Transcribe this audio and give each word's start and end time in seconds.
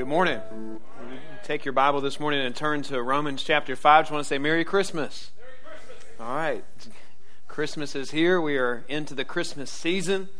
good 0.00 0.08
morning. 0.08 0.40
Take 1.42 1.66
your 1.66 1.74
Bible 1.74 2.00
this 2.00 2.18
morning 2.18 2.40
and 2.40 2.56
turn 2.56 2.80
to 2.84 3.02
Romans 3.02 3.42
chapter 3.42 3.76
5. 3.76 3.98
I 3.98 4.00
just 4.00 4.10
want 4.10 4.24
to 4.24 4.26
say 4.26 4.38
Merry 4.38 4.64
Christmas. 4.64 5.30
All 6.18 6.34
right. 6.34 6.64
Christmas 7.48 7.94
is 7.94 8.10
here. 8.10 8.40
We 8.40 8.56
are 8.56 8.82
into 8.88 9.14
the 9.14 9.26
Christmas 9.26 9.70
season. 9.70 10.30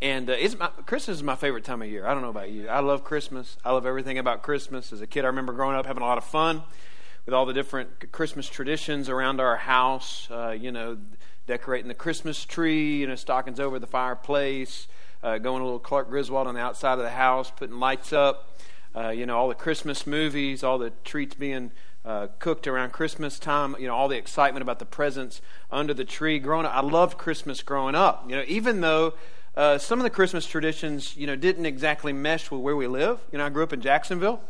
And 0.00 0.30
uh, 0.30 0.36
my, 0.60 0.68
Christmas 0.86 1.16
is 1.16 1.22
my 1.24 1.34
favorite 1.34 1.64
time 1.64 1.82
of 1.82 1.88
year. 1.88 2.06
I 2.06 2.12
don't 2.14 2.22
know 2.22 2.28
about 2.28 2.52
you. 2.52 2.68
I 2.68 2.78
love 2.78 3.02
Christmas. 3.02 3.56
I 3.64 3.72
love 3.72 3.84
everything 3.84 4.16
about 4.16 4.44
Christmas. 4.44 4.92
As 4.92 5.00
a 5.00 5.08
kid, 5.08 5.24
I 5.24 5.26
remember 5.26 5.54
growing 5.54 5.74
up 5.74 5.86
having 5.86 6.04
a 6.04 6.06
lot 6.06 6.16
of 6.18 6.24
fun 6.24 6.62
with 7.26 7.34
all 7.34 7.46
the 7.46 7.52
different 7.52 8.12
Christmas 8.12 8.48
traditions 8.48 9.08
around 9.08 9.40
our 9.40 9.56
house. 9.56 10.28
Uh, 10.30 10.50
you 10.50 10.70
know, 10.70 10.98
decorating 11.48 11.88
the 11.88 11.94
Christmas 11.94 12.44
tree, 12.44 12.98
you 12.98 13.08
know, 13.08 13.16
stockings 13.16 13.58
over 13.58 13.80
the 13.80 13.88
fireplace, 13.88 14.86
uh, 15.24 15.38
going 15.38 15.62
a 15.62 15.64
little 15.64 15.80
Clark 15.80 16.10
Griswold 16.10 16.46
on 16.46 16.54
the 16.54 16.60
outside 16.60 16.92
of 16.92 17.02
the 17.02 17.10
house, 17.10 17.50
putting 17.50 17.80
lights 17.80 18.12
up. 18.12 18.46
Uh, 18.94 19.10
you 19.10 19.26
know, 19.26 19.36
all 19.38 19.48
the 19.48 19.54
Christmas 19.54 20.06
movies, 20.06 20.64
all 20.64 20.78
the 20.78 20.90
treats 21.04 21.34
being 21.34 21.70
uh, 22.04 22.28
cooked 22.38 22.66
around 22.66 22.92
Christmas 22.92 23.38
time. 23.38 23.76
You 23.78 23.86
know, 23.86 23.94
all 23.94 24.08
the 24.08 24.16
excitement 24.16 24.62
about 24.62 24.78
the 24.78 24.86
presents 24.86 25.40
under 25.70 25.94
the 25.94 26.04
tree. 26.04 26.38
Growing 26.38 26.66
up, 26.66 26.74
I 26.74 26.80
loved 26.80 27.18
Christmas 27.18 27.62
growing 27.62 27.94
up. 27.94 28.24
You 28.28 28.36
know, 28.36 28.44
even 28.46 28.80
though 28.80 29.14
uh, 29.56 29.78
some 29.78 29.98
of 29.98 30.04
the 30.04 30.10
Christmas 30.10 30.46
traditions, 30.46 31.16
you 31.16 31.26
know, 31.26 31.36
didn't 31.36 31.66
exactly 31.66 32.12
mesh 32.12 32.50
with 32.50 32.60
where 32.60 32.76
we 32.76 32.86
live. 32.86 33.20
You 33.30 33.38
know, 33.38 33.46
I 33.46 33.48
grew 33.48 33.62
up 33.62 33.72
in 33.72 33.80
Jacksonville. 33.80 34.40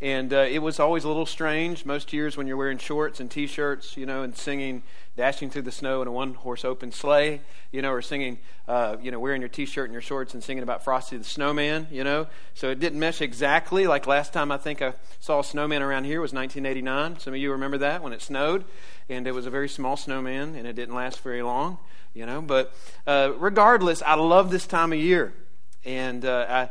And 0.00 0.32
uh, 0.32 0.38
it 0.50 0.58
was 0.58 0.80
always 0.80 1.04
a 1.04 1.08
little 1.08 1.26
strange 1.26 1.86
most 1.86 2.12
years 2.12 2.36
when 2.36 2.46
you're 2.46 2.56
wearing 2.56 2.78
shorts 2.78 3.20
and 3.20 3.30
t 3.30 3.46
shirts, 3.46 3.96
you 3.96 4.06
know, 4.06 4.22
and 4.22 4.36
singing 4.36 4.82
Dashing 5.16 5.48
Through 5.48 5.62
the 5.62 5.72
Snow 5.72 6.02
in 6.02 6.08
a 6.08 6.12
one 6.12 6.34
horse 6.34 6.64
open 6.64 6.90
sleigh, 6.90 7.40
you 7.70 7.80
know, 7.80 7.92
or 7.92 8.02
singing, 8.02 8.38
uh, 8.66 8.96
you 9.00 9.12
know, 9.12 9.20
wearing 9.20 9.40
your 9.40 9.48
t 9.48 9.64
shirt 9.64 9.84
and 9.84 9.92
your 9.92 10.02
shorts 10.02 10.34
and 10.34 10.42
singing 10.42 10.64
about 10.64 10.82
Frosty 10.82 11.16
the 11.16 11.24
Snowman, 11.24 11.86
you 11.92 12.02
know. 12.02 12.26
So 12.54 12.70
it 12.70 12.80
didn't 12.80 12.98
mesh 12.98 13.20
exactly. 13.20 13.86
Like 13.86 14.08
last 14.08 14.32
time 14.32 14.50
I 14.50 14.56
think 14.56 14.82
I 14.82 14.94
saw 15.20 15.38
a 15.38 15.44
snowman 15.44 15.82
around 15.82 16.04
here 16.04 16.20
was 16.20 16.32
1989. 16.32 17.20
Some 17.20 17.32
of 17.32 17.38
you 17.38 17.52
remember 17.52 17.78
that 17.78 18.02
when 18.02 18.12
it 18.12 18.20
snowed. 18.20 18.64
And 19.08 19.26
it 19.26 19.32
was 19.32 19.46
a 19.46 19.50
very 19.50 19.68
small 19.68 19.96
snowman 19.96 20.56
and 20.56 20.66
it 20.66 20.72
didn't 20.74 20.94
last 20.94 21.20
very 21.20 21.42
long, 21.42 21.78
you 22.14 22.26
know. 22.26 22.42
But 22.42 22.74
uh, 23.06 23.32
regardless, 23.38 24.02
I 24.02 24.14
love 24.14 24.50
this 24.50 24.66
time 24.66 24.92
of 24.92 24.98
year. 24.98 25.32
And 25.84 26.24
uh, 26.24 26.46
I 26.48 26.70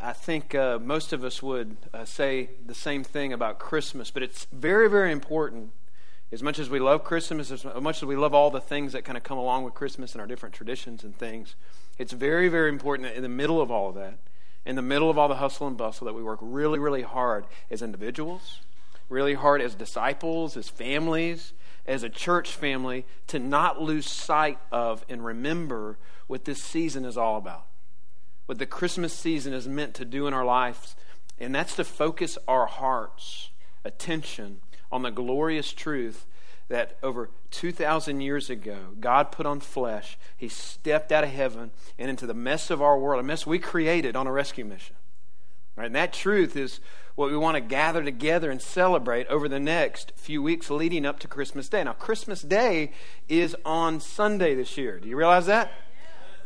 I 0.00 0.12
think 0.12 0.54
uh, 0.54 0.78
most 0.80 1.12
of 1.12 1.24
us 1.24 1.42
would 1.42 1.76
uh, 1.92 2.04
say 2.04 2.50
the 2.64 2.74
same 2.74 3.02
thing 3.02 3.32
about 3.32 3.58
Christmas, 3.58 4.12
but 4.12 4.22
it's 4.22 4.46
very, 4.52 4.88
very 4.88 5.10
important. 5.10 5.72
As 6.30 6.40
much 6.40 6.60
as 6.60 6.70
we 6.70 6.78
love 6.78 7.02
Christmas, 7.02 7.50
as 7.50 7.64
much 7.64 7.96
as 7.96 8.04
we 8.04 8.14
love 8.14 8.32
all 8.32 8.50
the 8.52 8.60
things 8.60 8.92
that 8.92 9.04
kind 9.04 9.16
of 9.16 9.24
come 9.24 9.38
along 9.38 9.64
with 9.64 9.74
Christmas 9.74 10.12
and 10.12 10.20
our 10.20 10.26
different 10.28 10.54
traditions 10.54 11.02
and 11.02 11.18
things, 11.18 11.56
it's 11.98 12.12
very, 12.12 12.48
very 12.48 12.68
important 12.68 13.08
that 13.08 13.16
in 13.16 13.24
the 13.24 13.28
middle 13.28 13.60
of 13.60 13.72
all 13.72 13.88
of 13.88 13.96
that, 13.96 14.18
in 14.64 14.76
the 14.76 14.82
middle 14.82 15.10
of 15.10 15.18
all 15.18 15.26
the 15.26 15.36
hustle 15.36 15.66
and 15.66 15.76
bustle, 15.76 16.04
that 16.04 16.14
we 16.14 16.22
work 16.22 16.38
really, 16.40 16.78
really 16.78 17.02
hard 17.02 17.46
as 17.68 17.82
individuals, 17.82 18.60
really 19.08 19.34
hard 19.34 19.60
as 19.60 19.74
disciples, 19.74 20.56
as 20.56 20.68
families, 20.68 21.54
as 21.86 22.04
a 22.04 22.08
church 22.08 22.54
family, 22.54 23.04
to 23.26 23.40
not 23.40 23.82
lose 23.82 24.08
sight 24.08 24.60
of 24.70 25.04
and 25.08 25.24
remember 25.24 25.98
what 26.28 26.44
this 26.44 26.62
season 26.62 27.04
is 27.04 27.16
all 27.16 27.36
about 27.36 27.67
what 28.48 28.58
the 28.58 28.64
Christmas 28.64 29.12
season 29.12 29.52
is 29.52 29.68
meant 29.68 29.92
to 29.92 30.06
do 30.06 30.26
in 30.26 30.32
our 30.32 30.44
lives, 30.44 30.96
and 31.38 31.54
that's 31.54 31.76
to 31.76 31.84
focus 31.84 32.38
our 32.48 32.64
hearts' 32.64 33.50
attention 33.84 34.62
on 34.90 35.02
the 35.02 35.10
glorious 35.10 35.70
truth 35.74 36.24
that 36.68 36.96
over 37.02 37.28
2,000 37.50 38.22
years 38.22 38.48
ago, 38.48 38.94
God 39.00 39.30
put 39.32 39.44
on 39.44 39.60
flesh. 39.60 40.16
He 40.34 40.48
stepped 40.48 41.12
out 41.12 41.24
of 41.24 41.30
heaven 41.30 41.72
and 41.98 42.08
into 42.08 42.26
the 42.26 42.32
mess 42.32 42.70
of 42.70 42.80
our 42.80 42.98
world, 42.98 43.20
a 43.20 43.22
mess 43.22 43.46
we 43.46 43.58
created 43.58 44.16
on 44.16 44.26
a 44.26 44.32
rescue 44.32 44.64
mission. 44.64 44.96
Right? 45.76 45.84
And 45.84 45.94
that 45.94 46.14
truth 46.14 46.56
is 46.56 46.80
what 47.16 47.30
we 47.30 47.36
want 47.36 47.56
to 47.56 47.60
gather 47.60 48.02
together 48.02 48.50
and 48.50 48.62
celebrate 48.62 49.26
over 49.26 49.46
the 49.46 49.60
next 49.60 50.12
few 50.16 50.42
weeks 50.42 50.70
leading 50.70 51.04
up 51.04 51.18
to 51.20 51.28
Christmas 51.28 51.68
Day. 51.68 51.84
Now, 51.84 51.92
Christmas 51.92 52.40
Day 52.40 52.92
is 53.28 53.54
on 53.66 54.00
Sunday 54.00 54.54
this 54.54 54.78
year. 54.78 54.98
Do 54.98 55.06
you 55.06 55.16
realize 55.16 55.44
that? 55.44 55.70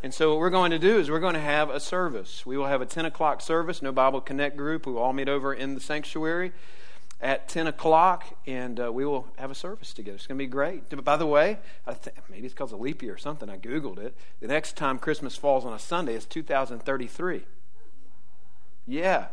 And 0.02 0.12
so, 0.12 0.30
what 0.30 0.40
we're 0.40 0.50
going 0.50 0.72
to 0.72 0.80
do 0.80 0.98
is 0.98 1.10
we're 1.10 1.20
going 1.20 1.34
to 1.34 1.40
have 1.40 1.70
a 1.70 1.78
service. 1.78 2.44
We 2.44 2.56
will 2.56 2.66
have 2.66 2.80
a 2.80 2.86
10 2.86 3.04
o'clock 3.04 3.40
service, 3.40 3.82
no 3.82 3.92
Bible 3.92 4.20
Connect 4.20 4.56
group. 4.56 4.86
We 4.86 4.92
will 4.92 5.02
all 5.02 5.12
meet 5.12 5.28
over 5.28 5.54
in 5.54 5.74
the 5.74 5.80
sanctuary 5.80 6.52
at 7.20 7.48
10 7.48 7.68
o'clock, 7.68 8.36
and 8.48 8.80
uh, 8.80 8.92
we 8.92 9.04
will 9.04 9.28
have 9.36 9.50
a 9.50 9.54
service 9.54 9.92
together. 9.92 10.16
It's 10.16 10.26
going 10.26 10.36
to 10.36 10.44
be 10.44 10.48
great. 10.48 11.04
By 11.04 11.16
the 11.16 11.26
way, 11.26 11.58
th- 11.86 12.16
maybe 12.28 12.46
it's 12.46 12.54
because 12.54 12.72
of 12.72 12.80
leap 12.80 13.00
year 13.00 13.14
or 13.14 13.18
something. 13.18 13.48
I 13.48 13.56
Googled 13.56 13.98
it. 13.98 14.16
The 14.40 14.48
next 14.48 14.76
time 14.76 14.98
Christmas 14.98 15.36
falls 15.36 15.64
on 15.64 15.72
a 15.72 15.78
Sunday 15.78 16.14
is 16.14 16.24
2033. 16.26 17.42
Yeah. 18.88 19.26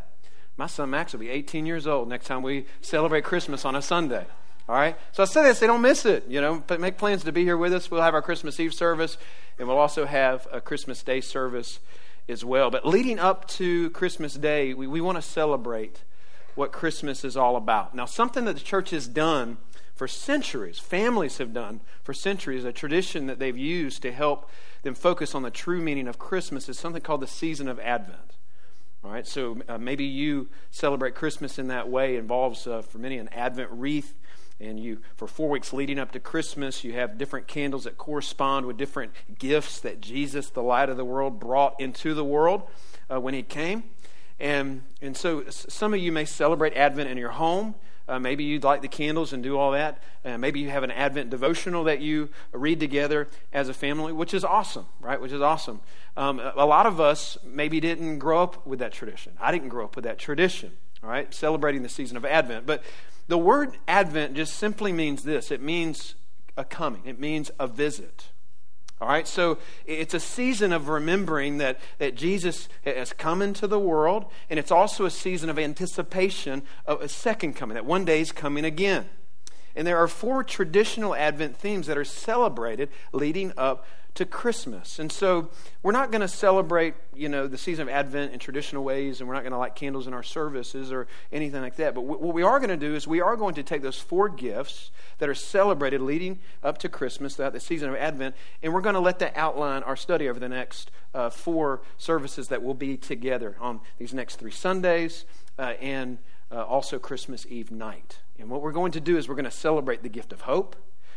My 0.55 0.67
son 0.67 0.91
Max 0.91 1.13
will 1.13 1.19
be 1.21 1.29
18 1.29 1.65
years 1.65 1.87
old 1.87 2.07
next 2.07 2.27
time 2.27 2.43
we 2.43 2.65
celebrate 2.81 3.23
Christmas 3.23 3.65
on 3.65 3.75
a 3.75 3.81
Sunday. 3.81 4.25
All 4.67 4.75
right? 4.75 4.95
So 5.13 5.23
I 5.23 5.25
say 5.25 5.41
this, 5.41 5.59
they 5.59 5.65
don't 5.65 5.81
miss 5.81 6.05
it. 6.05 6.25
You 6.27 6.41
know, 6.41 6.63
but 6.67 6.79
make 6.79 6.97
plans 6.97 7.23
to 7.23 7.31
be 7.31 7.43
here 7.43 7.57
with 7.57 7.73
us. 7.73 7.89
We'll 7.89 8.03
have 8.03 8.13
our 8.13 8.21
Christmas 8.21 8.59
Eve 8.59 8.73
service, 8.73 9.17
and 9.59 9.67
we'll 9.67 9.77
also 9.77 10.05
have 10.05 10.47
a 10.51 10.61
Christmas 10.61 11.03
Day 11.03 11.21
service 11.21 11.79
as 12.27 12.45
well. 12.45 12.71
But 12.71 12.85
leading 12.87 13.19
up 13.19 13.47
to 13.49 13.89
Christmas 13.91 14.33
Day, 14.33 14.73
we, 14.73 14.87
we 14.87 15.01
want 15.01 15.17
to 15.17 15.21
celebrate 15.21 16.03
what 16.55 16.71
Christmas 16.71 17.23
is 17.23 17.37
all 17.37 17.55
about. 17.55 17.93
Now, 17.93 18.05
something 18.05 18.45
that 18.45 18.53
the 18.53 18.61
church 18.61 18.91
has 18.91 19.07
done 19.07 19.57
for 19.95 20.07
centuries, 20.07 20.79
families 20.79 21.39
have 21.39 21.53
done 21.53 21.81
for 22.03 22.13
centuries, 22.13 22.63
a 22.63 22.71
tradition 22.71 23.27
that 23.27 23.37
they've 23.37 23.57
used 23.57 24.01
to 24.03 24.11
help 24.13 24.49
them 24.83 24.95
focus 24.95 25.35
on 25.35 25.43
the 25.43 25.51
true 25.51 25.81
meaning 25.81 26.07
of 26.07 26.17
Christmas 26.17 26.69
is 26.69 26.79
something 26.79 27.01
called 27.01 27.21
the 27.21 27.27
season 27.27 27.67
of 27.67 27.79
Advent. 27.79 28.37
All 29.03 29.11
right, 29.11 29.27
so 29.27 29.57
uh, 29.67 29.77
maybe 29.77 30.05
you 30.05 30.49
celebrate 30.71 31.15
Christmas 31.15 31.57
in 31.57 31.67
that 31.67 31.89
way. 31.89 32.15
It 32.15 32.19
involves, 32.19 32.67
uh, 32.67 32.81
for 32.81 32.97
many, 32.97 33.17
an 33.17 33.29
Advent 33.29 33.69
wreath 33.71 34.13
and 34.59 34.79
you 34.79 34.99
for 35.15 35.27
four 35.27 35.49
weeks 35.49 35.73
leading 35.73 35.99
up 35.99 36.11
to 36.11 36.19
christmas 36.19 36.83
you 36.83 36.93
have 36.93 37.17
different 37.17 37.47
candles 37.47 37.83
that 37.83 37.97
correspond 37.97 38.65
with 38.65 38.77
different 38.77 39.11
gifts 39.37 39.79
that 39.79 40.01
jesus 40.01 40.49
the 40.49 40.63
light 40.63 40.89
of 40.89 40.97
the 40.97 41.05
world 41.05 41.39
brought 41.39 41.79
into 41.79 42.13
the 42.13 42.25
world 42.25 42.63
uh, 43.11 43.19
when 43.19 43.33
he 43.33 43.41
came 43.41 43.83
and 44.39 44.83
and 45.01 45.15
so 45.15 45.43
some 45.49 45.93
of 45.93 45.99
you 45.99 46.11
may 46.11 46.25
celebrate 46.25 46.73
advent 46.73 47.09
in 47.09 47.17
your 47.17 47.31
home 47.31 47.75
uh, 48.09 48.17
maybe 48.17 48.43
you'd 48.43 48.63
light 48.63 48.81
the 48.81 48.87
candles 48.87 49.33
and 49.33 49.43
do 49.43 49.55
all 49.55 49.71
that. 49.71 50.01
Uh, 50.25 50.35
maybe 50.35 50.59
you 50.59 50.69
have 50.71 50.81
an 50.81 50.89
Advent 50.89 51.29
devotional 51.29 51.83
that 51.83 52.01
you 52.01 52.29
read 52.51 52.79
together 52.79 53.27
as 53.53 53.69
a 53.69 53.73
family, 53.73 54.11
which 54.11 54.33
is 54.33 54.43
awesome, 54.43 54.87
right? 54.99 55.21
Which 55.21 55.31
is 55.31 55.41
awesome. 55.41 55.79
Um, 56.17 56.39
a 56.39 56.65
lot 56.65 56.87
of 56.87 56.99
us 56.99 57.37
maybe 57.45 57.79
didn't 57.79 58.17
grow 58.17 58.41
up 58.41 58.65
with 58.65 58.79
that 58.79 58.93
tradition. 58.93 59.33
I 59.39 59.51
didn't 59.51 59.69
grow 59.69 59.85
up 59.85 59.95
with 59.95 60.05
that 60.05 60.17
tradition, 60.17 60.71
all 61.03 61.09
right? 61.09 61.31
Celebrating 61.31 61.83
the 61.83 61.89
season 61.89 62.17
of 62.17 62.25
Advent. 62.25 62.65
But 62.65 62.83
the 63.29 63.37
word 63.37 63.77
Advent 63.87 64.33
just 64.33 64.55
simply 64.55 64.91
means 64.91 65.23
this 65.23 65.51
it 65.51 65.61
means 65.61 66.15
a 66.57 66.65
coming, 66.65 67.03
it 67.05 67.19
means 67.19 67.49
a 67.59 67.67
visit. 67.67 68.25
All 68.99 69.07
right, 69.07 69.25
so 69.25 69.59
it's 69.85 70.13
a 70.13 70.19
season 70.19 70.73
of 70.73 70.89
remembering 70.89 71.59
that, 71.59 71.79
that 71.99 72.15
Jesus 72.15 72.67
has 72.83 73.13
come 73.13 73.41
into 73.41 73.65
the 73.65 73.79
world, 73.79 74.25
and 74.49 74.59
it's 74.59 74.71
also 74.71 75.05
a 75.05 75.09
season 75.09 75.49
of 75.49 75.57
anticipation 75.57 76.63
of 76.85 77.01
a 77.01 77.07
second 77.07 77.53
coming, 77.53 77.75
that 77.75 77.85
one 77.85 78.03
day 78.03 78.19
is 78.19 78.33
coming 78.33 78.65
again. 78.65 79.07
And 79.73 79.87
there 79.87 79.97
are 79.97 80.09
four 80.09 80.43
traditional 80.43 81.15
Advent 81.15 81.55
themes 81.55 81.87
that 81.87 81.97
are 81.97 82.03
celebrated 82.03 82.89
leading 83.13 83.53
up 83.55 83.85
to 84.15 84.25
Christmas. 84.25 84.99
And 84.99 85.11
so 85.11 85.49
we're 85.83 85.91
not 85.91 86.11
going 86.11 86.21
to 86.21 86.27
celebrate, 86.27 86.95
you 87.13 87.29
know, 87.29 87.47
the 87.47 87.57
season 87.57 87.83
of 87.83 87.93
Advent 87.93 88.33
in 88.33 88.39
traditional 88.39 88.83
ways, 88.83 89.19
and 89.19 89.27
we're 89.27 89.35
not 89.35 89.43
going 89.43 89.53
to 89.53 89.57
light 89.57 89.75
candles 89.75 90.07
in 90.07 90.13
our 90.13 90.23
services 90.23 90.91
or 90.91 91.07
anything 91.31 91.61
like 91.61 91.75
that. 91.77 91.93
But 91.93 92.01
what 92.01 92.33
we 92.33 92.43
are 92.43 92.59
going 92.59 92.69
to 92.69 92.77
do 92.77 92.95
is 92.95 93.07
we 93.07 93.21
are 93.21 93.35
going 93.35 93.55
to 93.55 93.63
take 93.63 93.81
those 93.81 93.99
four 93.99 94.27
gifts 94.27 94.91
that 95.19 95.29
are 95.29 95.35
celebrated 95.35 96.01
leading 96.01 96.39
up 96.63 96.77
to 96.79 96.89
Christmas, 96.89 97.35
throughout 97.35 97.53
the 97.53 97.59
season 97.59 97.89
of 97.89 97.95
Advent, 97.95 98.35
and 98.63 98.73
we're 98.73 98.81
going 98.81 98.95
to 98.95 98.99
let 98.99 99.19
that 99.19 99.37
outline 99.37 99.83
our 99.83 99.95
study 99.95 100.27
over 100.27 100.39
the 100.39 100.49
next 100.49 100.91
uh, 101.13 101.29
four 101.29 101.81
services 101.97 102.47
that 102.47 102.63
will 102.63 102.73
be 102.73 102.97
together 102.97 103.55
on 103.59 103.79
these 103.97 104.13
next 104.13 104.37
three 104.37 104.51
Sundays 104.51 105.25
uh, 105.57 105.73
and 105.81 106.17
uh, 106.51 106.63
also 106.63 106.99
Christmas 106.99 107.45
Eve 107.49 107.71
night. 107.71 108.19
And 108.39 108.49
what 108.49 108.61
we're 108.61 108.71
going 108.71 108.91
to 108.93 109.01
do 109.01 109.17
is 109.17 109.27
we're 109.27 109.35
going 109.35 109.45
to 109.45 109.51
celebrate 109.51 110.03
the 110.03 110.09
gift 110.09 110.33
of 110.33 110.41
hope. 110.41 110.75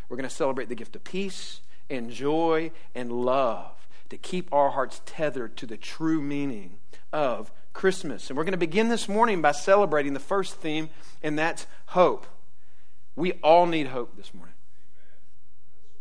We're 0.09 0.17
going 0.17 0.29
to 0.29 0.35
celebrate 0.35 0.69
the 0.69 0.75
gift 0.75 0.95
of 0.97 1.05
peace 1.05 1.61
and 1.93 2.11
joy 2.11 2.71
and 2.95 3.13
love 3.13 3.87
to 4.09 4.17
keep 4.17 4.53
our 4.53 4.71
hearts 4.71 5.01
tethered 5.07 5.57
to 5.57 5.67
the 5.67 5.77
true 5.77 6.21
meaning 6.21 6.79
of 7.13 7.53
Christmas. 7.73 8.29
And 8.29 8.37
we're 8.37 8.45
going 8.45 8.53
to 8.53 8.59
begin 8.59 8.89
this 8.89 9.09
morning 9.09 9.41
by 9.41 9.53
celebrating 9.53 10.15
the 10.15 10.21
first 10.21 10.57
theme, 10.57 10.89
and 11.23 11.39
that's 11.39 11.67
hope. 11.87 12.27
We 13.17 13.33
all 13.35 13.67
need 13.67 13.89
hope 13.89 14.17
this 14.17 14.35
morning. 14.35 14.55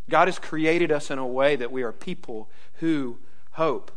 God 0.09 0.27
has 0.27 0.39
created 0.39 0.91
us 0.91 1.11
in 1.11 1.19
a 1.19 1.27
way 1.27 1.55
that 1.55 1.71
we 1.71 1.83
are 1.83 1.91
people 1.91 2.49
who 2.75 3.19
hope. 3.51 3.91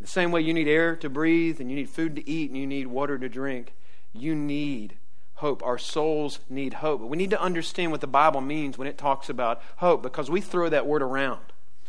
The 0.00 0.06
same 0.06 0.32
way 0.32 0.40
you 0.40 0.54
need 0.54 0.68
air 0.68 0.96
to 0.96 1.10
breathe, 1.10 1.60
and 1.60 1.70
you 1.70 1.76
need 1.76 1.90
food 1.90 2.16
to 2.16 2.28
eat, 2.28 2.50
and 2.50 2.58
you 2.58 2.66
need 2.66 2.86
water 2.86 3.18
to 3.18 3.28
drink, 3.28 3.74
you 4.12 4.34
need 4.34 4.96
hope. 5.40 5.62
Our 5.62 5.78
souls 5.78 6.40
need 6.48 6.74
hope. 6.74 7.00
We 7.00 7.16
need 7.16 7.30
to 7.30 7.40
understand 7.40 7.90
what 7.90 8.00
the 8.00 8.06
Bible 8.06 8.40
means 8.40 8.78
when 8.78 8.86
it 8.86 8.96
talks 8.96 9.28
about 9.28 9.60
hope 9.76 10.02
because 10.02 10.30
we 10.30 10.40
throw 10.40 10.68
that 10.68 10.86
word 10.86 11.02
around. 11.02 11.40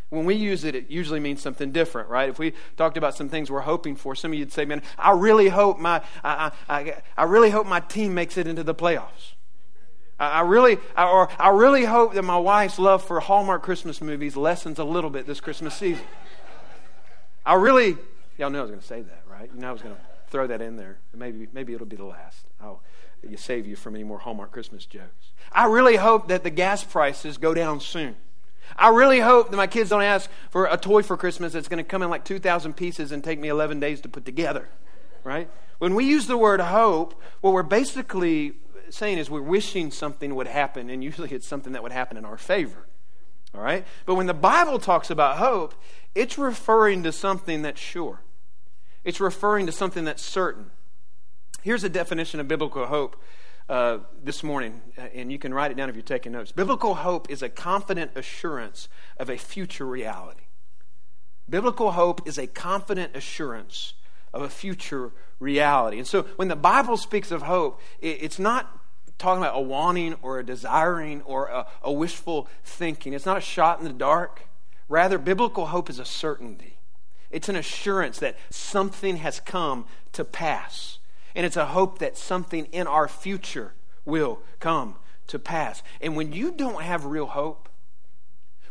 When 0.09 0.25
we 0.25 0.36
use 0.36 0.65
it, 0.65 0.75
it 0.75 0.89
usually 0.89 1.21
means 1.21 1.42
something 1.42 1.71
different, 1.71 2.09
right? 2.09 2.27
If 2.27 2.38
we 2.38 2.53
talked 2.75 2.98
about 2.98 3.15
some 3.15 3.30
things 3.30 3.50
we're 3.50 3.62
hoping 3.62 3.95
for, 3.95 4.13
some 4.13 4.33
of 4.33 4.39
you'd 4.39 4.51
say, 4.51 4.65
"Man, 4.65 4.81
I 4.98 5.12
really 5.12 5.48
hope 5.48 5.80
my 5.80 6.01
I, 6.24 6.51
I, 6.68 7.01
I 7.15 7.24
really 7.24 7.50
hope 7.50 7.65
my 7.65 7.80
team 7.80 8.13
makes 8.13 8.38
it 8.38 8.48
into 8.48 8.63
the 8.63 8.75
playoffs." 8.75 9.36
I 10.19 10.42
really, 10.42 10.77
or 10.95 11.30
I 11.39 11.50
really 11.50 11.83
hope 11.83 12.13
that 12.13 12.21
my 12.21 12.38
wife's 12.38 12.77
love 12.77 13.03
for 13.03 13.19
Hallmark 13.19 13.63
Christmas 13.63 14.01
movies 14.01 14.36
lessens 14.36 14.77
a 14.77 14.83
little 14.83 15.09
bit 15.09 15.25
this 15.25 15.39
Christmas 15.39 15.74
season. 15.74 16.06
I 17.44 17.56
really, 17.56 17.98
y'all 18.38 18.51
know 18.51 18.59
I 18.59 18.62
was 18.62 18.69
going 18.69 18.81
to 18.81 18.88
say 18.88 19.01
that, 19.01 19.24
right? 19.27 19.50
You 19.51 19.59
know 19.59 19.69
I 19.69 19.71
was 19.71 19.81
going 19.81 19.95
to 19.95 20.01
throw 20.30 20.45
that 20.45 20.62
in 20.62 20.75
there. 20.75 21.00
Maybe, 21.15 21.48
maybe 21.53 21.74
it'll 21.74 21.88
be 21.88 21.95
the 21.95 22.06
last. 22.06 22.45
I'll 22.62 22.83
you 23.29 23.38
save 23.38 23.68
you 23.68 23.75
from 23.75 23.95
any 23.95 24.03
more 24.03 24.19
Hallmark 24.19 24.51
Christmas 24.51 24.85
jokes. 24.85 25.31
I 25.51 25.65
really 25.65 25.97
hope 25.97 26.27
that 26.29 26.44
the 26.44 26.50
gas 26.50 26.83
prices 26.83 27.38
go 27.38 27.53
down 27.53 27.79
soon. 27.79 28.15
I 28.77 28.89
really 28.89 29.19
hope 29.19 29.51
that 29.51 29.57
my 29.57 29.68
kids 29.68 29.89
don't 29.89 30.01
ask 30.01 30.29
for 30.50 30.65
a 30.65 30.77
toy 30.77 31.03
for 31.03 31.18
Christmas 31.18 31.53
that's 31.53 31.68
going 31.68 31.83
to 31.83 31.88
come 31.88 32.01
in 32.01 32.09
like 32.09 32.23
2,000 32.23 32.73
pieces 32.73 33.12
and 33.12 33.23
take 33.23 33.39
me 33.39 33.50
11 33.50 33.79
days 33.79 34.01
to 34.01 34.09
put 34.09 34.25
together, 34.25 34.69
right? 35.23 35.50
When 35.79 35.95
we 35.95 36.06
use 36.06 36.27
the 36.27 36.38
word 36.38 36.62
hope, 36.62 37.21
what 37.41 37.53
we're 37.53 37.63
basically 37.63 38.53
saying 38.89 39.18
is 39.18 39.29
we're 39.29 39.41
wishing 39.41 39.91
something 39.91 40.35
would 40.35 40.47
happen, 40.47 40.89
and 40.89 41.03
usually 41.03 41.29
it's 41.31 41.47
something 41.47 41.74
that 41.74 41.83
would 41.83 41.91
happen 41.91 42.17
in 42.17 42.25
our 42.25 42.38
favor. 42.38 42.88
All 43.53 43.62
right? 43.62 43.85
But 44.06 44.15
when 44.15 44.27
the 44.27 44.33
Bible 44.33 44.79
talks 44.79 45.09
about 45.09 45.38
hope, 45.38 45.75
it's 46.15 46.38
referring 46.38 47.03
to 47.03 47.12
something 47.12 47.62
that's 47.62 47.79
sure, 47.79 48.21
it's 49.03 49.19
referring 49.19 49.65
to 49.65 49.71
something 49.71 50.06
that's 50.06 50.21
certain. 50.21 50.71
Here's 51.62 51.84
a 51.84 51.90
definition 51.90 52.40
of 52.40 52.48
biblical 52.48 52.88
hope 52.88 53.22
uh, 53.69 54.00
this 54.24 54.42
morning, 54.42 54.81
uh, 54.98 55.02
and 55.13 55.31
you 55.31 55.38
can 55.38 55.54
write 55.54 55.69
it 55.69 55.78
down 55.78 55.90
if 55.90 55.96
you're 55.96 56.02
taking 56.02 56.31
notes. 56.31 56.52
Biblical 56.52 56.96
hope 56.96 57.30
is 57.30 57.44
a 57.44 57.50
confident 57.50 58.12
assurance 58.16 58.90
of 59.18 59.30
a 59.30 59.38
future 59.38 59.86
reality. 59.86 60.42
Biblical 61.48 61.92
hope 61.92 62.28
is 62.28 62.40
a 62.40 62.48
confident 62.48 63.16
assurance 63.16 63.94
of 64.34 64.42
a 64.42 64.50
future 64.50 65.12
reality. 65.40 66.00
And 66.00 66.08
so 66.08 66.24
when 66.36 66.48
the 66.48 66.56
Bible 66.56 66.98
speaks 66.98 67.30
of 67.30 67.44
hope, 67.44 67.80
it's 68.02 68.40
not 68.40 68.80
talking 69.19 69.44
about 69.44 69.56
a 69.56 69.62
wanting 69.62 70.16
or 70.24 70.40
a 70.40 70.46
desiring 70.46 71.22
or 71.24 71.48
a, 71.48 71.68
a 71.84 71.92
wishful 71.92 72.48
thinking. 72.63 73.13
It's 73.13 73.25
not 73.28 73.38
a 73.38 73.42
shot 73.42 73.78
in 73.78 73.86
the 73.86 73.94
dark. 73.94 74.48
Rather, 74.90 75.19
biblical 75.19 75.68
hope 75.68 75.92
is 75.92 76.00
a 76.00 76.06
certainty. 76.06 76.80
It's 77.30 77.50
an 77.50 77.56
assurance 77.56 78.18
that 78.19 78.36
something 78.50 79.18
has 79.18 79.40
come 79.40 79.86
to 80.13 80.25
pass. 80.25 80.98
And 81.36 81.45
it's 81.45 81.57
a 81.57 81.68
hope 81.68 82.00
that 82.00 82.18
something 82.18 82.66
in 82.72 82.88
our 82.88 83.07
future 83.07 83.74
will 84.06 84.39
come 84.60 84.95
to 85.28 85.39
pass. 85.39 85.81
And 86.01 86.16
when 86.16 86.33
you 86.33 86.51
don't 86.51 86.81
have 86.81 87.06
real 87.06 87.28
hope, 87.28 87.69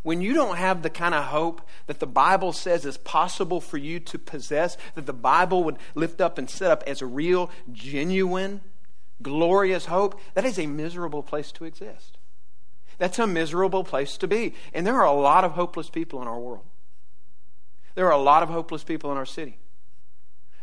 when 0.03 0.23
you 0.23 0.33
don't 0.33 0.57
have 0.57 0.83
the 0.83 0.91
kind 0.91 1.15
of 1.15 1.25
hope 1.25 1.61
that 1.87 2.01
the 2.01 2.07
Bible 2.07 2.53
says 2.53 2.87
is 2.87 2.97
possible 2.97 3.61
for 3.61 3.77
you 3.77 4.01
to 4.01 4.19
possess, 4.19 4.77
that 4.95 5.07
the 5.07 5.13
Bible 5.13 5.65
would 5.65 5.77
lift 5.95 6.21
up 6.21 6.39
and 6.39 6.49
set 6.49 6.71
up 6.71 6.83
as 6.87 7.03
a 7.03 7.07
real, 7.07 7.51
genuine, 7.73 8.63
glorious 9.23 9.87
hope, 9.87 10.19
that 10.35 10.45
is 10.45 10.59
a 10.59 10.67
miserable 10.67 11.23
place 11.23 11.53
to 11.53 11.65
exist. 11.65 12.17
That's 12.99 13.19
a 13.19 13.27
miserable 13.27 13.85
place 13.85 14.17
to 14.19 14.29
be. 14.29 14.55
And 14.75 14.87
there 14.87 14.97
are 14.97 15.07
a 15.07 15.13
lot 15.13 15.45
of 15.45 15.53
hopeless 15.53 15.91
people 15.91 16.21
in 16.23 16.29
our 16.29 16.39
world. 16.39 16.65
There 17.95 18.07
are 18.07 18.13
a 18.13 18.19
lot 18.19 18.43
of 18.43 18.49
hopeless 18.49 18.85
people 18.85 19.11
in 19.11 19.19
our 19.19 19.27
city. 19.27 19.59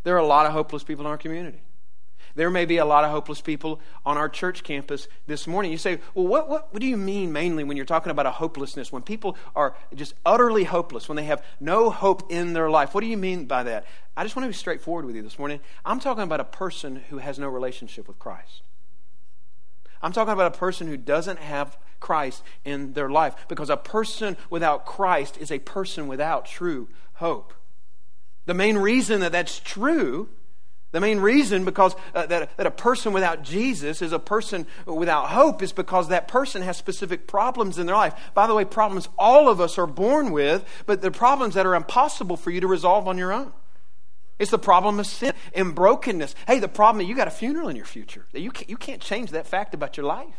There 0.04 0.16
are 0.16 0.20
a 0.20 0.26
lot 0.26 0.46
of 0.46 0.52
hopeless 0.52 0.84
people 0.84 1.06
in 1.06 1.12
our 1.12 1.18
community. 1.18 1.62
There 2.38 2.51
may 2.51 2.66
be 2.66 2.78
a 2.78 2.86
lot 2.86 3.04
of 3.04 3.10
hopeless 3.10 3.42
people 3.42 3.81
on 4.06 4.16
our 4.16 4.30
church 4.30 4.62
campus 4.62 5.07
this 5.25 5.48
morning. 5.48 5.72
You 5.72 5.80
say, 5.80 5.98
well, 6.13 6.28
what, 6.28 6.48
what, 6.48 6.72
what 6.72 6.81
do 6.81 6.86
you 6.86 6.95
mean 6.95 7.34
mainly 7.34 7.63
when 7.63 7.78
you're 7.78 7.86
talking 7.86 8.12
about 8.12 8.28
a 8.28 8.31
hopelessness? 8.31 8.92
When 8.92 9.01
people 9.01 9.36
are 9.56 9.75
just 9.95 10.13
utterly 10.24 10.63
hopeless, 10.63 11.10
when 11.10 11.16
they 11.16 11.24
have 11.24 11.44
no 11.60 11.89
hope 11.89 12.31
in 12.31 12.54
their 12.54 12.69
life, 12.69 12.94
what 12.94 13.01
do 13.01 13.07
you 13.07 13.18
mean 13.18 13.45
by 13.45 13.63
that? 13.63 13.88
I 14.16 14.22
just 14.22 14.36
want 14.36 14.44
to 14.44 14.50
be 14.50 14.54
straightforward 14.54 15.06
with 15.06 15.16
you 15.16 15.24
this 15.24 15.39
morning. 15.39 15.62
I'm 15.84 16.00
talking 16.00 16.22
about 16.22 16.39
a 16.39 16.44
person 16.44 16.98
who 17.10 17.18
has 17.18 17.39
no 17.39 17.48
relationship 17.48 18.07
with 18.07 18.19
Christ. 18.19 18.62
I'm 20.04 20.13
talking 20.13 20.33
about 20.33 20.56
a 20.56 20.60
person 20.60 20.86
who 20.86 20.95
doesn't 20.95 21.40
have 21.40 21.75
Christ 22.00 22.44
in 22.63 22.94
their 22.94 23.10
life 23.10 23.33
because 23.48 23.72
a 23.72 23.78
person 23.78 24.38
without 24.51 24.86
Christ 24.86 25.40
is 25.40 25.51
a 25.51 25.57
person 25.57 26.07
without 26.07 26.45
true 26.45 26.88
hope. 27.13 27.56
The 28.45 28.54
main 28.54 28.78
reason 28.78 29.22
that 29.22 29.31
that's 29.31 29.60
true 29.60 30.30
the 30.92 31.01
main 31.01 31.19
reason 31.19 31.66
because 31.66 31.95
uh, 32.16 32.25
that, 32.28 32.56
that 32.57 32.66
a 32.66 32.72
person 32.72 33.12
without 33.12 33.44
Jesus 33.44 34.01
is 34.01 34.13
a 34.13 34.19
person 34.19 34.66
without 34.86 35.30
hope 35.30 35.62
is 35.62 35.74
because 35.74 36.07
that 36.07 36.28
person 36.28 36.62
has 36.62 36.78
specific 36.78 37.28
problems 37.28 37.78
in 37.78 37.88
their 37.88 37.95
life. 37.95 38.13
By 38.34 38.48
the 38.48 38.56
way, 38.56 38.63
problems 38.63 39.10
all 39.18 39.50
of 39.50 39.60
us 39.60 39.78
are 39.78 39.88
born 39.88 40.31
with, 40.31 40.63
but 40.86 41.01
they're 41.01 41.12
problems 41.12 41.56
that 41.56 41.66
are 41.66 41.75
impossible 41.75 42.38
for 42.38 42.51
you 42.51 42.62
to 42.62 42.68
resolve 42.68 43.07
on 43.07 43.18
your 43.18 43.34
own. 43.34 43.51
It's 44.39 44.51
the 44.51 44.60
problem 44.60 45.00
of 45.00 45.07
sin 45.07 45.34
and 45.54 45.75
brokenness. 45.75 46.36
Hey, 46.45 46.60
the 46.60 46.68
problem 46.68 47.01
is 47.01 47.10
you 47.10 47.16
got 47.16 47.28
a 47.28 47.31
funeral 47.31 47.69
in 47.69 47.75
your 47.75 47.86
future. 47.86 48.25
You 48.33 48.51
can't, 48.51 48.69
you 48.69 48.78
can't 48.78 49.01
change 49.01 49.31
that 49.31 49.48
fact 49.48 49.74
about 49.74 49.98
your 49.98 50.06
life. 50.06 50.36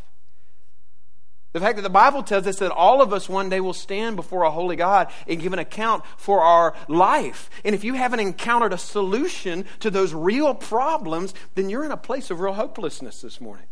The 1.53 1.61
fact 1.61 1.77
that 1.77 1.83
the 1.83 1.91
Bible 1.91 2.23
tells 2.23 2.47
us 2.47 2.59
that 2.59 2.71
all 2.71 3.01
of 3.01 3.13
us 3.13 3.29
one 3.29 3.49
day 3.49 3.61
will 3.61 3.73
stand 3.73 4.17
before 4.17 4.43
a 4.43 4.51
holy 4.51 4.77
God 4.77 5.11
and 5.27 5.41
give 5.41 5.55
an 5.55 5.59
account 5.59 6.05
for 6.19 6.43
our 6.43 6.75
life. 6.89 7.49
And 7.65 7.75
if 7.75 7.85
you 7.85 7.95
haven't 7.95 8.21
encountered 8.21 8.75
a 8.75 8.79
solution 8.79 9.65
to 9.81 9.91
those 9.91 10.13
real 10.13 10.55
problems, 10.55 11.33
then 11.55 11.71
you're 11.71 11.85
in 11.85 11.91
a 11.91 11.97
place 11.97 12.31
of 12.31 12.41
real 12.41 12.53
hopelessness 12.53 13.23
this 13.23 13.41
morning. 13.41 13.67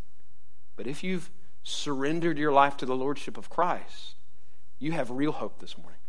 But 0.76 0.86
if 0.86 1.04
you've 1.04 1.30
surrendered 1.62 2.38
your 2.38 2.52
life 2.52 2.78
to 2.78 2.86
the 2.86 2.96
Lordship 2.96 3.36
of 3.36 3.50
Christ, 3.50 4.14
you 4.78 4.92
have 4.92 5.10
real 5.10 5.32
hope 5.32 5.58
this 5.60 5.76
morning. 5.76 6.00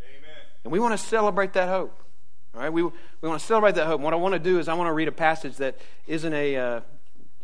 Amen. 0.00 0.30
And 0.62 0.72
we 0.72 0.78
want 0.78 0.92
to 0.92 1.04
celebrate 1.06 1.54
that 1.54 1.68
hope. 1.68 2.00
All 2.54 2.60
right, 2.60 2.72
we, 2.72 2.82
we 2.82 3.28
want 3.28 3.40
to 3.40 3.46
celebrate 3.46 3.74
that 3.74 3.86
hope. 3.86 3.96
And 3.96 4.04
what 4.04 4.14
I 4.14 4.16
want 4.16 4.34
to 4.34 4.38
do 4.38 4.60
is 4.60 4.68
I 4.68 4.74
want 4.74 4.88
to 4.88 4.92
read 4.92 5.08
a 5.08 5.12
passage 5.12 5.56
that 5.56 5.76
isn't 6.06 6.32
a, 6.32 6.56
uh, 6.56 6.80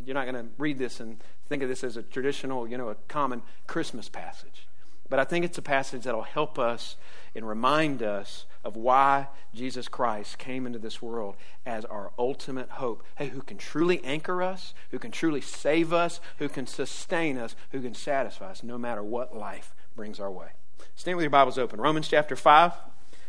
you're 0.05 0.15
not 0.15 0.31
going 0.31 0.47
to 0.47 0.51
read 0.57 0.79
this 0.79 1.01
and 1.01 1.21
think 1.51 1.65
of 1.65 1.69
this 1.69 1.83
as 1.83 1.97
a 1.97 2.03
traditional, 2.03 2.69
you 2.69 2.79
know, 2.79 2.91
a 2.91 2.95
common 3.09 3.43
Christmas 3.67 4.09
passage. 4.09 4.69
But 5.09 5.19
I 5.19 5.25
think 5.25 5.45
it's 5.45 5.59
a 5.59 5.63
passage 5.63 6.05
that'll 6.05 6.23
help 6.23 6.61
us 6.61 6.97
and 7.35 7.47
remind 7.47 8.05
us 8.05 8.47
of 8.63 8.77
why 8.77 9.27
Jesus 9.53 9.89
Christ 9.89 10.39
came 10.39 10.65
into 10.65 10.79
this 10.79 11.03
world 11.03 11.35
as 11.67 11.85
our 11.85 12.13
ultimate 12.17 12.71
hope. 12.71 13.03
Hey, 13.17 13.27
who 13.27 13.43
can 13.43 13.59
truly 13.59 14.01
anchor 14.05 14.45
us, 14.45 14.75
who 14.93 15.01
can 15.01 15.11
truly 15.11 15.41
save 15.41 15.93
us, 15.93 16.21
who 16.39 16.49
can 16.49 16.69
sustain 16.69 17.37
us, 17.37 17.57
who 17.73 17.83
can 17.83 17.95
satisfy 17.95 18.53
us 18.53 18.63
no 18.63 18.79
matter 18.79 19.03
what 19.03 19.37
life 19.37 19.75
brings 19.97 20.21
our 20.21 20.31
way. 20.31 20.51
Stand 20.95 21.17
with 21.17 21.25
your 21.25 21.31
Bibles 21.31 21.59
open. 21.59 21.81
Romans 21.81 22.07
chapter 22.07 22.37
5, 22.37 22.73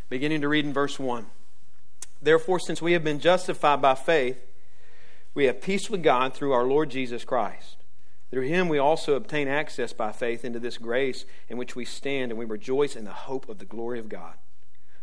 beginning 0.08 0.42
to 0.42 0.48
read 0.48 0.64
in 0.64 0.72
verse 0.72 0.96
1. 0.96 1.26
Therefore, 2.22 2.60
since 2.60 2.80
we 2.80 2.92
have 2.92 3.02
been 3.02 3.18
justified 3.18 3.82
by 3.82 3.96
faith, 3.96 4.38
we 5.34 5.46
have 5.46 5.60
peace 5.60 5.90
with 5.90 6.04
God 6.04 6.34
through 6.34 6.52
our 6.52 6.64
Lord 6.64 6.88
Jesus 6.88 7.24
Christ. 7.24 7.81
Through 8.32 8.48
him 8.48 8.70
we 8.70 8.78
also 8.78 9.14
obtain 9.14 9.46
access 9.46 9.92
by 9.92 10.10
faith 10.10 10.42
into 10.42 10.58
this 10.58 10.78
grace 10.78 11.26
in 11.50 11.58
which 11.58 11.76
we 11.76 11.84
stand, 11.84 12.32
and 12.32 12.38
we 12.38 12.46
rejoice 12.46 12.96
in 12.96 13.04
the 13.04 13.12
hope 13.12 13.46
of 13.46 13.58
the 13.58 13.66
glory 13.66 13.98
of 13.98 14.08
God. 14.08 14.34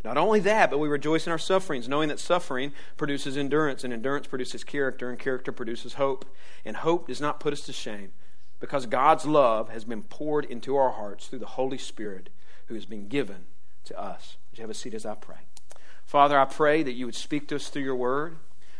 Not 0.02 0.16
only 0.16 0.40
that, 0.40 0.68
but 0.68 0.78
we 0.78 0.88
rejoice 0.88 1.26
in 1.26 1.30
our 1.30 1.38
sufferings, 1.38 1.88
knowing 1.88 2.08
that 2.08 2.18
suffering 2.18 2.72
produces 2.96 3.36
endurance, 3.36 3.84
and 3.84 3.92
endurance 3.92 4.26
produces 4.26 4.64
character, 4.64 5.08
and 5.08 5.16
character 5.16 5.52
produces 5.52 5.94
hope. 5.94 6.24
And 6.64 6.78
hope 6.78 7.06
does 7.06 7.20
not 7.20 7.38
put 7.38 7.52
us 7.52 7.60
to 7.66 7.72
shame, 7.72 8.10
because 8.58 8.86
God's 8.86 9.26
love 9.26 9.68
has 9.68 9.84
been 9.84 10.02
poured 10.02 10.44
into 10.46 10.76
our 10.76 10.90
hearts 10.90 11.28
through 11.28 11.38
the 11.38 11.46
Holy 11.46 11.78
Spirit 11.78 12.30
who 12.66 12.74
has 12.74 12.86
been 12.86 13.06
given 13.06 13.44
to 13.84 13.96
us. 13.96 14.38
Would 14.50 14.58
you 14.58 14.62
have 14.62 14.70
a 14.70 14.74
seat 14.74 14.94
as 14.94 15.06
I 15.06 15.14
pray? 15.14 15.36
Father, 16.04 16.36
I 16.36 16.46
pray 16.46 16.82
that 16.82 16.94
you 16.94 17.06
would 17.06 17.14
speak 17.14 17.46
to 17.48 17.56
us 17.56 17.68
through 17.68 17.84
your 17.84 17.94
word. 17.94 18.38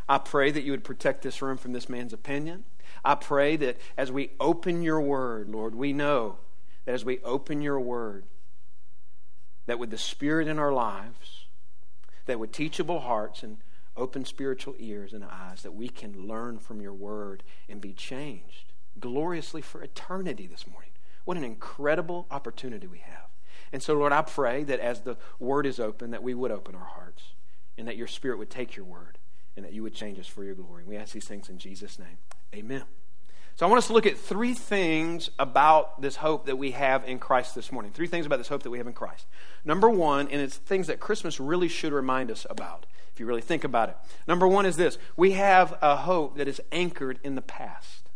I 0.09 0.19
pray 0.19 0.51
that 0.51 0.65
you 0.65 0.73
would 0.73 0.83
protect 0.83 1.23
this 1.23 1.41
room 1.41 1.57
from 1.57 1.73
this 1.73 1.89
man's 1.89 2.13
opinion. 2.13 2.65
I 3.05 3.15
pray 3.15 3.57
that 3.57 3.79
as 3.97 4.13
we 4.13 4.33
open 4.41 4.83
your 4.83 5.01
word, 5.01 5.49
Lord, 5.49 5.75
we 5.75 5.93
know 5.93 6.39
that 6.85 6.95
as 6.95 7.05
we 7.05 7.21
open 7.21 7.63
your 7.63 7.81
word, 7.81 8.25
that 9.67 9.79
with 9.79 9.91
the 9.91 9.99
Spirit 9.99 10.49
in 10.49 10.59
our 10.59 10.73
lives, 10.73 11.47
that 12.27 12.39
with 12.39 12.53
teachable 12.53 13.01
hearts 13.01 13.43
and 13.43 13.59
open 13.97 14.25
spiritual 14.25 14.75
ears 14.79 15.13
and 15.13 15.25
eyes, 15.25 15.63
that 15.63 15.75
we 15.75 15.89
can 15.89 16.27
learn 16.27 16.59
from 16.59 16.81
your 16.81 16.95
word 16.95 17.43
and 17.69 17.81
be 17.81 17.93
changed 17.93 18.73
gloriously 18.99 19.63
for 19.63 19.83
eternity 19.83 20.47
this 20.47 20.67
morning. 20.67 20.91
What 21.25 21.37
an 21.37 21.45
incredible 21.45 22.27
opportunity 22.31 22.87
we 22.87 22.99
have. 22.99 23.29
And 23.73 23.83
so, 23.83 23.95
Lord, 23.95 24.13
I 24.13 24.23
pray 24.23 24.65
that 24.65 24.81
as 24.81 25.01
the 25.01 25.17
word 25.39 25.67
is 25.67 25.79
open, 25.79 26.11
that 26.11 26.23
we 26.23 26.35
would 26.35 26.51
open 26.51 26.75
our 26.75 26.85
hearts 26.85 27.35
and 27.79 27.87
that 27.87 27.97
your 27.97 28.09
spirit 28.09 28.39
would 28.39 28.51
take 28.51 28.75
your 28.75 28.87
word 28.87 29.19
and 29.57 29.65
that 29.65 29.73
you 29.73 29.83
would 29.83 29.95
change 29.95 30.19
us 30.19 30.27
for 30.27 30.43
your 30.43 30.55
glory. 30.55 30.85
We 30.85 30.97
ask 30.97 31.13
these 31.13 31.27
things 31.27 31.49
in 31.49 31.59
Jesus' 31.59 31.99
name. 31.99 32.19
Amen. 32.55 32.83
So 33.57 33.67
I 33.67 33.69
want 33.69 33.79
us 33.79 33.89
to 33.89 33.93
look 33.93 34.07
at 34.07 34.17
three 34.17 34.55
things 34.55 35.31
about 35.39 36.01
this 36.01 36.17
hope 36.17 36.47
that 36.47 36.57
we 36.57 36.71
have 36.71 37.07
in 37.07 37.19
Christ 37.19 37.55
this 37.55 37.71
morning. 37.71 37.93
Three 37.93 38.07
things 38.07 38.25
about 38.25 38.39
this 38.39 38.49
hope 38.49 38.63
that 38.63 38.71
we 38.71 38.79
have 38.79 38.87
in 38.87 38.95
Christ. 38.95 39.27
Number 39.65 39.89
one, 39.89 40.29
and 40.29 40.41
it's 40.41 40.57
things 40.57 40.87
that 40.87 40.99
Christmas 40.99 41.39
really 41.39 41.69
should 41.69 41.93
remind 41.93 42.31
us 42.31 42.47
about, 42.49 42.87
if 43.13 43.21
you 43.21 43.27
really 43.27 43.43
think 43.43 43.63
about 43.63 43.91
it. 43.91 43.97
Number 44.27 44.49
one 44.49 44.65
is 44.65 44.77
this 44.77 44.99
we 45.17 45.33
have 45.33 45.77
a 45.83 45.97
hope 45.97 46.39
that 46.39 46.49
is 46.49 46.61
anchored 46.73 47.21
in 47.23 47.35
the 47.35 47.43
past. 47.43 48.09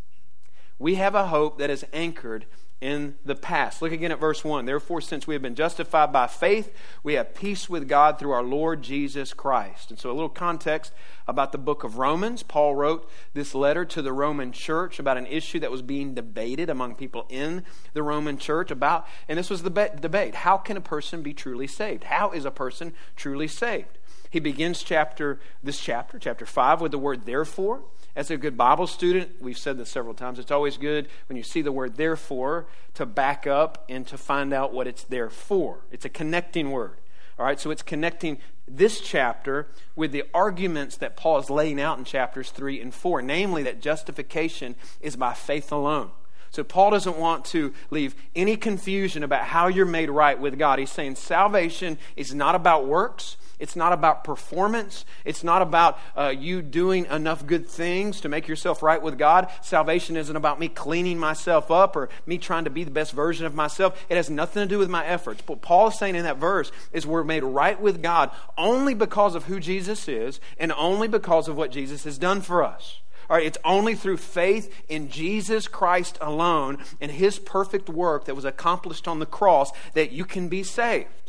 We 0.79 0.95
have 0.95 1.15
a 1.15 1.27
hope 1.27 1.59
that 1.59 1.71
is 1.71 1.85
anchored 1.93 2.47
in 2.81 3.15
the 3.25 3.35
past. 3.35 3.81
Look 3.81 3.93
again 3.93 4.13
at 4.13 4.21
verse 4.21 4.45
1. 4.45 4.67
Therefore, 4.67 5.01
since 5.01 5.27
we 5.27 5.35
have 5.35 5.43
been 5.43 5.55
justified 5.55 6.13
by 6.13 6.27
faith, 6.27 6.75
we 7.03 7.15
have 7.15 7.35
peace 7.35 7.69
with 7.69 7.89
God 7.89 8.19
through 8.19 8.33
our 8.33 8.43
Lord 8.43 8.83
Jesus 8.83 9.33
Christ. 9.33 9.91
And 9.91 9.99
so, 9.99 10.11
a 10.11 10.13
little 10.13 10.29
context 10.29 10.93
about 11.27 11.53
the 11.53 11.59
book 11.59 11.85
of 11.85 11.99
Romans. 11.99 12.43
Paul 12.43 12.75
wrote 12.75 13.11
this 13.33 13.55
letter 13.55 13.85
to 13.87 14.03
the 14.03 14.13
Roman 14.13 14.53
church 14.53 14.99
about 14.99 15.17
an 15.17 15.27
issue 15.27 15.61
that 15.61 15.71
was 15.71 15.83
being 15.83 16.15
debated 16.15 16.69
among 16.69 16.97
people 16.97 17.27
in 17.29 17.65
the 17.95 18.03
Roman 18.03 18.37
church 18.37 18.71
about, 18.71 19.07
and 19.29 19.39
this 19.39 19.51
was 19.51 19.63
the 19.63 19.91
debate 20.01 20.35
how 20.35 20.57
can 20.57 20.77
a 20.77 20.83
person 20.83 21.23
be 21.23 21.33
truly 21.33 21.67
saved? 21.67 22.05
How 22.05 22.33
is 22.33 22.45
a 22.45 22.51
person 22.51 22.93
truly 23.17 23.49
saved? 23.49 23.99
He 24.29 24.41
begins 24.41 24.83
chapter 24.83 25.39
this 25.63 25.79
chapter, 25.79 26.19
chapter 26.19 26.45
5, 26.45 26.81
with 26.81 26.91
the 26.91 26.99
word 26.99 27.25
therefore. 27.25 27.85
As 28.17 28.31
a 28.31 28.37
good 28.37 28.57
Bible 28.57 28.87
student, 28.87 29.33
we've 29.41 29.59
said 29.59 29.77
this 29.77 29.91
several 29.91 30.15
times, 30.15 30.39
it's 30.39 30.53
always 30.53 30.77
good 30.77 31.09
when 31.29 31.37
you 31.37 31.43
see 31.43 31.63
the 31.63 31.73
word 31.73 31.97
therefore 31.97 32.67
to 32.95 33.07
back 33.07 33.47
up 33.47 33.85
and 33.89 34.07
to 34.07 34.17
find 34.17 34.53
out 34.53 34.73
what 34.73 34.87
it's 34.87 35.03
there 35.05 35.31
for. 35.31 35.81
It's 35.91 36.05
a 36.05 36.09
connecting 36.09 36.71
word. 36.71 36.99
All 37.39 37.45
right, 37.45 37.59
so 37.59 37.73
it's 37.73 37.83
connecting 37.83 38.39
this 38.69 39.01
chapter 39.01 39.67
with 39.97 40.13
the 40.13 40.23
arguments 40.33 40.97
that 40.99 41.17
Paul 41.17 41.39
is 41.39 41.51
laying 41.51 41.81
out 41.81 41.99
in 41.99 42.05
chapters 42.05 42.51
3 42.51 42.81
and 42.81 42.95
4, 42.95 43.21
namely 43.21 43.65
that 43.65 43.81
justification 43.81 44.77
is 45.01 45.17
by 45.17 45.35
faith 45.35 45.73
alone. 45.73 46.11
So 46.51 46.63
Paul 46.63 46.93
doesn't 46.93 47.19
want 47.19 47.45
to 47.47 47.75
leave 47.91 48.15
any 48.37 48.57
confusion 48.57 49.25
about 49.25 49.43
how 49.43 49.67
you're 49.67 49.85
made 49.85 50.09
right 50.09 50.39
with 50.39 50.57
God. 50.57 50.79
He's 50.79 50.93
saying 50.93 51.17
salvation 51.17 51.99
is 52.15 52.33
not 52.33 52.55
about 52.55 52.87
works. 52.87 53.37
It's 53.65 53.77
not 53.77 53.95
about 53.95 54.25
performance. 54.25 55.07
It's 55.25 55.43
not 55.43 55.63
about 55.63 55.99
uh, 56.15 56.35
you 56.37 56.61
doing 56.61 57.07
enough 57.07 57.47
good 57.47 57.67
things 57.67 58.21
to 58.21 58.29
make 58.29 58.47
yourself 58.47 58.83
right 58.83 59.01
with 59.01 59.17
God. 59.17 59.51
Salvation 59.63 60.19
isn't 60.19 60.37
about 60.37 60.61
me 60.61 60.69
cleaning 60.69 61.19
myself 61.19 61.71
up 61.71 61.97
or 61.97 62.11
me 62.27 62.37
trying 62.37 62.65
to 62.65 62.71
be 62.71 62.85
the 62.85 62.91
best 62.91 63.13
version 63.13 63.47
of 63.47 63.55
myself. 63.55 64.05
It 64.11 64.17
has 64.17 64.29
nothing 64.29 64.65
to 64.65 64.69
do 64.69 64.79
with 64.79 64.91
my 64.91 65.03
efforts. 65.07 65.43
What 65.47 65.63
Paul 65.63 65.89
is 65.89 65.99
saying 65.99 66.15
in 66.15 66.25
that 66.25 66.37
verse 66.37 66.73
is 66.93 67.07
we're 67.07 67.25
made 67.25 67.43
right 67.43 67.81
with 67.81 68.03
God 68.03 68.31
only 68.59 68.93
because 68.93 69.35
of 69.35 69.45
who 69.45 69.59
Jesus 69.59 70.09
is 70.09 70.41
and 70.59 70.71
only 70.71 71.09
because 71.09 71.49
of 71.49 71.57
what 71.57 71.71
Jesus 71.71 72.05
has 72.05 72.19
done 72.19 72.43
for 72.43 72.63
us. 72.63 72.99
All 73.31 73.37
right, 73.39 73.47
it's 73.47 73.57
only 73.65 73.95
through 73.95 74.19
faith 74.19 74.71
in 74.91 75.09
Jesus 75.09 75.69
Christ 75.69 76.19
alone 76.21 76.85
and 77.01 77.11
his 77.11 77.39
perfect 77.39 77.89
work 77.89 78.27
that 78.27 78.37
was 78.37 78.45
accomplished 78.45 79.09
on 79.09 79.21
the 79.21 79.25
cross 79.25 79.71
that 79.95 80.13
you 80.13 80.27
can 80.27 80.51
be 80.51 80.63
saved. 80.63 81.24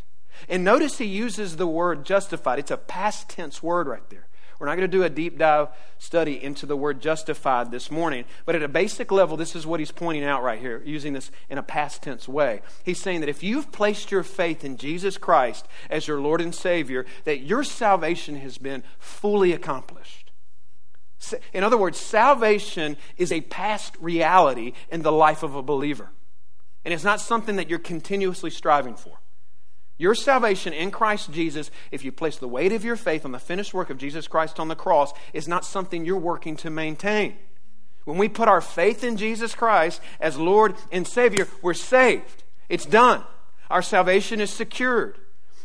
And 0.50 0.63
notice 0.63 0.98
he 0.98 1.06
uses 1.06 1.58
the 1.58 1.68
word 1.68 2.06
justified. 2.06 2.60
It's 2.60 2.72
a 2.72 2.77
past 2.77 3.30
tense 3.30 3.62
word 3.63 3.88
right 3.88 4.08
there. 4.10 4.27
We're 4.60 4.68
not 4.68 4.77
going 4.77 4.89
to 4.89 4.98
do 4.98 5.04
a 5.04 5.10
deep 5.10 5.38
dive 5.38 5.68
study 5.98 6.42
into 6.42 6.65
the 6.65 6.77
word 6.77 7.01
justified 7.01 7.72
this 7.72 7.92
morning, 7.92 8.24
but 8.46 8.56
at 8.56 8.63
a 8.63 8.70
basic 8.70 9.12
level, 9.12 9.36
this 9.36 9.56
is 9.56 9.68
what 9.68 9.82
he's 9.82 9.92
pointing 9.92 10.24
out 10.24 10.44
right 10.44 10.60
here, 10.60 10.82
using 10.86 11.13
this 11.13 11.30
in 11.50 11.58
a 11.58 11.63
past 11.63 12.04
tense 12.04 12.27
way. 12.27 12.62
He's 12.84 13.01
saying 13.01 13.20
that 13.20 13.30
if 13.30 13.44
you've 13.44 13.72
placed 13.72 14.12
your 14.12 14.24
faith 14.24 14.63
in 14.63 14.77
Jesus 14.77 15.18
Christ 15.18 15.68
as 15.89 16.08
your 16.08 16.22
Lord 16.22 16.39
and 16.39 16.56
Savior, 16.56 17.06
that 17.25 17.42
your 17.42 17.63
salvation 17.63 18.38
has 18.38 18.58
been 18.58 18.84
fully 18.98 19.51
accomplished. 19.51 20.32
In 21.54 21.63
other 21.63 21.77
words, 21.77 21.98
salvation 21.98 22.98
is 23.18 23.32
a 23.32 23.42
past 23.42 23.96
reality 24.00 24.74
in 24.89 25.01
the 25.01 25.12
life 25.12 25.44
of 25.44 25.56
a 25.56 25.63
believer. 25.63 26.12
And 26.86 26.94
it's 26.94 27.04
not 27.04 27.20
something 27.20 27.56
that 27.56 27.70
you're 27.70 27.80
continuously 27.80 28.51
striving 28.51 28.96
for. 28.96 29.20
Your 29.98 30.16
salvation 30.16 30.74
in 30.74 30.92
Christ 30.92 31.32
Jesus, 31.32 31.72
if 31.92 32.04
you 32.04 32.12
place 32.12 32.38
the 32.38 32.48
weight 32.48 32.74
of 32.74 32.84
your 32.84 32.98
faith 32.98 33.24
on 33.24 33.32
the 33.32 33.40
finished 33.40 33.74
work 33.74 33.90
of 33.90 33.98
Jesus 33.98 34.28
Christ 34.28 34.60
on 34.60 34.68
the 34.68 34.75
cross, 34.75 35.14
is 35.34 35.48
not 35.48 35.64
something 35.64 36.04
you're 36.04 36.18
working 36.18 36.58
to 36.58 36.70
maintain. 36.70 37.38
When 38.04 38.18
we 38.18 38.30
put 38.30 38.48
our 38.50 38.62
faith 38.62 39.04
in 39.04 39.18
Jesus 39.18 39.56
Christ 39.56 40.02
as 40.20 40.38
Lord 40.38 40.75
and 40.92 41.08
Savior, 41.08 41.48
we're 41.62 41.74
saved. 41.74 42.44
It's 42.70 42.86
done. 42.86 43.24
Our 43.70 43.82
salvation 43.82 44.42
is 44.42 44.52
secured. 44.52 45.18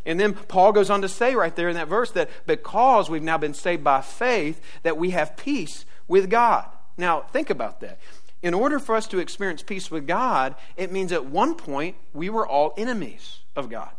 And 0.07 0.19
then 0.19 0.33
Paul 0.33 0.73
goes 0.73 0.89
on 0.91 1.03
to 1.03 1.09
say 1.09 1.35
right 1.35 1.55
there 1.55 1.69
in 1.69 1.75
that 1.75 1.89
verse 1.89 2.11
that 2.13 2.31
because 2.47 3.11
we've 3.11 3.23
now 3.23 3.37
been 3.37 3.53
saved 3.53 3.85
by 3.85 4.01
faith, 4.01 4.61
that 4.83 4.97
we 4.97 5.11
have 5.11 5.37
peace 5.37 5.85
with 6.09 6.31
God. 6.31 6.67
Now, 6.97 7.21
think 7.21 7.51
about 7.51 7.81
that. 7.81 7.99
In 8.43 8.55
order 8.55 8.79
for 8.79 8.95
us 8.95 9.07
to 9.09 9.19
experience 9.19 9.63
peace 9.63 9.91
with 9.91 10.07
God, 10.07 10.55
it 10.77 10.91
means 10.91 11.13
at 11.13 11.27
one 11.27 11.55
point 11.55 11.97
we 12.15 12.31
were 12.31 12.47
all 12.47 12.73
enemies 12.79 13.41
of 13.55 13.69
God. 13.69 13.91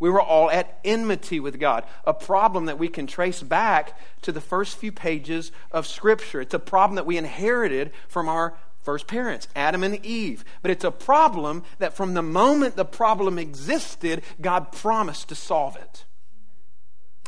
We 0.00 0.10
were 0.10 0.20
all 0.20 0.50
at 0.50 0.78
enmity 0.84 1.40
with 1.40 1.58
God, 1.58 1.84
a 2.04 2.14
problem 2.14 2.66
that 2.66 2.78
we 2.78 2.88
can 2.88 3.06
trace 3.06 3.42
back 3.42 3.98
to 4.22 4.32
the 4.32 4.40
first 4.40 4.76
few 4.76 4.92
pages 4.92 5.50
of 5.72 5.86
Scripture. 5.86 6.40
It's 6.40 6.54
a 6.54 6.58
problem 6.58 6.96
that 6.96 7.06
we 7.06 7.16
inherited 7.16 7.90
from 8.08 8.28
our 8.28 8.54
first 8.82 9.06
parents, 9.06 9.48
Adam 9.56 9.82
and 9.82 10.04
Eve. 10.04 10.44
But 10.62 10.70
it's 10.70 10.84
a 10.84 10.90
problem 10.90 11.64
that 11.78 11.94
from 11.94 12.14
the 12.14 12.22
moment 12.22 12.76
the 12.76 12.84
problem 12.84 13.38
existed, 13.38 14.22
God 14.40 14.72
promised 14.72 15.28
to 15.30 15.34
solve 15.34 15.76
it. 15.76 16.04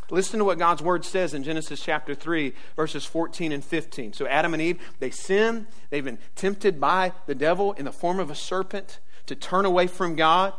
Listen 0.09 0.39
to 0.39 0.45
what 0.45 0.59
God's 0.59 0.81
word 0.81 1.05
says 1.05 1.33
in 1.33 1.43
Genesis 1.43 1.81
chapter 1.81 2.13
3, 2.13 2.53
verses 2.75 3.05
14 3.05 3.53
and 3.53 3.63
15. 3.63 4.11
So, 4.11 4.27
Adam 4.27 4.53
and 4.53 4.61
Eve, 4.61 4.79
they 4.99 5.09
sin. 5.09 5.67
They've 5.89 6.03
been 6.03 6.19
tempted 6.35 6.81
by 6.81 7.13
the 7.27 7.35
devil 7.35 7.71
in 7.73 7.85
the 7.85 7.93
form 7.93 8.19
of 8.19 8.29
a 8.29 8.35
serpent 8.35 8.99
to 9.27 9.35
turn 9.35 9.63
away 9.63 9.87
from 9.87 10.15
God. 10.15 10.53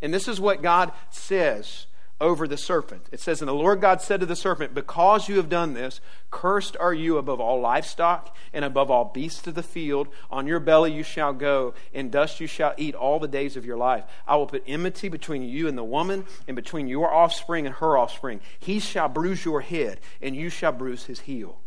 And 0.00 0.12
this 0.12 0.28
is 0.28 0.40
what 0.40 0.62
God 0.62 0.92
says 1.10 1.86
over 2.20 2.48
the 2.48 2.56
serpent. 2.56 3.06
It 3.12 3.20
says, 3.20 3.40
And 3.40 3.48
the 3.48 3.54
Lord 3.54 3.80
God 3.80 4.02
said 4.02 4.20
to 4.20 4.26
the 4.26 4.36
serpent, 4.36 4.74
Because 4.74 5.28
you 5.28 5.36
have 5.36 5.48
done 5.48 5.74
this, 5.74 6.00
cursed 6.30 6.76
are 6.78 6.92
you 6.92 7.16
above 7.16 7.40
all 7.40 7.60
livestock 7.60 8.36
and 8.52 8.64
above 8.64 8.90
all 8.90 9.04
beasts 9.04 9.46
of 9.46 9.54
the 9.54 9.62
field. 9.62 10.08
On 10.30 10.46
your 10.46 10.60
belly 10.60 10.92
you 10.92 11.02
shall 11.04 11.32
go, 11.32 11.74
and 11.94 12.10
dust 12.10 12.40
you 12.40 12.46
shall 12.46 12.74
eat 12.76 12.94
all 12.94 13.20
the 13.20 13.28
days 13.28 13.56
of 13.56 13.64
your 13.64 13.76
life. 13.76 14.04
I 14.26 14.36
will 14.36 14.46
put 14.46 14.64
enmity 14.66 15.08
between 15.08 15.42
you 15.42 15.68
and 15.68 15.78
the 15.78 15.84
woman, 15.84 16.24
and 16.48 16.56
between 16.56 16.88
your 16.88 17.12
offspring 17.12 17.66
and 17.66 17.76
her 17.76 17.96
offspring. 17.96 18.40
He 18.58 18.80
shall 18.80 19.08
bruise 19.08 19.44
your 19.44 19.60
head, 19.60 20.00
and 20.20 20.34
you 20.34 20.50
shall 20.50 20.72
bruise 20.72 21.04
his 21.04 21.20
heel. 21.20 21.58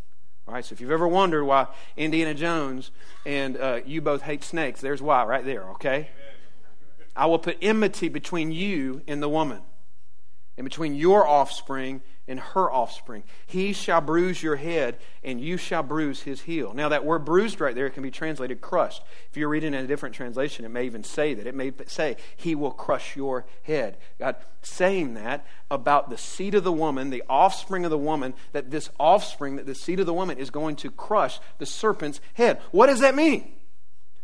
All 0.48 0.56
right, 0.56 0.66
so 0.66 0.74
if 0.74 0.82
you've 0.82 0.92
ever 0.92 1.08
wondered 1.08 1.46
why 1.46 1.68
Indiana 1.96 2.34
Jones 2.34 2.92
and 3.26 3.56
uh, 3.56 3.80
you 3.86 4.02
both 4.02 4.24
hate 4.24 4.44
snakes, 4.44 4.82
there's 4.82 5.02
why 5.02 5.24
right 5.24 5.46
there, 5.46 5.64
okay? 5.72 6.10
I 7.16 7.26
will 7.26 7.40
put 7.40 7.58
enmity 7.62 8.10
between 8.10 8.52
you 8.52 9.02
and 9.08 9.22
the 9.22 9.30
woman, 9.30 9.62
and 10.58 10.64
between 10.64 10.96
your 10.96 11.28
offspring 11.28 12.02
and 12.28 12.40
her 12.40 12.72
offspring. 12.72 13.24
He 13.46 13.74
shall 13.74 14.00
bruise 14.00 14.42
your 14.42 14.56
head, 14.56 14.98
and 15.24 15.42
you 15.42 15.58
shall 15.58 15.84
bruise 15.84 16.22
his 16.22 16.42
heel. 16.42 16.74
Now, 16.74 16.90
that 16.90 17.04
word 17.04 17.26
bruised 17.26 17.60
right 17.60 17.76
there 17.76 17.90
can 17.90 18.04
be 18.04 18.12
translated 18.12 18.62
crushed. 18.62 19.02
If 19.30 19.38
you're 19.38 19.50
reading 19.50 19.74
in 19.74 19.84
a 19.84 19.88
different 19.88 20.16
translation, 20.16 20.64
it 20.64 20.70
may 20.70 20.86
even 20.86 21.04
say 21.04 21.34
that. 21.34 21.46
It 21.46 21.56
may 21.56 21.74
say, 21.88 22.16
He 22.38 22.56
will 22.56 22.72
crush 22.72 23.16
your 23.16 23.46
head. 23.64 23.98
God 24.18 24.38
saying 24.62 25.16
that 25.16 25.46
about 25.70 26.10
the 26.10 26.18
seed 26.18 26.56
of 26.56 26.64
the 26.64 26.72
woman, 26.72 27.10
the 27.10 27.24
offspring 27.28 27.84
of 27.84 27.92
the 27.92 27.98
woman, 27.98 28.34
that 28.54 28.72
this 28.72 28.90
offspring, 29.00 29.58
that 29.58 29.66
the 29.66 29.76
seed 29.76 30.00
of 30.00 30.06
the 30.06 30.14
woman 30.14 30.38
is 30.38 30.50
going 30.50 30.76
to 30.78 30.92
crush 30.92 31.40
the 31.58 31.66
serpent's 31.66 32.22
head. 32.36 32.62
What 32.72 32.88
does 32.88 33.00
that 33.00 33.16
mean? 33.16 33.52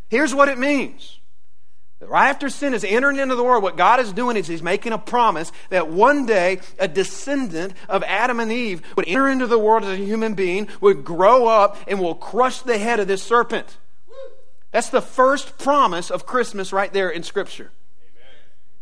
Here's 0.08 0.34
what 0.34 0.48
it 0.48 0.58
means 0.58 1.17
Right 2.00 2.28
after 2.28 2.48
sin 2.48 2.74
is 2.74 2.84
entering 2.84 3.18
into 3.18 3.34
the 3.34 3.42
world, 3.42 3.62
what 3.62 3.76
God 3.76 3.98
is 3.98 4.12
doing 4.12 4.36
is 4.36 4.46
He's 4.46 4.62
making 4.62 4.92
a 4.92 4.98
promise 4.98 5.50
that 5.70 5.88
one 5.88 6.26
day 6.26 6.60
a 6.78 6.86
descendant 6.86 7.74
of 7.88 8.04
Adam 8.04 8.38
and 8.38 8.52
Eve 8.52 8.82
would 8.96 9.08
enter 9.08 9.28
into 9.28 9.48
the 9.48 9.58
world 9.58 9.82
as 9.82 9.98
a 9.98 10.04
human 10.04 10.34
being, 10.34 10.68
would 10.80 11.04
grow 11.04 11.48
up, 11.48 11.76
and 11.88 12.00
will 12.00 12.14
crush 12.14 12.60
the 12.60 12.78
head 12.78 13.00
of 13.00 13.08
this 13.08 13.22
serpent. 13.22 13.78
That's 14.70 14.90
the 14.90 15.02
first 15.02 15.58
promise 15.58 16.10
of 16.10 16.24
Christmas 16.24 16.72
right 16.72 16.92
there 16.92 17.10
in 17.10 17.24
Scripture. 17.24 17.72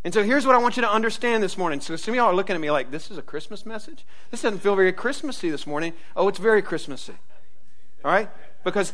And 0.04 0.12
so 0.12 0.22
here's 0.22 0.46
what 0.46 0.54
I 0.54 0.58
want 0.58 0.76
you 0.76 0.82
to 0.82 0.90
understand 0.90 1.42
this 1.42 1.58
morning. 1.58 1.80
So 1.80 1.96
some 1.96 2.12
of 2.12 2.16
y'all 2.16 2.26
are 2.26 2.34
looking 2.34 2.54
at 2.54 2.60
me 2.60 2.70
like, 2.70 2.90
this 2.90 3.10
is 3.10 3.18
a 3.18 3.22
Christmas 3.22 3.66
message? 3.66 4.04
This 4.30 4.42
doesn't 4.42 4.60
feel 4.60 4.76
very 4.76 4.92
Christmassy 4.92 5.50
this 5.50 5.66
morning. 5.66 5.94
Oh, 6.14 6.28
it's 6.28 6.38
very 6.38 6.62
Christmassy. 6.62 7.14
All 8.04 8.12
right? 8.12 8.28
Because 8.62 8.92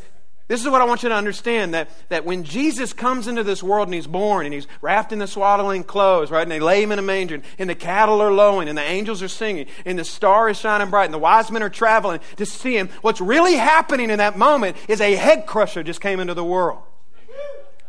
this 0.52 0.60
is 0.60 0.68
what 0.68 0.82
I 0.82 0.84
want 0.84 1.02
you 1.02 1.08
to 1.08 1.14
understand 1.14 1.72
that, 1.72 1.88
that 2.10 2.26
when 2.26 2.44
Jesus 2.44 2.92
comes 2.92 3.26
into 3.26 3.42
this 3.42 3.62
world 3.62 3.88
and 3.88 3.94
he's 3.94 4.06
born 4.06 4.44
and 4.44 4.52
he's 4.52 4.66
wrapped 4.82 5.10
in 5.10 5.18
the 5.18 5.26
swaddling 5.26 5.82
clothes, 5.82 6.30
right, 6.30 6.42
and 6.42 6.50
they 6.50 6.60
lay 6.60 6.82
him 6.82 6.92
in 6.92 6.98
a 6.98 7.02
manger 7.02 7.36
and, 7.36 7.44
and 7.58 7.70
the 7.70 7.74
cattle 7.74 8.20
are 8.20 8.30
lowing 8.30 8.68
and 8.68 8.76
the 8.76 8.82
angels 8.82 9.22
are 9.22 9.28
singing 9.28 9.64
and 9.86 9.98
the 9.98 10.04
star 10.04 10.50
is 10.50 10.58
shining 10.58 10.90
bright 10.90 11.06
and 11.06 11.14
the 11.14 11.18
wise 11.18 11.50
men 11.50 11.62
are 11.62 11.70
traveling 11.70 12.20
to 12.36 12.44
see 12.44 12.76
him, 12.76 12.90
what's 13.00 13.18
really 13.18 13.54
happening 13.54 14.10
in 14.10 14.18
that 14.18 14.36
moment 14.36 14.76
is 14.88 15.00
a 15.00 15.14
head 15.14 15.46
crusher 15.46 15.82
just 15.82 16.02
came 16.02 16.20
into 16.20 16.34
the 16.34 16.44
world. 16.44 16.82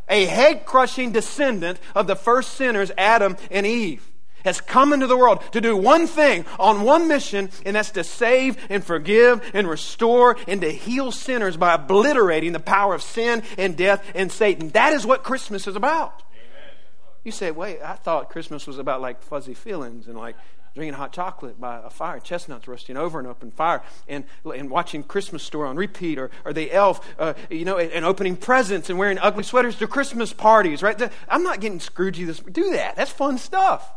A 0.08 0.24
head 0.24 0.66
crushing 0.66 1.12
descendant 1.12 1.82
of 1.94 2.08
the 2.08 2.16
first 2.16 2.54
sinners, 2.54 2.94
Adam 2.98 3.36
and 3.52 3.66
Eve 3.66 4.10
has 4.44 4.62
come 4.62 4.94
into 4.94 5.08
the 5.08 5.18
world 5.18 5.42
to 5.52 5.62
do 5.62 5.76
one 5.76 6.08
thing 6.08 6.46
on 6.60 6.84
one 6.84 7.08
mission, 7.08 7.50
and 7.66 7.76
that's 7.76 7.92
to 7.92 8.04
save 8.04 8.58
and 8.70 8.84
forgive 8.84 9.42
and 9.54 9.68
restore 9.68 10.38
and 10.48 10.62
to 10.62 10.72
heal 10.72 11.12
sinners 11.12 11.58
by 11.58 11.74
obliterating 11.74 12.54
the 12.54 12.60
power 12.60 12.94
of 12.94 13.02
sin 13.02 13.44
and 13.58 13.78
death 13.78 14.04
and 14.16 14.32
Satan. 14.32 14.70
That 14.70 14.94
is 14.94 15.06
what 15.06 15.24
Christmas 15.24 15.68
is 15.68 15.76
about. 15.76 16.24
Amen. 16.34 16.76
You 17.24 17.32
say, 17.32 17.52
wait, 17.52 17.80
I 17.84 17.94
thought 17.94 18.30
Christmas 18.30 18.68
was 18.68 18.78
about 18.78 19.02
like 19.02 19.22
fuzzy 19.22 19.54
feelings 19.54 20.08
and 20.08 20.18
like 20.18 20.36
drinking 20.76 20.96
hot 20.96 21.12
chocolate 21.12 21.60
by 21.62 21.80
a 21.84 21.90
fire, 21.90 22.20
chestnuts 22.20 22.68
roasting 22.68 22.98
over 22.98 23.20
an 23.20 23.28
open 23.28 23.52
fire, 23.52 23.84
and, 24.08 24.24
and 24.44 24.72
watching 24.72 25.04
Christmas 25.04 25.44
Story 25.44 25.70
on 25.70 25.76
repeat, 25.76 26.18
or, 26.18 26.32
or 26.46 26.52
The 26.52 26.72
Elf, 26.72 27.08
uh, 27.20 27.36
you 27.50 27.64
know, 27.64 27.78
and, 27.78 27.92
and, 27.92 28.04
opening 28.04 28.36
presents 28.36 28.90
and 28.90 28.98
wearing 28.98 29.20
ugly 29.20 29.44
sweaters 29.44 29.76
to 29.78 29.88
Christmas 29.88 30.34
parties, 30.34 30.82
right? 30.82 31.00
I'm 31.30 31.44
not 31.44 31.60
getting 31.60 31.78
Scroogey 31.78 32.26
this. 32.26 32.40
Do 32.40 32.72
that. 32.72 32.96
That's 32.96 33.12
fun 33.12 33.38
stuff. 33.38 33.88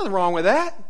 Nothing 0.00 0.14
wrong 0.14 0.32
with 0.32 0.44
that. 0.44 0.82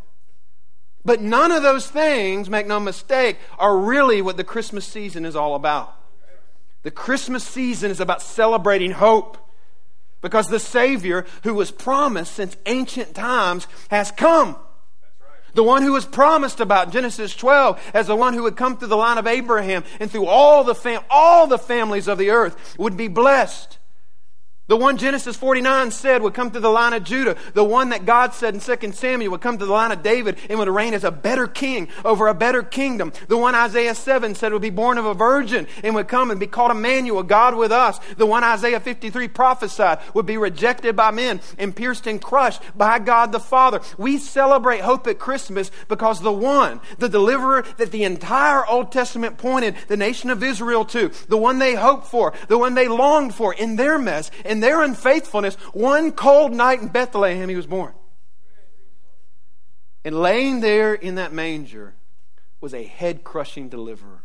But 1.05 1.21
none 1.21 1.50
of 1.50 1.64
those 1.64 1.88
things, 1.90 2.49
make 2.49 2.69
no 2.69 2.79
mistake, 2.79 3.38
are 3.59 3.76
really 3.76 4.23
what 4.23 4.37
the 4.37 4.45
Christmas 4.45 4.85
season 4.85 5.25
is 5.25 5.35
all 5.35 5.57
about. 5.57 5.97
The 6.85 6.93
Christmas 6.93 7.43
season 7.43 7.90
is 7.90 7.99
about 7.99 8.23
celebrating 8.23 8.93
hope. 8.93 9.37
Because 10.21 10.49
the 10.49 10.61
Savior 10.61 11.26
who 11.43 11.55
was 11.55 11.73
promised 11.73 12.35
since 12.35 12.57
ancient 12.67 13.14
times 13.14 13.67
has 13.90 14.12
come. 14.12 14.57
The 15.55 15.64
one 15.64 15.83
who 15.83 15.93
was 15.93 16.05
promised 16.05 16.61
about 16.61 16.93
Genesis 16.93 17.35
12 17.35 17.90
as 17.93 18.07
the 18.07 18.14
one 18.14 18.35
who 18.35 18.45
would 18.45 18.57
come 18.57 18.76
through 18.76 18.88
the 18.88 18.97
line 18.97 19.19
of 19.19 19.26
Abraham 19.26 19.83
and 19.99 20.09
through 20.09 20.26
all 20.26 20.62
the, 20.62 20.75
fam- 20.76 21.02
all 21.11 21.49
the 21.49 21.59
families 21.59 22.07
of 22.07 22.19
the 22.19 22.31
earth 22.31 22.79
would 22.79 22.97
be 22.97 23.09
blessed. 23.09 23.79
The 24.70 24.76
one 24.76 24.98
Genesis 24.98 25.34
49 25.34 25.90
said 25.90 26.22
would 26.22 26.32
come 26.32 26.52
through 26.52 26.60
the 26.60 26.70
line 26.70 26.92
of 26.92 27.02
Judah. 27.02 27.36
The 27.54 27.64
one 27.64 27.88
that 27.88 28.06
God 28.06 28.34
said 28.34 28.54
in 28.54 28.60
2 28.60 28.92
Samuel 28.92 29.32
would 29.32 29.40
come 29.40 29.58
to 29.58 29.66
the 29.66 29.72
line 29.72 29.90
of 29.90 30.04
David 30.04 30.38
and 30.48 30.60
would 30.60 30.68
reign 30.68 30.94
as 30.94 31.02
a 31.02 31.10
better 31.10 31.48
king 31.48 31.88
over 32.04 32.28
a 32.28 32.34
better 32.34 32.62
kingdom. 32.62 33.12
The 33.26 33.36
one 33.36 33.56
Isaiah 33.56 33.96
7 33.96 34.36
said 34.36 34.52
would 34.52 34.62
be 34.62 34.70
born 34.70 34.96
of 34.96 35.06
a 35.06 35.12
virgin 35.12 35.66
and 35.82 35.96
would 35.96 36.06
come 36.06 36.30
and 36.30 36.38
be 36.38 36.46
called 36.46 36.70
Emmanuel, 36.70 37.24
God 37.24 37.56
with 37.56 37.72
us. 37.72 37.98
The 38.16 38.26
one 38.26 38.44
Isaiah 38.44 38.78
53 38.78 39.26
prophesied 39.26 39.98
would 40.14 40.24
be 40.24 40.36
rejected 40.36 40.94
by 40.94 41.10
men 41.10 41.40
and 41.58 41.74
pierced 41.74 42.06
and 42.06 42.22
crushed 42.22 42.62
by 42.78 43.00
God 43.00 43.32
the 43.32 43.40
Father. 43.40 43.80
We 43.98 44.18
celebrate 44.18 44.82
hope 44.82 45.08
at 45.08 45.18
Christmas 45.18 45.72
because 45.88 46.20
the 46.20 46.30
one, 46.30 46.80
the 46.98 47.08
deliverer 47.08 47.64
that 47.78 47.90
the 47.90 48.04
entire 48.04 48.64
Old 48.66 48.92
Testament 48.92 49.36
pointed 49.36 49.74
the 49.88 49.96
nation 49.96 50.30
of 50.30 50.44
Israel 50.44 50.84
to, 50.84 51.10
the 51.26 51.36
one 51.36 51.58
they 51.58 51.74
hoped 51.74 52.06
for, 52.06 52.34
the 52.46 52.56
one 52.56 52.74
they 52.74 52.86
longed 52.86 53.34
for 53.34 53.52
in 53.52 53.74
their 53.74 53.98
mess, 53.98 54.30
in 54.44 54.60
their 54.61 54.83
unfaithfulness, 54.83 55.55
one 55.73 56.12
cold 56.12 56.52
night 56.52 56.81
in 56.81 56.88
Bethlehem, 56.88 57.49
he 57.49 57.57
was 57.57 57.67
born. 57.67 57.93
And 60.05 60.21
laying 60.21 60.61
there 60.61 60.95
in 60.95 61.17
that 61.17 61.33
manger 61.33 61.95
was 62.61 62.75
a 62.75 62.85
head 62.85 63.25
crushing 63.25 63.69
deliverer 63.69 64.23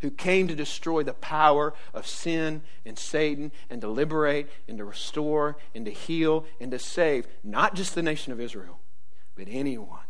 who 0.00 0.10
came 0.10 0.48
to 0.48 0.54
destroy 0.54 1.02
the 1.02 1.14
power 1.14 1.72
of 1.94 2.06
sin 2.06 2.62
and 2.84 2.98
Satan 2.98 3.52
and 3.70 3.80
to 3.80 3.88
liberate 3.88 4.48
and 4.66 4.76
to 4.78 4.84
restore 4.84 5.56
and 5.74 5.84
to 5.86 5.92
heal 5.92 6.44
and 6.60 6.70
to 6.72 6.78
save 6.78 7.26
not 7.44 7.74
just 7.74 7.94
the 7.94 8.02
nation 8.02 8.32
of 8.32 8.40
Israel, 8.40 8.80
but 9.36 9.46
anyone. 9.48 10.00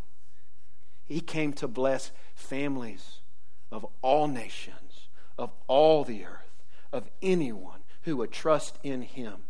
He 1.05 1.21
came 1.21 1.53
to 1.55 1.69
bless 1.69 2.11
families 2.35 3.19
of 3.71 3.87
all 4.01 4.29
nations, 4.29 5.09
of 5.37 5.51
all 5.67 6.05
the 6.05 6.25
earth, 6.25 6.65
of 6.91 7.09
anyone 7.21 7.82
who 8.03 8.17
would 8.17 8.33
trust 8.33 8.79
in 8.83 9.03
Him 9.03 9.43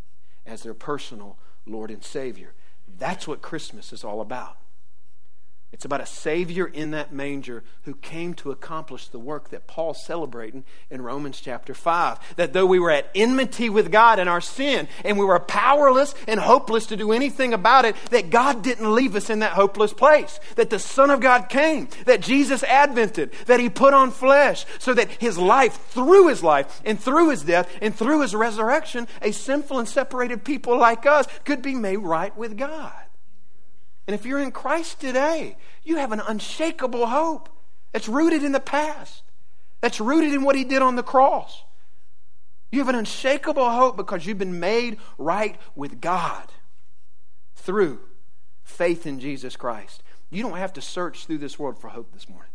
as 0.47 0.63
their 0.63 0.75
personal 0.75 1.39
Lord 1.67 1.91
and 1.91 2.03
Savior. 2.03 2.55
That's 2.99 3.27
what 3.29 3.43
Christmas 3.43 3.93
is 3.93 4.05
all 4.05 4.21
about. 4.21 4.57
It's 5.73 5.87
about 5.87 6.03
a 6.03 6.07
Savior 6.07 6.67
in 6.67 6.91
that 6.91 7.15
manger 7.15 7.65
who 7.85 7.95
came 7.95 8.35
to 8.35 8.51
accomplish 8.51 9.09
the 9.09 9.19
work 9.19 9.49
that 9.49 9.67
Paul's 9.67 10.05
celebrating 10.05 10.65
in 10.91 11.01
Romans 11.01 11.41
chapter 11.41 11.73
5. 11.73 12.37
That 12.37 12.53
though 12.53 12.67
we 12.67 12.79
were 12.79 12.91
at 12.91 13.11
enmity 13.15 13.71
with 13.71 13.91
God 13.91 14.19
in 14.19 14.29
our 14.29 14.43
sin 14.43 14.87
and 15.03 15.19
we 15.19 15.25
were 15.25 15.41
powerless 15.41 16.15
and 16.29 16.39
hopeless 16.39 16.87
to 16.87 16.97
do 16.97 17.11
anything 17.11 17.55
about 17.55 17.87
it, 17.87 17.97
that 18.11 18.29
God 18.29 18.63
didn't 18.63 18.95
leave 18.95 19.17
us 19.17 19.31
in 19.31 19.39
that 19.39 19.53
hopeless 19.53 19.95
place. 19.95 20.39
That 20.57 20.69
the 20.69 20.79
Son 20.79 21.09
of 21.09 21.21
God 21.21 21.49
came, 21.49 21.89
that 22.05 22.21
Jesus 22.21 22.63
advented, 22.65 23.33
that 23.47 23.59
He 23.59 23.71
put 23.71 23.95
on 23.95 24.11
flesh 24.11 24.67
so 24.79 24.93
that 24.93 25.11
His 25.11 25.39
life, 25.39 25.87
through 25.87 26.29
His 26.29 26.43
life 26.43 26.83
and 26.85 27.01
through 27.01 27.31
His 27.31 27.45
death 27.45 27.69
and 27.81 27.95
through 27.97 28.21
His 28.21 28.35
resurrection, 28.35 29.09
a 29.23 29.33
sinful 29.33 29.79
and 29.79 29.89
separated 29.89 30.45
people 30.45 30.77
like 30.77 31.07
us 31.07 31.27
could 31.47 31.63
be 31.63 31.75
made 31.75 31.97
right 31.97 32.37
with 32.37 32.59
God. 32.59 32.93
And 34.07 34.15
if 34.15 34.27
you're 34.27 34.41
in 34.41 34.51
Christ 34.51 35.01
today, 35.01 35.57
you 35.85 35.97
have 35.97 36.13
an 36.13 36.21
unshakable 36.21 37.07
hope 37.07 37.49
that's 37.93 38.09
rooted 38.09 38.43
in 38.43 38.53
the 38.53 38.61
past, 38.61 39.23
that's 39.81 40.01
rooted 40.01 40.33
in 40.33 40.43
what 40.43 40.57
He 40.57 40.65
did 40.65 40.83
on 40.83 40.97
the 40.97 41.03
cross. 41.03 41.63
You 42.71 42.79
have 42.79 42.89
an 42.89 42.95
unshakable 42.95 43.71
hope 43.71 43.97
because 43.97 44.27
you've 44.27 44.39
been 44.39 44.59
made 44.59 44.99
right 45.19 45.57
with 45.77 46.01
God 46.01 46.51
through 47.55 48.01
faith 48.65 49.07
in 49.07 49.21
Jesus 49.21 49.57
Christ. 49.57 50.03
You 50.31 50.43
don't 50.43 50.57
have 50.57 50.73
to 50.75 50.81
search 50.81 51.27
through 51.27 51.39
this 51.39 51.59
world 51.59 51.79
for 51.79 51.89
hope 51.89 52.13
this 52.13 52.29
morning. 52.29 52.51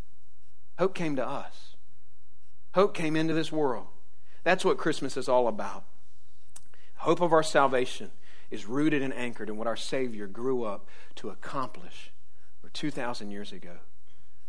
Hope 0.80 0.96
came 0.96 1.16
to 1.16 1.28
us, 1.28 1.76
hope 2.74 2.94
came 2.94 3.16
into 3.16 3.34
this 3.34 3.52
world. 3.52 3.88
That's 4.44 4.66
what 4.66 4.78
Christmas 4.78 5.18
is 5.18 5.28
all 5.28 5.48
about. 5.48 5.84
Hope 6.98 7.22
of 7.22 7.34
our 7.34 7.44
salvation 7.44 8.12
is 8.50 8.66
rooted 8.66 9.02
and 9.02 9.14
anchored 9.14 9.50
in 9.50 9.58
what 9.58 9.68
our 9.68 9.76
Savior 9.76 10.28
grew 10.28 10.64
up 10.64 10.88
to 11.16 11.30
accomplish 11.30 12.12
or 12.64 12.70
2,000 12.70 13.32
years 13.32 13.52
ago. 13.52 13.78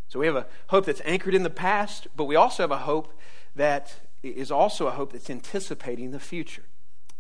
So 0.09 0.19
we 0.19 0.27
have 0.27 0.37
a 0.37 0.47
hope 0.69 0.87
that's 0.87 1.03
anchored 1.05 1.35
in 1.35 1.43
the 1.43 1.51
past, 1.51 2.09
but 2.17 2.25
we 2.25 2.37
also 2.37 2.63
have 2.63 2.71
a 2.71 2.79
hope 2.79 3.13
that 3.55 4.01
is 4.23 4.51
also 4.51 4.87
a 4.87 4.93
hope 4.93 5.13
that's 5.13 5.31
anticipating 5.31 6.11
the 6.11 6.21
future. 6.21 6.65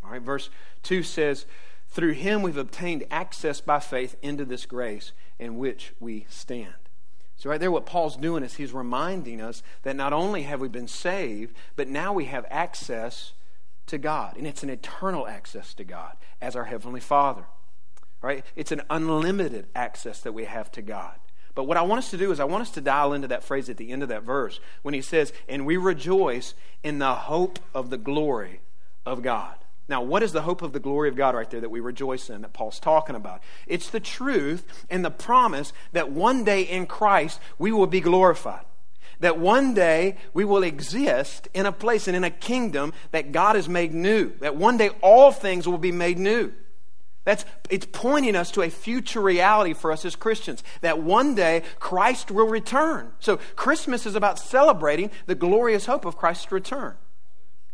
All 0.02 0.10
right, 0.10 0.22
verse 0.22 0.50
2 0.84 1.02
says, 1.02 1.46
Through 1.88 2.12
him 2.12 2.42
we've 2.42 2.56
obtained 2.56 3.04
access 3.10 3.60
by 3.60 3.80
faith 3.80 4.16
into 4.22 4.44
this 4.44 4.64
grace 4.64 5.12
in 5.38 5.58
which 5.58 5.92
we 6.00 6.26
stand. 6.28 6.74
So, 7.36 7.50
right 7.50 7.60
there, 7.60 7.70
what 7.70 7.86
Paul's 7.86 8.16
doing 8.16 8.42
is 8.42 8.54
he's 8.54 8.72
reminding 8.72 9.40
us 9.40 9.62
that 9.82 9.94
not 9.94 10.12
only 10.12 10.42
have 10.42 10.60
we 10.60 10.68
been 10.68 10.88
saved, 10.88 11.54
but 11.76 11.86
now 11.86 12.12
we 12.12 12.24
have 12.24 12.44
access 12.50 13.32
to 13.88 13.98
God. 13.98 14.36
And 14.36 14.46
it's 14.46 14.62
an 14.62 14.70
eternal 14.70 15.26
access 15.26 15.74
to 15.74 15.84
God 15.84 16.16
as 16.40 16.56
our 16.56 16.64
Heavenly 16.64 17.00
Father. 17.00 17.44
Right? 18.20 18.44
It's 18.56 18.72
an 18.72 18.82
unlimited 18.90 19.66
access 19.74 20.20
that 20.20 20.32
we 20.32 20.44
have 20.44 20.70
to 20.72 20.82
God. 20.82 21.14
But 21.54 21.64
what 21.64 21.76
I 21.76 21.82
want 21.82 21.98
us 21.98 22.10
to 22.10 22.16
do 22.16 22.30
is 22.30 22.40
I 22.40 22.44
want 22.44 22.62
us 22.62 22.70
to 22.72 22.80
dial 22.80 23.12
into 23.12 23.28
that 23.28 23.42
phrase 23.42 23.68
at 23.68 23.76
the 23.76 23.90
end 23.90 24.02
of 24.02 24.08
that 24.10 24.22
verse 24.22 24.60
when 24.82 24.94
he 24.94 25.02
says, 25.02 25.32
And 25.48 25.66
we 25.66 25.76
rejoice 25.76 26.54
in 26.82 26.98
the 26.98 27.14
hope 27.14 27.58
of 27.74 27.90
the 27.90 27.98
glory 27.98 28.60
of 29.04 29.22
God. 29.22 29.56
Now, 29.88 30.02
what 30.02 30.22
is 30.22 30.32
the 30.32 30.42
hope 30.42 30.62
of 30.62 30.72
the 30.72 30.80
glory 30.80 31.08
of 31.08 31.16
God 31.16 31.34
right 31.34 31.48
there 31.50 31.62
that 31.62 31.70
we 31.70 31.80
rejoice 31.80 32.28
in 32.28 32.42
that 32.42 32.52
Paul's 32.52 32.78
talking 32.78 33.16
about? 33.16 33.40
It's 33.66 33.88
the 33.88 34.00
truth 34.00 34.86
and 34.90 35.04
the 35.04 35.10
promise 35.10 35.72
that 35.92 36.10
one 36.10 36.44
day 36.44 36.62
in 36.62 36.86
Christ 36.86 37.40
we 37.58 37.72
will 37.72 37.86
be 37.86 38.00
glorified 38.00 38.64
that 39.20 39.38
one 39.38 39.74
day 39.74 40.16
we 40.32 40.44
will 40.44 40.62
exist 40.62 41.48
in 41.54 41.66
a 41.66 41.72
place 41.72 42.06
and 42.06 42.16
in 42.16 42.24
a 42.24 42.30
kingdom 42.30 42.92
that 43.10 43.32
God 43.32 43.56
has 43.56 43.68
made 43.68 43.92
new. 43.92 44.32
That 44.38 44.56
one 44.56 44.76
day 44.76 44.90
all 45.00 45.32
things 45.32 45.66
will 45.66 45.78
be 45.78 45.92
made 45.92 46.18
new. 46.18 46.52
That's, 47.24 47.44
it's 47.68 47.86
pointing 47.92 48.36
us 48.36 48.50
to 48.52 48.62
a 48.62 48.70
future 48.70 49.20
reality 49.20 49.74
for 49.74 49.92
us 49.92 50.06
as 50.06 50.16
Christians. 50.16 50.64
That 50.80 51.02
one 51.02 51.34
day 51.34 51.62
Christ 51.78 52.30
will 52.30 52.48
return. 52.48 53.12
So 53.18 53.38
Christmas 53.54 54.06
is 54.06 54.14
about 54.14 54.38
celebrating 54.38 55.10
the 55.26 55.34
glorious 55.34 55.84
hope 55.84 56.06
of 56.06 56.16
Christ's 56.16 56.50
return. 56.50 56.96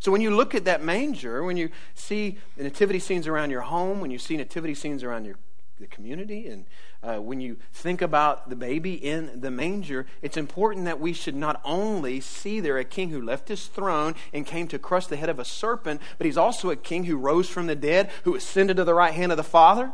So 0.00 0.10
when 0.10 0.20
you 0.20 0.34
look 0.34 0.54
at 0.54 0.64
that 0.64 0.82
manger, 0.82 1.44
when 1.44 1.56
you 1.56 1.70
see 1.94 2.38
the 2.56 2.64
nativity 2.64 2.98
scenes 2.98 3.28
around 3.28 3.50
your 3.50 3.60
home, 3.60 4.00
when 4.00 4.10
you 4.10 4.18
see 4.18 4.36
nativity 4.36 4.74
scenes 4.74 5.04
around 5.04 5.24
your 5.24 5.38
the 5.78 5.86
community. 5.86 6.46
And 6.48 6.64
uh, 7.02 7.16
when 7.16 7.40
you 7.40 7.56
think 7.72 8.00
about 8.02 8.48
the 8.48 8.56
baby 8.56 8.94
in 8.94 9.40
the 9.40 9.50
manger, 9.50 10.06
it's 10.22 10.36
important 10.36 10.84
that 10.84 11.00
we 11.00 11.12
should 11.12 11.34
not 11.34 11.60
only 11.64 12.20
see 12.20 12.60
there 12.60 12.78
a 12.78 12.84
king 12.84 13.10
who 13.10 13.20
left 13.20 13.48
his 13.48 13.66
throne 13.66 14.14
and 14.32 14.46
came 14.46 14.68
to 14.68 14.78
crush 14.78 15.06
the 15.06 15.16
head 15.16 15.28
of 15.28 15.38
a 15.38 15.44
serpent, 15.44 16.00
but 16.18 16.26
he's 16.26 16.36
also 16.36 16.70
a 16.70 16.76
king 16.76 17.04
who 17.04 17.16
rose 17.16 17.48
from 17.48 17.66
the 17.66 17.74
dead, 17.74 18.10
who 18.24 18.34
ascended 18.34 18.76
to 18.76 18.84
the 18.84 18.94
right 18.94 19.14
hand 19.14 19.32
of 19.32 19.36
the 19.36 19.44
Father, 19.44 19.92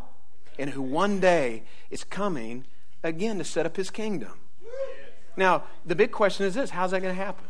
and 0.59 0.71
who 0.71 0.83
one 0.83 1.21
day 1.21 1.62
is 1.90 2.05
coming 2.05 2.64
again 3.03 3.38
to 3.38 3.45
set 3.45 3.66
up 3.66 3.77
his 3.77 3.90
kingdom. 3.90 4.33
Now, 5.37 5.64
the 5.87 5.95
big 5.95 6.12
question 6.12 6.45
is 6.47 6.55
this 6.55 6.71
how's 6.71 6.90
that 6.90 7.01
going 7.01 7.14
to 7.14 7.23
happen? 7.23 7.47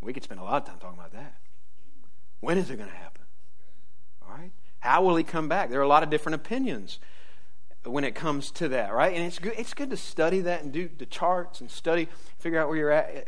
We 0.00 0.12
could 0.12 0.24
spend 0.24 0.40
a 0.40 0.44
lot 0.44 0.62
of 0.62 0.68
time 0.68 0.78
talking 0.78 0.98
about 0.98 1.12
that. 1.12 1.36
When 2.40 2.58
is 2.58 2.70
it 2.70 2.76
going 2.76 2.90
to 2.90 2.94
happen? 2.94 3.13
How 4.84 5.02
will 5.02 5.16
he 5.16 5.24
come 5.24 5.48
back? 5.48 5.70
There 5.70 5.80
are 5.80 5.84
a 5.84 5.88
lot 5.88 6.02
of 6.02 6.10
different 6.10 6.34
opinions 6.34 6.98
when 7.84 8.04
it 8.04 8.14
comes 8.14 8.50
to 8.52 8.68
that, 8.68 8.92
right? 8.92 9.14
And 9.14 9.24
it's 9.24 9.38
good, 9.38 9.54
it's 9.56 9.72
good 9.72 9.90
to 9.90 9.96
study 9.96 10.40
that 10.42 10.62
and 10.62 10.72
do 10.72 10.90
the 10.96 11.06
charts 11.06 11.60
and 11.62 11.70
study, 11.70 12.08
figure 12.38 12.60
out 12.60 12.68
where 12.68 12.76
you're 12.76 12.90
at 12.90 13.26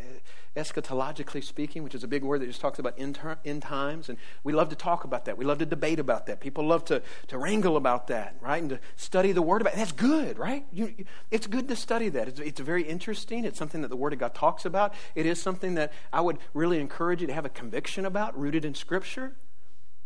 eschatologically 0.55 1.42
speaking, 1.42 1.83
which 1.83 1.95
is 1.95 2.05
a 2.05 2.09
big 2.09 2.23
word 2.23 2.40
that 2.40 2.47
just 2.47 2.61
talks 2.61 2.79
about 2.79 2.95
end, 2.99 3.19
end, 3.45 3.62
times. 3.62 4.09
And 4.09 4.19
we 4.45 4.53
love 4.53 4.69
to 4.71 4.77
talk 4.77 5.05
about 5.05 5.27
that. 5.27 5.38
We 5.38 5.45
love 5.45 5.59
to 5.59 5.66
debate 5.66 5.99
about 5.99 6.27
that. 6.27 6.40
People 6.40 6.66
love 6.66 6.85
to, 6.87 7.03
to 7.29 7.38
wrangle 7.38 7.77
about 7.77 8.09
that, 8.09 8.37
right? 8.40 8.61
And 8.61 8.71
to 8.71 8.81
study 8.97 9.33
the 9.33 9.42
Word 9.42 9.61
about 9.62 9.75
it. 9.75 9.77
That's 9.77 9.92
good, 9.92 10.38
right? 10.38 10.64
You, 10.73 10.95
it's 11.31 11.47
good 11.47 11.69
to 11.69 11.77
study 11.77 12.09
that. 12.11 12.29
It's, 12.29 12.40
it's 12.40 12.61
very 12.61 12.83
interesting. 12.83 13.45
It's 13.45 13.59
something 13.59 13.83
that 13.83 13.88
the 13.88 13.97
Word 13.97 14.12
of 14.12 14.19
God 14.19 14.35
talks 14.35 14.64
about. 14.64 14.95
It 15.14 15.27
is 15.27 15.40
something 15.40 15.75
that 15.75 15.92
I 16.12 16.21
would 16.21 16.38
really 16.55 16.81
encourage 16.81 17.21
you 17.21 17.27
to 17.27 17.35
have 17.35 17.45
a 17.45 17.51
conviction 17.51 18.07
about, 18.07 18.38
rooted 18.38 18.64
in 18.64 18.75
Scripture, 18.75 19.37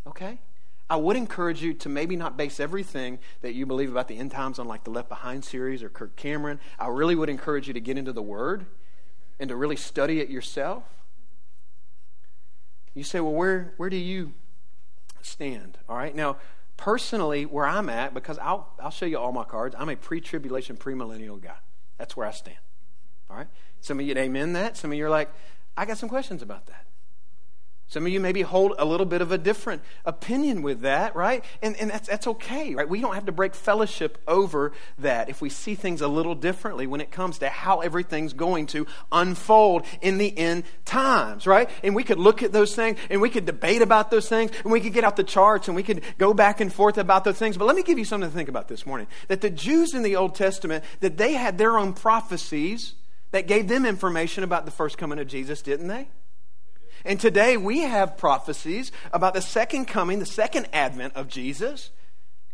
okay? 0.06 0.40
I 0.90 0.96
would 0.96 1.16
encourage 1.16 1.62
you 1.62 1.72
to 1.74 1.88
maybe 1.88 2.16
not 2.16 2.36
base 2.36 2.58
everything 2.58 3.20
that 3.42 3.54
you 3.54 3.64
believe 3.64 3.92
about 3.92 4.08
the 4.08 4.18
end 4.18 4.32
times 4.32 4.58
on 4.58 4.66
like 4.66 4.82
the 4.82 4.90
Left 4.90 5.08
Behind 5.08 5.44
series 5.44 5.84
or 5.84 5.88
Kirk 5.88 6.16
Cameron. 6.16 6.58
I 6.80 6.88
really 6.88 7.14
would 7.14 7.28
encourage 7.28 7.68
you 7.68 7.74
to 7.74 7.80
get 7.80 7.96
into 7.96 8.12
the 8.12 8.22
Word 8.22 8.66
and 9.38 9.48
to 9.48 9.56
really 9.56 9.76
study 9.76 10.18
it 10.18 10.28
yourself. 10.28 10.82
You 12.92 13.04
say, 13.04 13.20
well, 13.20 13.32
where, 13.32 13.72
where 13.76 13.88
do 13.88 13.96
you 13.96 14.32
stand? 15.22 15.78
All 15.88 15.96
right. 15.96 16.14
Now, 16.14 16.38
personally, 16.76 17.46
where 17.46 17.66
I'm 17.66 17.88
at, 17.88 18.12
because 18.12 18.38
I'll, 18.38 18.74
I'll 18.80 18.90
show 18.90 19.06
you 19.06 19.16
all 19.16 19.30
my 19.30 19.44
cards, 19.44 19.76
I'm 19.78 19.88
a 19.88 19.96
pre 19.96 20.20
tribulation, 20.20 20.76
premillennial 20.76 21.40
guy. 21.40 21.58
That's 21.98 22.16
where 22.16 22.26
I 22.26 22.32
stand. 22.32 22.58
All 23.30 23.36
right. 23.36 23.46
Some 23.80 24.00
of 24.00 24.06
you 24.06 24.16
amen 24.16 24.54
that. 24.54 24.76
Some 24.76 24.90
of 24.90 24.98
you 24.98 25.06
are 25.06 25.10
like, 25.10 25.30
I 25.76 25.84
got 25.84 25.98
some 25.98 26.08
questions 26.08 26.42
about 26.42 26.66
that. 26.66 26.86
Some 27.90 28.06
of 28.06 28.12
you 28.12 28.20
maybe 28.20 28.42
hold 28.42 28.74
a 28.78 28.84
little 28.84 29.04
bit 29.04 29.20
of 29.20 29.32
a 29.32 29.36
different 29.36 29.82
opinion 30.04 30.62
with 30.62 30.82
that, 30.82 31.16
right? 31.16 31.44
And, 31.60 31.74
and 31.76 31.90
that's, 31.90 32.06
that's 32.06 32.28
okay, 32.28 32.72
right? 32.72 32.88
We 32.88 33.00
don't 33.00 33.14
have 33.14 33.26
to 33.26 33.32
break 33.32 33.52
fellowship 33.52 34.16
over 34.28 34.70
that 35.00 35.28
if 35.28 35.42
we 35.42 35.50
see 35.50 35.74
things 35.74 36.00
a 36.00 36.06
little 36.06 36.36
differently 36.36 36.86
when 36.86 37.00
it 37.00 37.10
comes 37.10 37.40
to 37.40 37.48
how 37.48 37.80
everything's 37.80 38.32
going 38.32 38.68
to 38.68 38.86
unfold 39.10 39.84
in 40.00 40.18
the 40.18 40.38
end 40.38 40.62
times, 40.84 41.48
right? 41.48 41.68
And 41.82 41.96
we 41.96 42.04
could 42.04 42.20
look 42.20 42.44
at 42.44 42.52
those 42.52 42.76
things 42.76 42.96
and 43.10 43.20
we 43.20 43.28
could 43.28 43.44
debate 43.44 43.82
about 43.82 44.12
those 44.12 44.28
things 44.28 44.52
and 44.62 44.70
we 44.70 44.80
could 44.80 44.92
get 44.92 45.02
out 45.02 45.16
the 45.16 45.24
charts 45.24 45.66
and 45.66 45.74
we 45.74 45.82
could 45.82 46.04
go 46.16 46.32
back 46.32 46.60
and 46.60 46.72
forth 46.72 46.96
about 46.96 47.24
those 47.24 47.40
things. 47.40 47.56
But 47.56 47.64
let 47.64 47.74
me 47.74 47.82
give 47.82 47.98
you 47.98 48.04
something 48.04 48.30
to 48.30 48.36
think 48.36 48.48
about 48.48 48.68
this 48.68 48.86
morning. 48.86 49.08
That 49.26 49.40
the 49.40 49.50
Jews 49.50 49.94
in 49.94 50.04
the 50.04 50.14
Old 50.14 50.36
Testament, 50.36 50.84
that 51.00 51.16
they 51.16 51.32
had 51.32 51.58
their 51.58 51.76
own 51.76 51.94
prophecies 51.94 52.94
that 53.32 53.48
gave 53.48 53.66
them 53.66 53.84
information 53.84 54.44
about 54.44 54.64
the 54.64 54.70
first 54.70 54.96
coming 54.96 55.18
of 55.18 55.26
Jesus, 55.26 55.60
didn't 55.60 55.88
they? 55.88 56.06
And 57.04 57.18
today 57.18 57.56
we 57.56 57.80
have 57.80 58.16
prophecies 58.16 58.92
about 59.12 59.34
the 59.34 59.42
second 59.42 59.86
coming, 59.86 60.18
the 60.18 60.26
second 60.26 60.68
advent 60.72 61.16
of 61.16 61.28
Jesus. 61.28 61.90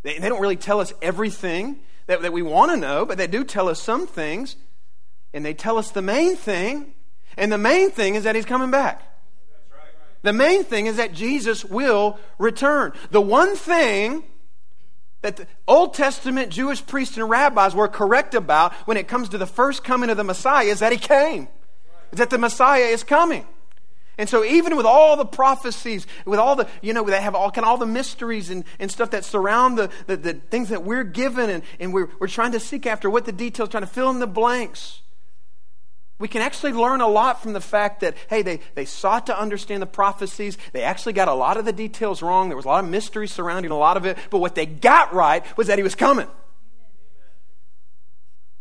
They, 0.03 0.19
they 0.19 0.29
don't 0.29 0.41
really 0.41 0.57
tell 0.57 0.81
us 0.81 0.93
everything 1.03 1.81
that, 2.07 2.23
that 2.23 2.33
we 2.33 2.43
want 2.43 2.71
to 2.71 2.77
know, 2.77 3.05
but 3.05 3.19
they 3.19 3.27
do 3.27 3.45
tell 3.45 3.69
us 3.69 3.83
some 3.83 4.07
things. 4.07 4.57
And 5.35 5.45
they 5.45 5.55
tell 5.55 5.79
us 5.79 5.91
the 5.91 6.03
main 6.03 6.37
thing. 6.37 6.95
And 7.37 7.53
the 7.53 7.59
main 7.59 7.91
thing 7.91 8.15
is 8.15 8.25
that 8.25 8.35
he's 8.35 8.45
coming 8.45 8.71
back. 8.71 9.03
The 10.23 10.33
main 10.33 10.65
thing 10.65 10.87
is 10.87 10.97
that 10.97 11.13
Jesus 11.13 11.65
will 11.65 12.19
return. 12.39 12.93
The 13.11 13.21
one 13.21 13.55
thing 13.55 14.25
that 15.23 15.37
the 15.37 15.47
Old 15.69 15.95
Testament 15.95 16.51
Jewish 16.51 16.85
priests 16.85 17.17
and 17.17 17.29
rabbis 17.29 17.75
were 17.75 17.89
correct 17.89 18.35
about 18.35 18.73
when 18.87 18.97
it 18.97 19.09
comes 19.09 19.29
to 19.31 19.39
the 19.39 19.47
first 19.47 19.85
coming 19.85 20.11
of 20.11 20.17
the 20.17 20.25
Messiah 20.25 20.67
is 20.67 20.81
that 20.81 20.93
he 20.93 20.99
came. 20.99 21.49
Is 22.13 22.19
that 22.19 22.31
the 22.31 22.39
Messiah 22.39 22.85
is 22.85 23.03
coming. 23.03 23.47
And 24.19 24.29
so, 24.29 24.45
even 24.45 24.77
with 24.77 24.87
all 24.87 25.17
the 25.17 25.27
prophecies, 25.27 26.07
with 26.25 26.39
all 26.39 26.57
the, 26.57 26.67
you 26.81 26.95
know, 26.95 27.05
they 27.05 27.21
have 27.21 27.35
all 27.35 27.51
kind 27.51 27.67
all 27.67 27.77
the 27.77 27.85
mysteries 27.85 28.49
and, 28.49 28.65
and 28.79 28.91
stuff 28.91 29.11
that 29.11 29.25
surround 29.25 29.77
the, 29.77 29.91
the, 30.07 30.17
the 30.17 30.35
things 30.35 30.71
that 30.71 30.85
we're 30.85 31.05
given, 31.05 31.51
and, 31.51 31.63
and 31.79 31.93
we're, 31.93 32.09
we're 32.19 32.27
trying 32.27 32.53
to 32.53 32.61
seek 32.61 32.87
after 32.87 33.11
what 33.11 33.27
the 33.27 33.33
details, 33.33 33.69
trying 33.69 33.83
to 33.83 33.89
fill 33.89 34.09
in 34.11 34.19
the 34.19 34.27
blanks. 34.27 35.03
We 36.19 36.29
can 36.29 36.41
actually 36.41 36.73
learn 36.73 37.03
a 37.03 37.09
lot 37.09 37.43
from 37.43 37.53
the 37.53 37.61
fact 37.61 38.01
that, 38.01 38.17
hey, 38.31 38.41
they, 38.41 38.61
they 38.75 38.87
sought 38.87 39.27
to 39.27 39.39
understand 39.39 39.83
the 39.83 39.87
prophecies. 39.87 40.57
They 40.73 40.83
actually 40.83 41.13
got 41.13 41.29
a 41.29 41.35
lot 41.35 41.59
of 41.59 41.67
the 41.67 41.75
details 41.75 42.23
wrong. 42.23 42.49
There 42.49 42.57
was 42.57 42.65
a 42.65 42.69
lot 42.69 42.83
of 42.83 42.89
mystery 42.89 43.29
surrounding 43.29 43.71
a 43.71 43.77
lot 43.77 43.99
of 43.99 44.07
it. 44.07 44.17
But 44.31 44.39
what 44.39 44.55
they 44.55 44.65
got 44.65 45.13
right 45.13 45.45
was 45.59 45.67
that 45.67 45.79
he 45.79 45.83
was 45.83 45.95
coming. 45.95 46.27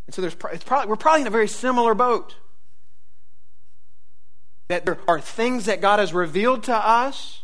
And 0.07 0.13
so 0.13 0.21
there's, 0.21 0.35
probably, 0.35 0.89
we're 0.89 0.97
probably 0.97 1.21
in 1.21 1.27
a 1.27 1.31
very 1.31 1.47
similar 1.47 1.93
boat. 1.93 2.35
That 4.67 4.85
there 4.85 4.97
are 5.07 5.19
things 5.19 5.65
that 5.65 5.81
God 5.81 5.99
has 5.99 6.13
revealed 6.13 6.63
to 6.63 6.75
us. 6.75 7.41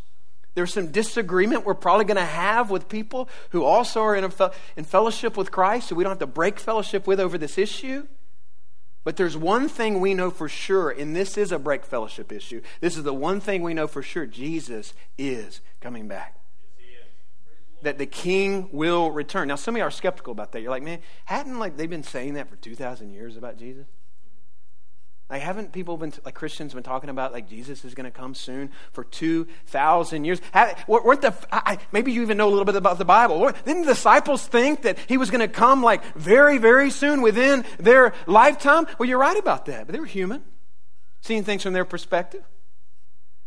There's 0.54 0.74
some 0.74 0.92
disagreement 0.92 1.66
we're 1.66 1.76
probably 1.76 2.06
going 2.06 2.18
to 2.18 2.26
have 2.26 2.70
with 2.70 2.90
people 2.90 3.30
who 3.52 3.64
also 3.64 4.02
are 4.02 4.16
in, 4.16 4.24
a, 4.24 4.52
in 4.76 4.84
fellowship 4.84 5.38
with 5.38 5.52
Christ, 5.52 5.90
who 5.90 5.96
we 5.96 6.04
don't 6.04 6.12
have 6.12 6.20
to 6.20 6.28
break 6.28 6.60
fellowship 6.60 7.08
with 7.08 7.20
over 7.20 7.38
this 7.38 7.58
issue. 7.58 8.08
But 9.04 9.18
there's 9.18 9.36
one 9.36 9.68
thing 9.68 10.00
we 10.00 10.14
know 10.14 10.30
for 10.30 10.48
sure, 10.48 10.90
and 10.92 11.16
this 11.16 11.38
is 11.38 11.52
a 11.52 11.58
break 11.58 11.86
fellowship 11.86 12.32
issue. 12.32 12.62
This 12.82 12.98
is 12.98 13.04
the 13.04 13.14
one 13.14 13.40
thing 13.40 13.64
we 13.64 13.74
know 13.74 13.88
for 13.88 14.04
sure 14.04 14.26
Jesus 14.26 14.94
is 15.18 15.62
coming 15.80 16.08
back. 16.08 16.36
that 17.84 17.98
the 17.98 18.06
king 18.06 18.70
will 18.72 19.10
return. 19.10 19.48
Now, 19.48 19.56
some 19.56 19.76
of 19.76 19.80
you 19.80 19.84
are 19.84 19.90
skeptical 19.92 20.32
about 20.32 20.52
that. 20.52 20.62
You're 20.62 20.70
like, 20.70 20.84
man, 20.84 21.00
hadn't 21.26 21.58
like 21.58 21.78
they've 21.78 21.90
been 21.90 22.04
saying 22.04 22.36
that 22.36 22.48
for 22.48 22.56
2,000 22.58 23.12
years 23.12 23.38
about 23.38 23.58
Jesus? 23.58 23.88
Like, 25.32 25.44
haven't 25.44 25.72
people 25.72 25.96
been, 25.96 26.12
like 26.26 26.36
Christians, 26.36 26.74
been 26.74 26.84
talking 26.84 27.10
about 27.10 27.32
like 27.32 27.48
Jesus 27.48 27.86
is 27.86 27.94
going 27.96 28.04
to 28.04 28.12
come 28.12 28.36
soon 28.36 28.70
for 28.91 29.06
2,000 29.06 30.26
years? 30.26 30.41
weren't 30.88 31.22
the, 31.22 31.34
I, 31.50 31.78
maybe 31.94 32.12
you 32.12 32.22
even 32.22 32.36
know 32.36 32.50
a 32.50 32.52
little 32.52 32.65
bit 32.65 32.76
about 32.76 32.98
the 32.98 33.06
Bible. 33.06 33.50
Didn't 33.65 33.84
the 33.84 33.94
disciples 33.94 34.46
think 34.46 34.82
that 34.82 35.00
he 35.08 35.15
was 35.15 35.32
going 35.32 35.39
to 35.39 35.48
come 35.48 35.82
like 35.82 36.04
very, 36.15 36.58
very 36.58 36.89
soon 36.89 37.22
within 37.22 37.63
their 37.80 38.13
lifetime? 38.28 38.88
Well, 39.00 39.08
you're 39.08 39.20
right 39.20 39.38
about 39.38 39.67
that, 39.67 39.86
but 39.86 39.94
they 39.94 40.02
were 40.02 40.06
human, 40.06 40.44
seeing 41.22 41.46
things 41.46 41.63
from 41.63 41.72
their 41.72 41.86
perspective. 41.86 42.44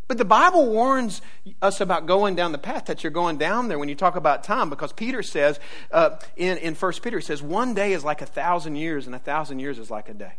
But 0.08 0.16
the 0.16 0.24
Bible 0.24 0.66
warns 0.70 1.20
us 1.60 1.82
about 1.82 2.06
going 2.06 2.34
down 2.34 2.52
the 2.52 2.58
path 2.58 2.86
that 2.86 3.04
you're 3.04 3.10
going 3.10 3.36
down 3.36 3.68
there 3.68 3.78
when 3.78 3.90
you 3.90 3.94
talk 3.94 4.16
about 4.16 4.42
time, 4.42 4.70
because 4.70 4.94
Peter 4.94 5.22
says 5.22 5.60
uh, 5.90 6.16
in, 6.34 6.56
in 6.58 6.74
1 6.74 6.92
Peter, 7.02 7.18
he 7.18 7.24
says, 7.24 7.42
one 7.42 7.74
day 7.74 7.92
is 7.92 8.04
like 8.04 8.22
a 8.22 8.26
thousand 8.26 8.76
years, 8.76 9.04
and 9.04 9.14
a 9.14 9.18
thousand 9.18 9.58
years 9.58 9.78
is 9.78 9.90
like 9.90 10.08
a 10.08 10.14
day. 10.14 10.32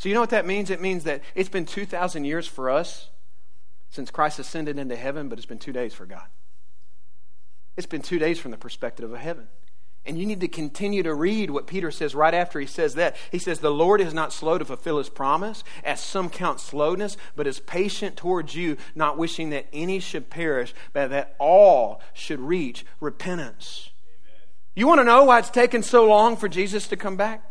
So, 0.00 0.08
you 0.08 0.14
know 0.14 0.22
what 0.22 0.30
that 0.30 0.46
means? 0.46 0.70
It 0.70 0.80
means 0.80 1.04
that 1.04 1.20
it's 1.34 1.50
been 1.50 1.66
2,000 1.66 2.24
years 2.24 2.46
for 2.46 2.70
us 2.70 3.10
since 3.90 4.10
Christ 4.10 4.38
ascended 4.38 4.78
into 4.78 4.96
heaven, 4.96 5.28
but 5.28 5.38
it's 5.38 5.44
been 5.44 5.58
two 5.58 5.74
days 5.74 5.92
for 5.92 6.06
God. 6.06 6.24
It's 7.76 7.86
been 7.86 8.00
two 8.00 8.18
days 8.18 8.38
from 8.38 8.50
the 8.50 8.56
perspective 8.56 9.12
of 9.12 9.18
heaven. 9.18 9.48
And 10.06 10.18
you 10.18 10.24
need 10.24 10.40
to 10.40 10.48
continue 10.48 11.02
to 11.02 11.12
read 11.12 11.50
what 11.50 11.66
Peter 11.66 11.90
says 11.90 12.14
right 12.14 12.32
after 12.32 12.58
he 12.58 12.66
says 12.66 12.94
that. 12.94 13.14
He 13.30 13.38
says, 13.38 13.58
The 13.58 13.70
Lord 13.70 14.00
is 14.00 14.14
not 14.14 14.32
slow 14.32 14.56
to 14.56 14.64
fulfill 14.64 14.96
his 14.96 15.10
promise, 15.10 15.64
as 15.84 16.00
some 16.00 16.30
count 16.30 16.60
slowness, 16.60 17.18
but 17.36 17.46
is 17.46 17.60
patient 17.60 18.16
towards 18.16 18.54
you, 18.54 18.78
not 18.94 19.18
wishing 19.18 19.50
that 19.50 19.66
any 19.70 20.00
should 20.00 20.30
perish, 20.30 20.72
but 20.94 21.08
that 21.08 21.36
all 21.38 22.00
should 22.14 22.40
reach 22.40 22.86
repentance. 23.00 23.90
Amen. 24.08 24.48
You 24.74 24.86
want 24.86 25.00
to 25.00 25.04
know 25.04 25.24
why 25.24 25.40
it's 25.40 25.50
taken 25.50 25.82
so 25.82 26.08
long 26.08 26.38
for 26.38 26.48
Jesus 26.48 26.88
to 26.88 26.96
come 26.96 27.18
back? 27.18 27.49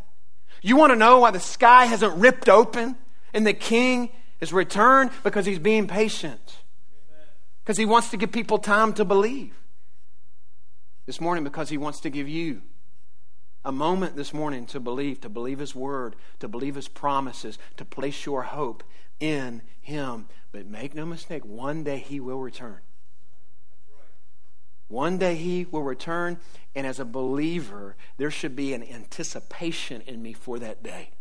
You 0.62 0.76
want 0.76 0.92
to 0.92 0.96
know 0.96 1.20
why 1.20 1.32
the 1.32 1.40
sky 1.40 1.86
hasn't 1.86 2.18
ripped 2.18 2.50
open 2.50 2.96
and 3.34 3.46
the 3.46 3.54
king 3.54 4.10
has 4.40 4.52
returned? 4.52 5.12
Because 5.24 5.46
he's 5.46 5.60
being 5.60 5.88
patient. 5.88 6.58
Because 7.64 7.78
he 7.78 7.86
wants 7.86 8.10
to 8.12 8.18
give 8.18 8.32
people 8.32 8.58
time 8.58 8.94
to 8.94 9.06
believe. 9.06 9.56
This 11.06 11.22
morning, 11.22 11.44
because 11.44 11.70
he 11.70 11.78
wants 11.78 12.02
to 12.02 12.10
give 12.10 12.28
you 12.28 12.62
a 13.66 13.72
moment 13.72 14.16
this 14.16 14.34
morning 14.34 14.66
to 14.68 14.80
believe, 14.80 15.22
to 15.22 15.30
believe 15.30 15.60
his 15.60 15.76
word, 15.76 16.16
to 16.40 16.48
believe 16.48 16.76
his 16.76 16.88
promises, 16.88 17.58
to 17.78 17.86
place 17.86 18.26
your 18.26 18.44
hope 18.44 18.84
in 19.20 19.62
him. 19.82 20.28
But 20.52 20.68
make 20.68 20.96
no 20.96 21.06
mistake, 21.06 21.46
one 21.46 21.84
day 21.84 21.98
he 21.98 22.20
will 22.20 22.40
return. 22.40 22.80
One 24.90 25.20
day 25.20 25.36
he 25.36 25.66
will 25.70 25.84
return, 25.84 26.40
and 26.76 26.86
as 26.86 27.00
a 27.00 27.06
believer, 27.06 27.96
there 28.18 28.32
should 28.32 28.56
be 28.56 28.74
an 28.74 28.84
anticipation 28.84 30.02
in 30.02 30.22
me 30.22 30.34
for 30.34 30.60
that 30.60 30.84
day. 30.84 31.12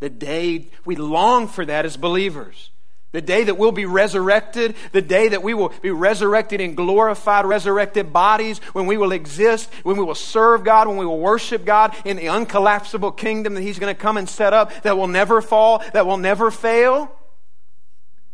The 0.00 0.10
day 0.10 0.66
we 0.84 0.96
long 0.96 1.46
for 1.46 1.64
that 1.64 1.86
as 1.86 1.96
believers. 1.96 2.70
The 3.12 3.20
day 3.20 3.44
that 3.44 3.56
we'll 3.56 3.72
be 3.72 3.86
resurrected, 3.86 4.74
the 4.92 5.02
day 5.02 5.28
that 5.28 5.42
we 5.42 5.54
will 5.54 5.72
be 5.82 5.90
resurrected 5.90 6.60
in 6.60 6.74
glorified, 6.74 7.44
resurrected 7.44 8.12
bodies, 8.12 8.58
when 8.72 8.86
we 8.86 8.96
will 8.96 9.12
exist, 9.12 9.72
when 9.82 9.96
we 9.96 10.04
will 10.04 10.14
serve 10.14 10.64
God, 10.64 10.86
when 10.88 10.96
we 10.96 11.06
will 11.06 11.18
worship 11.18 11.64
God 11.64 11.94
in 12.04 12.16
the 12.16 12.26
uncollapsible 12.26 13.16
kingdom 13.16 13.54
that 13.54 13.62
He's 13.62 13.78
going 13.78 13.94
to 13.94 14.00
come 14.00 14.16
and 14.16 14.28
set 14.28 14.52
up 14.52 14.82
that 14.82 14.96
will 14.96 15.08
never 15.08 15.40
fall, 15.40 15.82
that 15.92 16.06
will 16.06 16.18
never 16.18 16.50
fail 16.50 17.16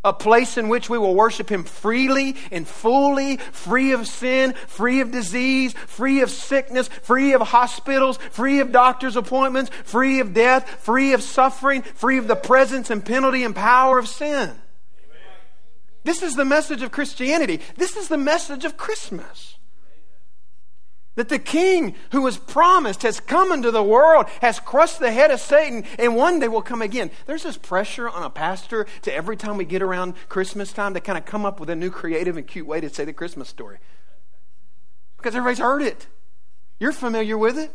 a 0.07 0.13
place 0.13 0.57
in 0.57 0.69
which 0.69 0.89
we 0.89 0.97
will 0.97 1.13
worship 1.13 1.49
Him 1.51 1.63
freely 1.63 2.35
and 2.51 2.67
fully, 2.67 3.37
free 3.37 3.91
of 3.91 4.07
sin, 4.07 4.53
free 4.67 5.01
of 5.01 5.11
disease, 5.11 5.73
free 5.73 6.21
of 6.21 6.31
sickness, 6.31 6.87
free 6.87 7.33
of 7.33 7.41
hospitals, 7.41 8.17
free 8.31 8.59
of 8.59 8.71
doctor's 8.71 9.15
appointments, 9.15 9.69
free 9.83 10.19
of 10.19 10.33
death, 10.33 10.69
free 10.69 11.13
of 11.13 11.21
suffering, 11.21 11.81
free 11.81 12.17
of 12.17 12.27
the 12.27 12.35
presence 12.35 12.89
and 12.89 13.05
penalty 13.05 13.43
and 13.43 13.55
power 13.55 13.99
of 13.99 14.07
sin. 14.07 14.49
Amen. 14.49 14.59
This 16.03 16.23
is 16.23 16.35
the 16.35 16.45
message 16.45 16.81
of 16.81 16.91
Christianity. 16.91 17.59
This 17.75 17.97
is 17.97 18.07
the 18.07 18.17
message 18.17 18.63
of 18.63 18.77
Christmas. 18.77 19.56
That 21.17 21.29
the 21.29 21.39
king 21.39 21.95
who 22.11 22.21
was 22.21 22.37
promised 22.37 23.01
has 23.01 23.19
come 23.19 23.51
into 23.51 23.71
the 23.71 23.81
world, 23.81 24.27
has 24.39 24.59
crushed 24.59 24.99
the 24.99 25.11
head 25.11 25.31
of 25.31 25.39
Satan, 25.39 25.83
and 25.97 26.15
one 26.15 26.39
day 26.39 26.47
will 26.47 26.61
come 26.61 26.83
again. 26.83 27.09
There's 27.25 27.41
this 27.41 27.57
pressure 27.57 28.07
on 28.07 28.21
a 28.21 28.29
pastor 28.29 28.85
to 29.01 29.11
every 29.11 29.35
time 29.35 29.57
we 29.57 29.65
get 29.65 29.81
around 29.81 30.13
Christmas 30.29 30.71
time 30.71 30.93
to 30.93 31.01
kind 31.01 31.17
of 31.17 31.25
come 31.25 31.43
up 31.43 31.59
with 31.59 31.71
a 31.71 31.75
new 31.75 31.89
creative 31.89 32.37
and 32.37 32.45
cute 32.45 32.67
way 32.67 32.81
to 32.81 32.89
say 32.89 33.03
the 33.03 33.13
Christmas 33.13 33.49
story. 33.49 33.79
Because 35.17 35.35
everybody's 35.35 35.57
heard 35.57 35.81
it. 35.81 36.05
You're 36.79 36.91
familiar 36.91 37.35
with 37.35 37.57
it. 37.57 37.71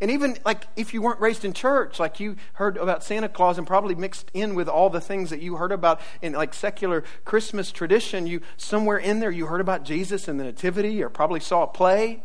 And 0.00 0.10
even 0.10 0.38
like 0.44 0.66
if 0.76 0.94
you 0.94 1.02
weren't 1.02 1.20
raised 1.20 1.44
in 1.44 1.52
church, 1.52 2.00
like 2.00 2.20
you 2.20 2.36
heard 2.54 2.78
about 2.78 3.04
Santa 3.04 3.28
Claus 3.28 3.58
and 3.58 3.66
probably 3.66 3.94
mixed 3.94 4.30
in 4.32 4.54
with 4.54 4.68
all 4.68 4.88
the 4.88 5.00
things 5.00 5.28
that 5.30 5.42
you 5.42 5.56
heard 5.56 5.72
about 5.72 6.00
in 6.22 6.32
like 6.32 6.54
secular 6.54 7.04
Christmas 7.24 7.70
tradition, 7.70 8.26
you 8.26 8.40
somewhere 8.56 8.98
in 8.98 9.20
there 9.20 9.30
you 9.30 9.46
heard 9.46 9.60
about 9.60 9.84
Jesus 9.84 10.26
and 10.26 10.40
the 10.40 10.44
Nativity 10.44 11.02
or 11.02 11.10
probably 11.10 11.40
saw 11.40 11.64
a 11.64 11.66
play. 11.66 12.22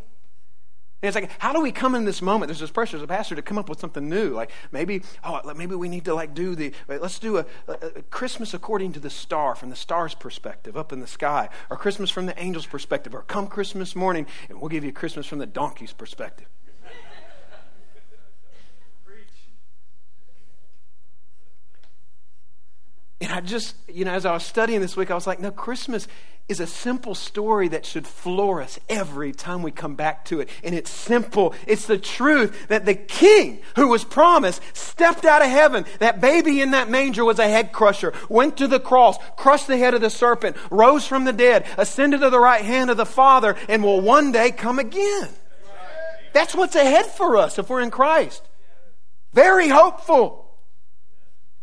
And 1.02 1.08
it's 1.08 1.14
like, 1.14 1.30
how 1.38 1.52
do 1.52 1.60
we 1.60 1.72
come 1.72 1.94
in 1.94 2.06
this 2.06 2.22
moment? 2.22 2.48
There's 2.48 2.60
this 2.60 2.70
pressure 2.70 2.96
as 2.96 3.02
a 3.02 3.06
pastor 3.06 3.34
to 3.34 3.42
come 3.42 3.58
up 3.58 3.68
with 3.68 3.78
something 3.78 4.08
new. 4.08 4.30
Like 4.30 4.50
maybe, 4.72 5.02
oh, 5.22 5.42
maybe 5.54 5.74
we 5.74 5.90
need 5.90 6.06
to 6.06 6.14
like 6.14 6.34
do 6.34 6.54
the, 6.54 6.72
let's 6.88 7.18
do 7.18 7.36
a, 7.36 7.46
a, 7.68 8.02
Christmas 8.10 8.54
according 8.54 8.94
to 8.94 9.00
the 9.00 9.10
star, 9.10 9.54
from 9.54 9.68
the 9.68 9.76
star's 9.76 10.14
perspective 10.14 10.74
up 10.74 10.94
in 10.94 11.00
the 11.00 11.06
sky, 11.06 11.50
or 11.68 11.76
Christmas 11.76 12.08
from 12.08 12.24
the 12.24 12.38
angel's 12.38 12.64
perspective, 12.64 13.14
or 13.14 13.22
come 13.22 13.46
Christmas 13.46 13.94
morning 13.94 14.26
and 14.48 14.58
we'll 14.58 14.70
give 14.70 14.84
you 14.84 14.92
Christmas 14.92 15.26
from 15.26 15.38
the 15.38 15.46
donkey's 15.46 15.92
perspective. 15.92 16.48
And 23.20 23.32
I 23.32 23.40
just, 23.40 23.74
you 23.88 24.04
know, 24.04 24.12
as 24.12 24.26
I 24.26 24.32
was 24.32 24.44
studying 24.44 24.80
this 24.80 24.96
week, 24.96 25.10
I 25.10 25.14
was 25.14 25.26
like, 25.26 25.40
no, 25.40 25.50
Christmas 25.50 26.06
is 26.48 26.60
a 26.60 26.66
simple 26.66 27.14
story 27.14 27.66
that 27.68 27.84
should 27.84 28.06
floor 28.06 28.62
us 28.62 28.78
every 28.88 29.32
time 29.32 29.62
we 29.62 29.70
come 29.72 29.96
back 29.96 30.24
to 30.26 30.40
it. 30.40 30.48
And 30.62 30.74
it's 30.74 30.90
simple. 30.90 31.54
It's 31.66 31.86
the 31.86 31.98
truth 31.98 32.68
that 32.68 32.84
the 32.84 32.94
king 32.94 33.60
who 33.74 33.88
was 33.88 34.04
promised 34.04 34.62
stepped 34.72 35.24
out 35.24 35.42
of 35.42 35.48
heaven. 35.48 35.86
That 35.98 36.20
baby 36.20 36.60
in 36.60 36.70
that 36.70 36.88
manger 36.88 37.24
was 37.24 37.40
a 37.40 37.48
head 37.48 37.72
crusher, 37.72 38.12
went 38.28 38.58
to 38.58 38.68
the 38.68 38.78
cross, 38.78 39.16
crushed 39.36 39.66
the 39.66 39.78
head 39.78 39.94
of 39.94 40.02
the 40.02 40.10
serpent, 40.10 40.56
rose 40.70 41.06
from 41.06 41.24
the 41.24 41.32
dead, 41.32 41.66
ascended 41.78 42.20
to 42.20 42.30
the 42.30 42.38
right 42.38 42.64
hand 42.64 42.90
of 42.90 42.96
the 42.96 43.06
Father, 43.06 43.56
and 43.68 43.82
will 43.82 44.00
one 44.00 44.30
day 44.30 44.52
come 44.52 44.78
again. 44.78 45.30
That's 46.32 46.54
what's 46.54 46.76
ahead 46.76 47.06
for 47.06 47.36
us 47.38 47.58
if 47.58 47.68
we're 47.68 47.80
in 47.80 47.90
Christ. 47.90 48.42
Very 49.32 49.68
hopeful. 49.68 50.45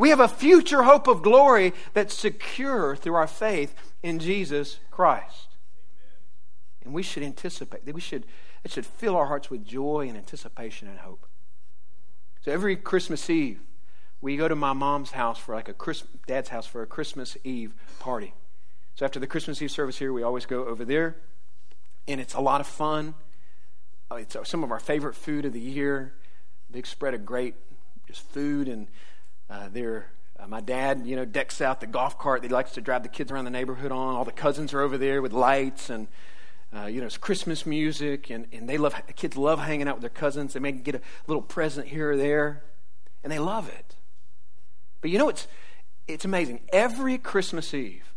We 0.04 0.10
have 0.10 0.20
a 0.20 0.28
future 0.28 0.84
hope 0.84 1.08
of 1.08 1.22
glory 1.22 1.72
that's 1.94 2.14
secure 2.14 2.94
through 2.94 3.14
our 3.14 3.26
faith 3.26 3.74
in 4.04 4.20
Jesus 4.20 4.80
Christ. 4.92 5.48
And 6.84 6.94
we 6.94 7.02
should 7.02 7.24
anticipate, 7.24 7.86
that 7.86 7.96
we 7.96 8.02
should, 8.02 8.26
it 8.66 8.72
should 8.72 8.86
fill 8.86 9.16
our 9.16 9.28
hearts 9.28 9.50
with 9.50 9.66
joy 9.66 10.10
and 10.10 10.18
anticipation 10.18 10.90
and 10.90 11.00
hope. 11.00 11.26
So 12.42 12.52
every 12.52 12.76
Christmas 12.76 13.30
Eve, 13.30 13.62
we 14.20 14.36
go 14.36 14.50
to 14.50 14.58
my 14.58 14.74
mom's 14.74 15.12
house 15.12 15.40
for 15.40 15.56
like 15.56 15.70
a 15.70 15.74
Christmas, 15.74 16.12
dad's 16.28 16.50
house 16.50 16.66
for 16.66 16.82
a 16.82 16.86
Christmas 16.86 17.38
Eve 17.46 17.74
party. 18.00 18.34
So 18.96 19.06
after 19.06 19.22
the 19.22 19.28
Christmas 19.28 19.62
Eve 19.62 19.72
service 19.72 20.00
here, 20.00 20.12
we 20.12 20.22
always 20.22 20.46
go 20.46 20.66
over 20.66 20.84
there, 20.84 21.16
and 22.10 22.20
it's 22.20 22.34
a 22.34 22.42
lot 22.42 22.60
of 22.60 22.68
fun. 22.68 23.16
Uh, 24.12 24.16
it's 24.16 24.36
some 24.44 24.66
of 24.66 24.72
our 24.74 24.82
favorite 24.82 25.16
food 25.16 25.46
of 25.46 25.54
the 25.54 25.62
year. 25.62 26.14
Big 26.70 26.88
spread 26.88 27.14
of 27.14 27.26
great 27.26 27.56
just 28.06 28.30
food 28.34 28.68
and 28.68 28.88
uh, 29.54 29.70
there, 29.72 30.08
uh, 30.40 30.48
my 30.48 30.62
dad, 30.62 31.04
you 31.06 31.16
know, 31.16 31.26
decks 31.26 31.62
out 31.62 31.80
the 31.80 31.86
golf 31.86 32.18
cart 32.18 32.42
that 32.42 32.48
he 32.48 32.54
likes 32.54 32.72
to 32.72 32.82
drive 32.82 33.04
the 33.04 33.10
kids 33.10 33.32
around 33.32 33.46
the 33.46 33.52
neighborhood 33.52 33.92
on. 33.92 34.16
All 34.16 34.26
the 34.26 34.32
cousins 34.32 34.74
are 34.74 34.82
over 34.82 34.98
there 34.98 35.22
with 35.22 35.32
lights 35.32 35.92
and, 35.92 36.08
uh, 36.76 36.88
you 36.88 37.02
know, 37.02 37.06
it's 37.06 37.18
Christmas 37.18 37.68
music, 37.68 38.32
and, 38.32 38.48
and 38.52 38.68
they 38.68 38.80
love, 38.80 38.96
the 39.06 39.14
kids 39.14 39.38
love 39.38 39.60
hanging 39.60 39.88
out 39.88 39.98
with 39.98 40.02
their 40.02 40.10
cousins. 40.10 40.54
They 40.54 40.60
may 40.60 40.72
get 40.72 40.96
a 40.96 41.02
little 41.28 41.44
present 41.44 41.88
here 41.88 42.14
or 42.14 42.18
there, 42.18 42.64
and 43.24 43.32
they 43.32 43.38
love 43.38 43.70
it. 43.70 43.96
But 45.00 45.12
you 45.12 45.20
know, 45.20 45.30
it's, 45.30 45.48
it's 46.08 46.26
amazing. 46.26 46.62
Every 46.74 47.20
Christmas 47.20 47.76
Eve, 47.76 48.12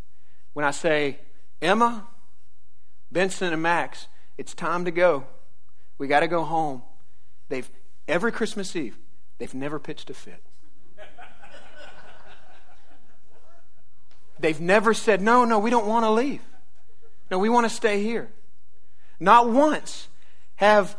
when 0.54 0.64
I 0.64 0.70
say, 0.70 1.18
Emma, 1.60 2.06
Benson, 3.12 3.52
and 3.52 3.60
Max, 3.60 4.08
it's 4.38 4.54
time 4.54 4.86
to 4.86 4.90
go. 4.90 5.26
We 5.98 6.08
got 6.08 6.20
to 6.20 6.28
go 6.28 6.42
home. 6.44 6.82
They've, 7.50 7.70
every 8.08 8.32
Christmas 8.32 8.74
Eve, 8.74 8.96
they've 9.36 9.54
never 9.54 9.78
pitched 9.78 10.08
a 10.08 10.14
fit. 10.14 10.45
They've 14.38 14.60
never 14.60 14.94
said, 14.94 15.22
no, 15.22 15.44
no, 15.44 15.58
we 15.58 15.70
don't 15.70 15.86
want 15.86 16.04
to 16.04 16.10
leave. 16.10 16.42
No, 17.30 17.38
we 17.38 17.48
want 17.48 17.64
to 17.64 17.74
stay 17.74 18.02
here. 18.02 18.30
Not 19.18 19.50
once 19.50 20.08
have 20.56 20.96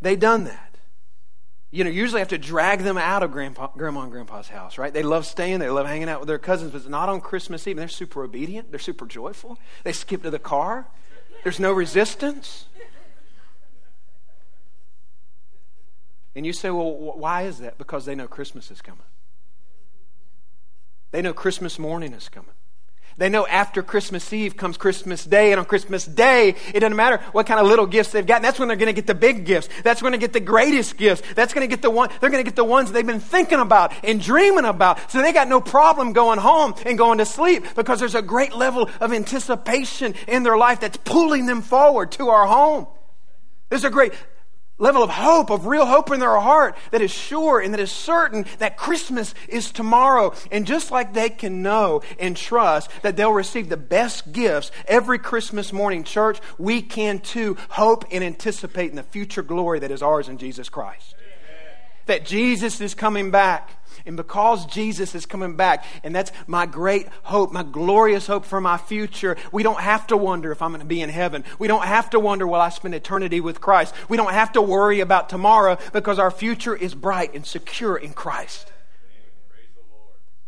they 0.00 0.16
done 0.16 0.44
that. 0.44 0.66
You 1.70 1.84
know, 1.84 1.90
usually 1.90 2.18
I 2.18 2.22
have 2.22 2.28
to 2.28 2.38
drag 2.38 2.80
them 2.80 2.98
out 2.98 3.22
of 3.22 3.30
grandpa, 3.30 3.68
grandma 3.76 4.02
and 4.02 4.10
grandpa's 4.10 4.48
house, 4.48 4.76
right? 4.76 4.92
They 4.92 5.04
love 5.04 5.24
staying, 5.24 5.60
they 5.60 5.70
love 5.70 5.86
hanging 5.86 6.08
out 6.08 6.18
with 6.18 6.26
their 6.26 6.38
cousins, 6.38 6.72
but 6.72 6.78
it's 6.78 6.88
not 6.88 7.08
on 7.08 7.20
Christmas 7.20 7.66
Eve. 7.68 7.76
They're 7.76 7.86
super 7.86 8.24
obedient, 8.24 8.72
they're 8.72 8.80
super 8.80 9.06
joyful. 9.06 9.56
They 9.84 9.92
skip 9.92 10.22
to 10.24 10.30
the 10.30 10.40
car, 10.40 10.88
there's 11.44 11.60
no 11.60 11.72
resistance. 11.72 12.66
And 16.34 16.46
you 16.46 16.52
say, 16.52 16.70
well, 16.70 16.92
why 16.92 17.42
is 17.42 17.58
that? 17.58 17.78
Because 17.78 18.04
they 18.04 18.14
know 18.14 18.26
Christmas 18.26 18.70
is 18.70 18.80
coming. 18.80 19.04
They 21.10 21.22
know 21.22 21.32
Christmas 21.32 21.78
morning 21.78 22.12
is 22.12 22.28
coming. 22.28 22.54
They 23.20 23.28
know 23.28 23.46
after 23.46 23.82
Christmas 23.82 24.32
Eve 24.32 24.56
comes 24.56 24.78
Christmas 24.78 25.26
Day, 25.26 25.52
and 25.52 25.60
on 25.60 25.66
Christmas 25.66 26.06
Day, 26.06 26.54
it 26.72 26.80
doesn't 26.80 26.96
matter 26.96 27.18
what 27.32 27.46
kind 27.46 27.60
of 27.60 27.66
little 27.66 27.84
gifts 27.84 28.12
they've 28.12 28.26
gotten. 28.26 28.42
That's 28.42 28.58
when 28.58 28.68
they're 28.68 28.78
going 28.78 28.86
to 28.86 28.94
get 28.94 29.06
the 29.06 29.14
big 29.14 29.44
gifts. 29.44 29.68
That's 29.84 30.02
when 30.02 30.12
they 30.12 30.18
get 30.18 30.32
the 30.32 30.40
greatest 30.40 30.96
gifts. 30.96 31.22
That's 31.34 31.52
going 31.52 31.60
to 31.60 31.70
get 31.70 31.82
the 31.82 31.90
one, 31.90 32.08
they're 32.18 32.30
going 32.30 32.42
to 32.42 32.48
get 32.48 32.56
the 32.56 32.64
ones 32.64 32.92
they've 32.92 33.06
been 33.06 33.20
thinking 33.20 33.60
about 33.60 33.92
and 34.02 34.22
dreaming 34.22 34.64
about. 34.64 35.10
So 35.10 35.20
they 35.20 35.34
got 35.34 35.48
no 35.48 35.60
problem 35.60 36.14
going 36.14 36.38
home 36.38 36.74
and 36.86 36.96
going 36.96 37.18
to 37.18 37.26
sleep 37.26 37.62
because 37.76 38.00
there's 38.00 38.14
a 38.14 38.22
great 38.22 38.56
level 38.56 38.88
of 39.02 39.12
anticipation 39.12 40.14
in 40.26 40.42
their 40.42 40.56
life 40.56 40.80
that's 40.80 40.96
pulling 40.96 41.44
them 41.44 41.60
forward 41.60 42.12
to 42.12 42.30
our 42.30 42.46
home. 42.46 42.86
There's 43.68 43.84
a 43.84 43.90
great 43.90 44.14
level 44.80 45.02
of 45.04 45.10
hope, 45.10 45.50
of 45.50 45.66
real 45.66 45.86
hope 45.86 46.10
in 46.10 46.18
their 46.18 46.40
heart 46.40 46.76
that 46.90 47.00
is 47.00 47.12
sure 47.12 47.60
and 47.60 47.72
that 47.72 47.80
is 47.80 47.92
certain 47.92 48.44
that 48.58 48.76
Christmas 48.76 49.34
is 49.48 49.70
tomorrow. 49.70 50.34
And 50.50 50.66
just 50.66 50.90
like 50.90 51.14
they 51.14 51.30
can 51.30 51.62
know 51.62 52.02
and 52.18 52.36
trust 52.36 52.90
that 53.02 53.16
they'll 53.16 53.32
receive 53.32 53.68
the 53.68 53.76
best 53.76 54.32
gifts 54.32 54.72
every 54.88 55.18
Christmas 55.18 55.72
morning, 55.72 56.02
church, 56.02 56.40
we 56.58 56.82
can 56.82 57.20
too 57.20 57.56
hope 57.68 58.04
and 58.10 58.24
anticipate 58.24 58.90
in 58.90 58.96
the 58.96 59.02
future 59.04 59.42
glory 59.42 59.78
that 59.78 59.92
is 59.92 60.02
ours 60.02 60.28
in 60.28 60.38
Jesus 60.38 60.68
Christ. 60.68 61.14
That 62.10 62.24
Jesus 62.24 62.80
is 62.80 62.92
coming 62.92 63.30
back 63.30 63.70
and 64.04 64.16
because 64.16 64.66
Jesus 64.66 65.14
is 65.14 65.26
coming 65.26 65.54
back, 65.54 65.84
and 66.02 66.12
that's 66.12 66.32
my 66.48 66.66
great 66.66 67.06
hope, 67.22 67.52
my 67.52 67.62
glorious 67.62 68.26
hope 68.26 68.44
for 68.44 68.60
my 68.60 68.78
future, 68.78 69.36
we 69.52 69.62
don't 69.62 69.78
have 69.78 70.08
to 70.08 70.16
wonder 70.16 70.50
if 70.50 70.60
I'm 70.60 70.70
going 70.70 70.80
to 70.80 70.86
be 70.86 71.02
in 71.02 71.10
heaven. 71.10 71.44
We 71.60 71.68
don't 71.68 71.86
have 71.86 72.10
to 72.10 72.18
wonder 72.18 72.48
will 72.48 72.60
I 72.60 72.70
spend 72.70 72.96
eternity 72.96 73.40
with 73.40 73.60
Christ. 73.60 73.94
We 74.08 74.16
don't 74.16 74.32
have 74.32 74.50
to 74.54 74.60
worry 74.60 74.98
about 74.98 75.28
tomorrow 75.28 75.78
because 75.92 76.18
our 76.18 76.32
future 76.32 76.74
is 76.74 76.96
bright 76.96 77.32
and 77.34 77.46
secure 77.46 77.96
in 77.96 78.12
Christ. 78.12 78.72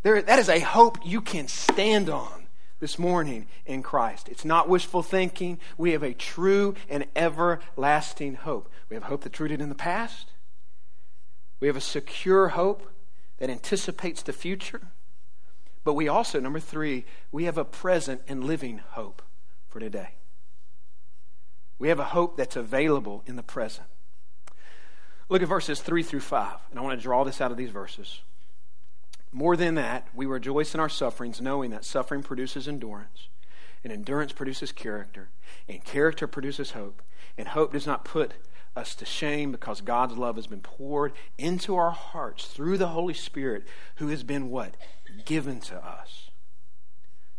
There, 0.03 0.21
that 0.21 0.41
is 0.41 0.49
a 0.49 0.59
hope 0.59 0.99
you 1.05 1.21
can 1.21 1.47
stand 1.47 2.11
on 2.11 2.49
this 2.81 2.99
morning 2.99 3.47
in 3.67 3.85
Christ. 3.85 4.29
It's 4.29 4.45
not 4.45 4.69
wishful 4.69 5.05
thinking. 5.05 5.61
We 5.79 5.93
have 5.93 6.03
a 6.03 6.15
true 6.15 6.75
and 6.89 7.07
everlasting 7.15 8.35
hope. 8.35 8.69
We 8.89 8.97
have 8.97 9.05
hope 9.05 9.23
that's 9.23 9.39
rooted 9.39 9.61
in 9.61 9.69
the 9.69 9.77
past. 9.77 10.32
We 11.63 11.69
have 11.69 11.77
a 11.77 11.81
secure 11.81 12.49
hope 12.49 12.91
that 13.39 13.49
anticipates 13.49 14.21
the 14.21 14.33
future. 14.33 14.81
But 15.85 15.95
we 15.95 16.09
also, 16.09 16.41
number 16.41 16.59
three, 16.59 17.05
we 17.31 17.45
have 17.45 17.57
a 17.57 17.65
present 17.65 18.21
and 18.27 18.43
living 18.43 18.79
hope 18.79 19.23
for 19.69 19.79
today. 19.79 20.17
We 21.79 21.87
have 21.87 22.01
a 22.01 22.07
hope 22.07 22.37
that's 22.37 22.57
available 22.57 23.23
in 23.27 23.37
the 23.37 23.45
present. 23.45 23.87
Look 25.29 25.41
at 25.41 25.47
verses 25.47 25.81
3 25.81 26.03
through 26.03 26.19
5, 26.19 26.57
and 26.71 26.81
I 26.81 26.83
want 26.83 26.99
to 26.99 27.03
draw 27.03 27.23
this 27.23 27.41
out 27.41 27.53
of 27.53 27.57
these 27.57 27.71
verses. 27.71 28.23
More 29.31 29.57
than 29.57 29.77
that, 29.77 30.09
we 30.13 30.27
rejoice 30.27 30.75
in 30.75 30.81
our 30.81 30.89
sufferings, 30.89 31.41
knowing 31.41 31.71
that 31.71 31.85
suffering 31.85 32.25
produces 32.25 32.67
endurance, 32.67 33.29
and 33.85 33.93
endurance 33.93 34.33
produces 34.33 34.73
character, 34.73 35.29
and 35.69 35.85
character 35.85 36.27
produces 36.27 36.73
hope, 36.73 37.03
and 37.39 37.47
hope 37.47 37.73
does 37.73 37.87
not 37.87 38.05
put 38.05 38.33
us 38.75 38.95
to 38.97 39.05
shame 39.05 39.53
because 39.53 39.81
God's 39.81 40.17
love 40.17 40.37
has 40.37 40.47
been 40.47 40.61
poured 40.61 41.13
into 41.39 41.77
our 41.77 41.91
hearts 41.91 42.47
through 42.47 42.79
the 42.79 42.89
Holy 42.89 43.15
Spirit 43.15 43.65
who 43.97 44.09
has 44.09 44.23
been 44.23 44.51
what? 44.51 44.77
Given 45.25 45.61
to 45.61 45.77
us. 45.77 46.32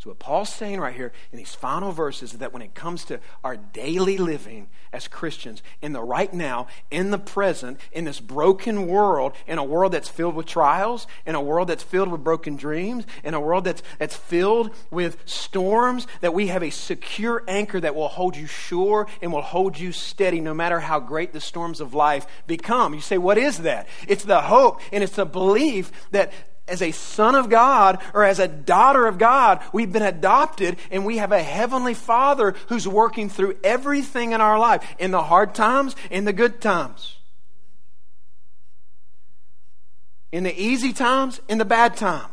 So, 0.03 0.09
what 0.09 0.19
Paul's 0.19 0.49
saying 0.49 0.81
right 0.81 0.93
here 0.93 1.13
in 1.31 1.37
these 1.37 1.55
final 1.55 1.93
verses 1.93 2.33
is 2.33 2.39
that 2.39 2.51
when 2.51 2.61
it 2.61 2.75
comes 2.75 3.05
to 3.05 3.21
our 3.41 3.55
daily 3.55 4.17
living 4.17 4.67
as 4.91 5.07
Christians, 5.07 5.63
in 5.81 5.93
the 5.93 6.01
right 6.01 6.33
now, 6.33 6.67
in 6.91 7.11
the 7.11 7.17
present, 7.17 7.79
in 7.93 8.03
this 8.03 8.19
broken 8.19 8.87
world, 8.87 9.31
in 9.47 9.59
a 9.59 9.63
world 9.63 9.93
that's 9.93 10.09
filled 10.09 10.35
with 10.35 10.45
trials, 10.45 11.07
in 11.25 11.35
a 11.35 11.41
world 11.41 11.69
that's 11.69 11.83
filled 11.83 12.09
with 12.09 12.21
broken 12.21 12.57
dreams, 12.57 13.05
in 13.23 13.33
a 13.33 13.39
world 13.39 13.63
that's, 13.63 13.81
that's 13.97 14.17
filled 14.17 14.71
with 14.91 15.15
storms, 15.23 16.05
that 16.19 16.33
we 16.33 16.47
have 16.47 16.63
a 16.63 16.69
secure 16.69 17.41
anchor 17.47 17.79
that 17.79 17.95
will 17.95 18.09
hold 18.09 18.35
you 18.35 18.45
sure 18.45 19.07
and 19.21 19.31
will 19.31 19.41
hold 19.41 19.79
you 19.79 19.93
steady 19.93 20.41
no 20.41 20.53
matter 20.53 20.81
how 20.81 20.99
great 20.99 21.31
the 21.31 21.39
storms 21.39 21.79
of 21.79 21.93
life 21.93 22.27
become. 22.45 22.93
You 22.93 22.99
say, 22.99 23.17
What 23.17 23.37
is 23.37 23.59
that? 23.59 23.87
It's 24.05 24.25
the 24.25 24.41
hope 24.41 24.81
and 24.91 25.01
it's 25.01 25.15
the 25.15 25.25
belief 25.25 25.93
that 26.11 26.33
as 26.67 26.81
a 26.81 26.91
son 26.91 27.35
of 27.35 27.49
God 27.49 28.01
or 28.13 28.23
as 28.23 28.39
a 28.39 28.47
daughter 28.47 29.05
of 29.05 29.17
God, 29.17 29.61
we've 29.73 29.91
been 29.91 30.01
adopted 30.01 30.77
and 30.91 31.05
we 31.05 31.17
have 31.17 31.31
a 31.31 31.43
heavenly 31.43 31.93
father 31.93 32.55
who's 32.69 32.87
working 32.87 33.29
through 33.29 33.57
everything 33.63 34.31
in 34.31 34.41
our 34.41 34.57
life, 34.57 34.83
in 34.97 35.11
the 35.11 35.23
hard 35.23 35.53
times, 35.53 35.95
in 36.09 36.25
the 36.25 36.33
good 36.33 36.61
times, 36.61 37.17
in 40.31 40.43
the 40.43 40.61
easy 40.61 40.93
times, 40.93 41.41
in 41.47 41.57
the 41.57 41.65
bad 41.65 41.97
times. 41.97 42.32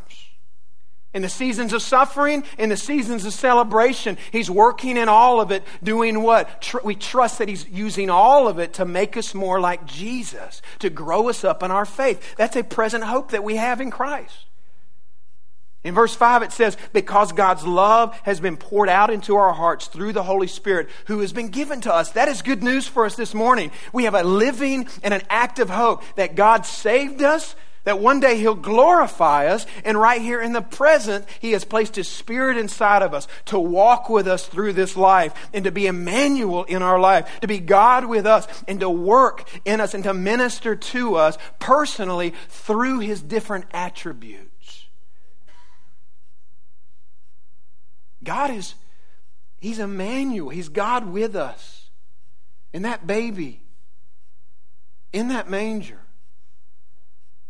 In 1.13 1.21
the 1.21 1.29
seasons 1.29 1.73
of 1.73 1.81
suffering, 1.81 2.45
in 2.57 2.69
the 2.69 2.77
seasons 2.77 3.25
of 3.25 3.33
celebration, 3.33 4.17
He's 4.31 4.49
working 4.49 4.95
in 4.95 5.09
all 5.09 5.41
of 5.41 5.51
it, 5.51 5.63
doing 5.83 6.23
what? 6.23 6.61
Tr- 6.61 6.77
we 6.83 6.95
trust 6.95 7.39
that 7.39 7.49
He's 7.49 7.67
using 7.67 8.09
all 8.09 8.47
of 8.47 8.59
it 8.59 8.73
to 8.73 8.85
make 8.85 9.17
us 9.17 9.33
more 9.33 9.59
like 9.59 9.85
Jesus, 9.85 10.61
to 10.79 10.89
grow 10.89 11.27
us 11.27 11.43
up 11.43 11.63
in 11.63 11.71
our 11.71 11.85
faith. 11.85 12.35
That's 12.37 12.55
a 12.55 12.63
present 12.63 13.03
hope 13.03 13.31
that 13.31 13.43
we 13.43 13.57
have 13.57 13.81
in 13.81 13.91
Christ. 13.91 14.45
In 15.83 15.95
verse 15.95 16.13
5, 16.13 16.43
it 16.43 16.51
says, 16.51 16.77
Because 16.93 17.31
God's 17.31 17.65
love 17.65 18.17
has 18.23 18.39
been 18.39 18.55
poured 18.55 18.87
out 18.87 19.09
into 19.09 19.35
our 19.35 19.51
hearts 19.51 19.87
through 19.87 20.13
the 20.13 20.23
Holy 20.23 20.47
Spirit 20.47 20.89
who 21.07 21.19
has 21.19 21.33
been 21.33 21.49
given 21.49 21.81
to 21.81 21.93
us. 21.93 22.11
That 22.11 22.27
is 22.27 22.43
good 22.43 22.63
news 22.63 22.87
for 22.87 23.05
us 23.05 23.15
this 23.15 23.33
morning. 23.33 23.71
We 23.91 24.03
have 24.03 24.13
a 24.13 24.23
living 24.23 24.87
and 25.03 25.13
an 25.13 25.23
active 25.29 25.69
hope 25.69 26.03
that 26.15 26.35
God 26.35 26.65
saved 26.67 27.23
us 27.23 27.55
that 27.83 27.99
one 27.99 28.19
day 28.19 28.37
He'll 28.37 28.55
glorify 28.55 29.47
us, 29.47 29.65
and 29.83 29.99
right 29.99 30.21
here 30.21 30.41
in 30.41 30.53
the 30.53 30.61
present, 30.61 31.25
He 31.39 31.51
has 31.53 31.65
placed 31.65 31.95
His 31.95 32.07
Spirit 32.07 32.57
inside 32.57 33.01
of 33.01 33.13
us 33.13 33.27
to 33.45 33.59
walk 33.59 34.09
with 34.09 34.27
us 34.27 34.45
through 34.45 34.73
this 34.73 34.95
life 34.95 35.33
and 35.53 35.65
to 35.65 35.71
be 35.71 35.87
Emmanuel 35.87 36.63
in 36.65 36.81
our 36.81 36.99
life, 36.99 37.39
to 37.41 37.47
be 37.47 37.59
God 37.59 38.05
with 38.05 38.25
us, 38.25 38.47
and 38.67 38.79
to 38.79 38.89
work 38.89 39.47
in 39.65 39.81
us 39.81 39.93
and 39.93 40.03
to 40.03 40.13
minister 40.13 40.75
to 40.75 41.15
us 41.15 41.37
personally 41.59 42.33
through 42.49 42.99
His 42.99 43.21
different 43.21 43.65
attributes. 43.71 44.87
God 48.23 48.51
is, 48.51 48.75
He's 49.59 49.79
Emmanuel. 49.79 50.49
He's 50.49 50.69
God 50.69 51.07
with 51.07 51.35
us. 51.35 51.89
In 52.73 52.83
that 52.83 53.05
baby, 53.05 53.63
in 55.11 55.27
that 55.27 55.49
manger 55.49 55.99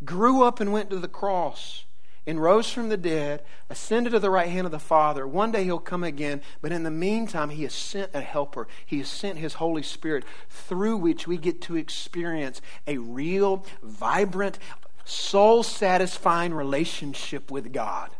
grew 0.03 0.43
up 0.43 0.59
and 0.59 0.71
went 0.71 0.89
to 0.89 0.99
the 0.99 1.07
cross 1.07 1.85
and 2.27 2.41
rose 2.41 2.71
from 2.71 2.89
the 2.89 2.97
dead, 2.97 3.41
ascended 3.69 4.11
to 4.11 4.19
the 4.19 4.29
right 4.29 4.49
hand 4.49 4.65
of 4.65 4.71
the 4.71 4.79
Father. 4.79 5.27
One 5.27 5.51
day 5.51 5.63
he'll 5.63 5.79
come 5.79 6.03
again, 6.03 6.41
but 6.61 6.71
in 6.71 6.83
the 6.83 6.91
meantime, 6.91 7.49
he 7.49 7.63
has 7.63 7.73
sent 7.73 8.11
a 8.13 8.21
helper. 8.21 8.67
He 8.85 8.99
has 8.99 9.09
sent 9.09 9.39
his 9.39 9.55
Holy 9.55 9.81
Spirit 9.81 10.23
through 10.49 10.97
which 10.97 11.27
we 11.27 11.37
get 11.37 11.61
to 11.61 11.75
experience 11.75 12.61
a 12.85 12.97
real, 12.97 13.65
vibrant, 13.81 14.59
soul 15.03 15.63
satisfying 15.63 16.53
relationship 16.53 17.49
with 17.49 17.73
God 17.73 18.11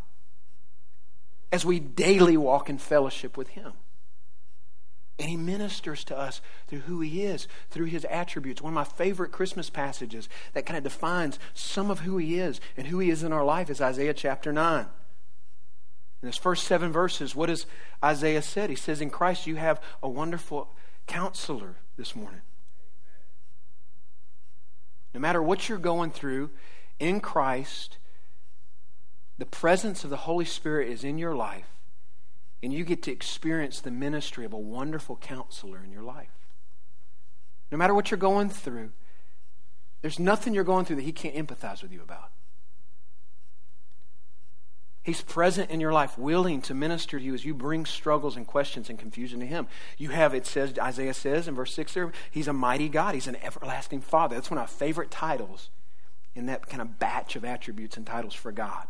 as 1.52 1.64
we 1.64 1.78
daily 1.78 2.36
walk 2.36 2.68
in 2.68 2.78
fellowship 2.78 3.36
with 3.36 3.48
him. 3.48 3.72
And 5.22 5.30
he 5.30 5.36
ministers 5.36 6.02
to 6.06 6.18
us 6.18 6.40
through 6.66 6.80
who 6.80 7.00
he 7.00 7.22
is, 7.22 7.46
through 7.70 7.86
his 7.86 8.04
attributes. 8.06 8.60
One 8.60 8.72
of 8.72 8.74
my 8.74 8.82
favorite 8.82 9.30
Christmas 9.30 9.70
passages 9.70 10.28
that 10.52 10.66
kind 10.66 10.76
of 10.76 10.82
defines 10.82 11.38
some 11.54 11.92
of 11.92 12.00
who 12.00 12.18
he 12.18 12.40
is 12.40 12.60
and 12.76 12.88
who 12.88 12.98
he 12.98 13.08
is 13.08 13.22
in 13.22 13.32
our 13.32 13.44
life 13.44 13.70
is 13.70 13.80
Isaiah 13.80 14.14
chapter 14.14 14.52
9. 14.52 14.86
In 16.22 16.26
his 16.26 16.36
first 16.36 16.64
seven 16.64 16.90
verses, 16.90 17.36
what 17.36 17.46
does 17.46 17.66
Isaiah 18.02 18.42
said? 18.42 18.68
He 18.68 18.74
says, 18.74 19.00
In 19.00 19.10
Christ 19.10 19.46
you 19.46 19.54
have 19.54 19.80
a 20.02 20.08
wonderful 20.08 20.70
counselor 21.06 21.76
this 21.96 22.16
morning. 22.16 22.40
No 25.14 25.20
matter 25.20 25.40
what 25.40 25.68
you're 25.68 25.78
going 25.78 26.10
through, 26.10 26.50
in 26.98 27.20
Christ, 27.20 27.98
the 29.38 29.46
presence 29.46 30.02
of 30.02 30.10
the 30.10 30.16
Holy 30.16 30.46
Spirit 30.46 30.88
is 30.88 31.04
in 31.04 31.16
your 31.16 31.36
life 31.36 31.71
and 32.62 32.72
you 32.72 32.84
get 32.84 33.02
to 33.02 33.12
experience 33.12 33.80
the 33.80 33.90
ministry 33.90 34.44
of 34.44 34.52
a 34.52 34.58
wonderful 34.58 35.16
counselor 35.16 35.82
in 35.82 35.90
your 35.90 36.02
life. 36.02 36.30
No 37.70 37.78
matter 37.78 37.94
what 37.94 38.10
you're 38.10 38.18
going 38.18 38.50
through, 38.50 38.90
there's 40.00 40.18
nothing 40.18 40.54
you're 40.54 40.64
going 40.64 40.84
through 40.84 40.96
that 40.96 41.02
He 41.02 41.12
can't 41.12 41.34
empathize 41.34 41.82
with 41.82 41.92
you 41.92 42.02
about. 42.02 42.30
He's 45.02 45.22
present 45.22 45.70
in 45.70 45.80
your 45.80 45.92
life, 45.92 46.16
willing 46.16 46.62
to 46.62 46.74
minister 46.74 47.18
to 47.18 47.24
you 47.24 47.34
as 47.34 47.44
you 47.44 47.54
bring 47.54 47.86
struggles 47.86 48.36
and 48.36 48.46
questions 48.46 48.88
and 48.88 48.98
confusion 48.98 49.40
to 49.40 49.46
Him. 49.46 49.66
You 49.98 50.10
have, 50.10 50.32
it 50.32 50.46
says, 50.46 50.78
Isaiah 50.78 51.14
says 51.14 51.48
in 51.48 51.56
verse 51.56 51.74
6 51.74 51.94
there, 51.94 52.12
He's 52.30 52.46
a 52.46 52.52
mighty 52.52 52.88
God. 52.88 53.14
He's 53.14 53.26
an 53.26 53.36
everlasting 53.42 54.02
Father. 54.02 54.36
That's 54.36 54.50
one 54.50 54.58
of 54.58 54.62
my 54.62 54.72
favorite 54.72 55.10
titles 55.10 55.70
in 56.36 56.46
that 56.46 56.68
kind 56.68 56.80
of 56.80 57.00
batch 57.00 57.34
of 57.34 57.44
attributes 57.44 57.96
and 57.96 58.06
titles 58.06 58.34
for 58.34 58.52
God 58.52 58.86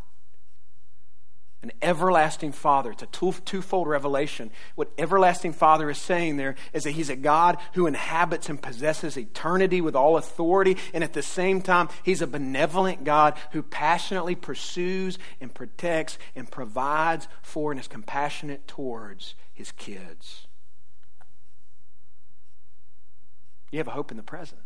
an 1.63 1.73
everlasting 1.81 2.53
Father. 2.53 2.91
It's 2.91 3.03
a 3.03 3.07
twofold 3.07 3.87
revelation. 3.87 4.51
What 4.75 4.91
everlasting 4.99 5.53
Father 5.53 5.89
is 5.91 5.99
saying 5.99 6.37
there 6.37 6.57
is 6.73 6.85
that 6.85 6.91
He's 6.93 7.11
a 7.11 7.17
God 7.17 7.59
who 7.75 7.87
inhabits 7.87 8.49
and 8.49 8.61
possesses 8.61 9.17
eternity 9.17 9.81
with 9.81 9.95
all 9.95 10.17
authority, 10.17 10.77
and 10.93 11.05
at 11.05 11.13
the 11.13 11.23
same 11.23 11.63
time, 11.63 11.89
He's 12.03 12.23
a 12.23 12.27
benevolent 12.27 13.05
God 13.05 13.39
who 13.53 13.63
passionately 13.63 14.35
pursues 14.35 15.19
and 15.41 15.55
protects 15.55 16.19
and 16.35 16.51
provides 16.51 17.29
for 17.43 17.71
and 17.71 17.81
is 17.81 17.89
compassionate 17.89 18.67
towards 18.67 19.35
His 19.53 19.71
kids. 19.73 20.47
You 23.71 23.79
have 23.79 23.89
a 23.89 23.93
hope 23.93 24.11
in 24.11 24.17
the 24.17 24.23
present. 24.23 24.61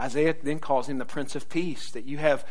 Isaiah 0.00 0.36
then 0.42 0.58
calls 0.58 0.88
him 0.88 0.98
the 0.98 1.04
Prince 1.04 1.34
of 1.34 1.48
Peace, 1.48 1.90
that 1.90 2.04
you 2.04 2.18
have 2.18 2.46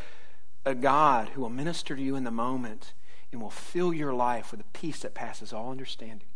a 0.67 0.75
God 0.75 1.29
who 1.29 1.41
will 1.41 1.49
minister 1.49 1.95
to 1.95 2.01
you 2.01 2.15
in 2.15 2.25
the 2.25 2.31
moment 2.31 2.93
and 3.31 3.41
will 3.41 3.49
fill 3.49 3.93
your 3.93 4.13
life 4.13 4.51
with 4.51 4.59
a 4.59 4.65
peace 4.73 4.99
that 4.99 5.13
passes 5.13 5.53
all 5.53 5.71
understanding. 5.71 6.27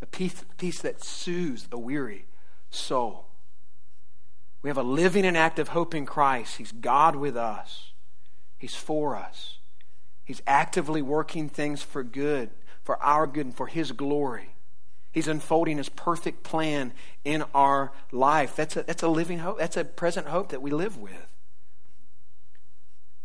A 0.00 0.06
peace, 0.06 0.44
peace 0.56 0.80
that 0.80 1.04
soothes 1.04 1.68
a 1.70 1.78
weary 1.78 2.26
soul. 2.70 3.26
We 4.62 4.70
have 4.70 4.78
a 4.78 4.82
living 4.82 5.26
and 5.26 5.36
active 5.36 5.68
hope 5.68 5.94
in 5.94 6.06
Christ. 6.06 6.56
He's 6.56 6.72
God 6.72 7.14
with 7.16 7.36
us, 7.36 7.92
He's 8.58 8.74
for 8.74 9.16
us. 9.16 9.58
He's 10.24 10.42
actively 10.46 11.02
working 11.02 11.48
things 11.48 11.82
for 11.82 12.04
good, 12.04 12.50
for 12.84 12.96
our 13.02 13.26
good, 13.26 13.46
and 13.46 13.54
for 13.54 13.66
His 13.66 13.92
glory. 13.92 14.54
He's 15.10 15.28
unfolding 15.28 15.76
His 15.76 15.88
perfect 15.88 16.42
plan 16.42 16.92
in 17.24 17.44
our 17.54 17.92
life. 18.12 18.56
That's 18.56 18.76
a, 18.76 18.82
that's 18.84 19.02
a 19.02 19.08
living 19.08 19.40
hope. 19.40 19.58
That's 19.58 19.76
a 19.76 19.84
present 19.84 20.28
hope 20.28 20.50
that 20.50 20.62
we 20.62 20.70
live 20.70 20.96
with. 20.96 21.31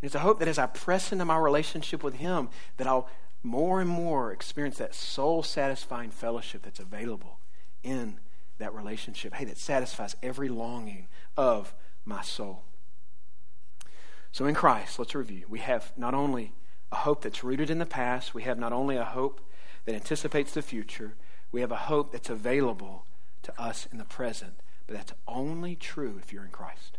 It's 0.02 0.16
a 0.16 0.20
hope 0.20 0.40
that 0.40 0.48
as 0.48 0.60
I 0.60 0.68
press 0.68 1.12
into 1.12 1.26
my 1.26 1.38
relationship 1.38 2.04
with 2.04 2.16
Him, 2.16 2.50
that 2.78 2.88
I'll 2.88 3.10
more 3.44 3.80
and 3.80 3.90
more 3.90 4.32
experience 4.32 4.78
that 4.78 4.96
soul 4.96 5.44
satisfying 5.44 6.12
fellowship 6.12 6.64
that's 6.64 6.80
available 6.80 7.40
in 7.84 8.20
that 8.58 8.74
relationship. 8.74 9.34
Hey, 9.34 9.46
that 9.46 9.58
satisfies 9.58 10.16
every 10.22 10.50
longing 10.50 11.08
of 11.36 11.74
my 12.06 12.22
soul. 12.22 12.64
So 14.32 14.46
in 14.46 14.56
Christ, 14.56 15.00
let's 15.00 15.16
review. 15.16 15.46
We 15.48 15.60
have 15.60 15.94
not 15.98 16.14
only 16.14 16.54
a 16.92 16.98
hope 16.98 17.22
that's 17.22 17.44
rooted 17.44 17.70
in 17.70 17.80
the 17.80 17.86
past, 17.86 18.34
we 18.34 18.44
have 18.44 18.60
not 18.60 18.74
only 18.74 18.98
a 18.98 19.04
hope 19.04 19.42
that 19.86 19.96
anticipates 19.96 20.54
the 20.54 20.62
future, 20.62 21.16
we 21.52 21.62
have 21.62 21.72
a 21.72 21.76
hope 21.76 22.12
that's 22.12 22.30
available 22.30 23.06
to 23.44 23.62
us 23.62 23.88
in 23.92 23.98
the 23.98 24.06
present. 24.06 24.60
But 24.86 24.98
that's 24.98 25.14
only 25.28 25.76
true 25.76 26.20
if 26.22 26.32
you're 26.32 26.46
in 26.46 26.52
Christ. 26.52 26.97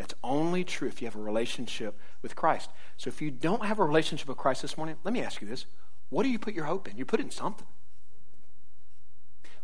That's 0.00 0.14
only 0.24 0.64
true 0.64 0.88
if 0.88 1.02
you 1.02 1.06
have 1.06 1.14
a 1.14 1.20
relationship 1.20 1.98
with 2.22 2.34
Christ. 2.34 2.70
So 2.96 3.08
if 3.08 3.20
you 3.20 3.30
don't 3.30 3.66
have 3.66 3.78
a 3.78 3.84
relationship 3.84 4.28
with 4.28 4.38
Christ 4.38 4.62
this 4.62 4.78
morning, 4.78 4.96
let 5.04 5.12
me 5.12 5.22
ask 5.22 5.42
you 5.42 5.46
this. 5.46 5.66
What 6.08 6.22
do 6.22 6.30
you 6.30 6.38
put 6.38 6.54
your 6.54 6.64
hope 6.64 6.88
in? 6.88 6.96
You 6.96 7.04
put 7.04 7.20
it 7.20 7.24
in 7.24 7.30
something. 7.30 7.66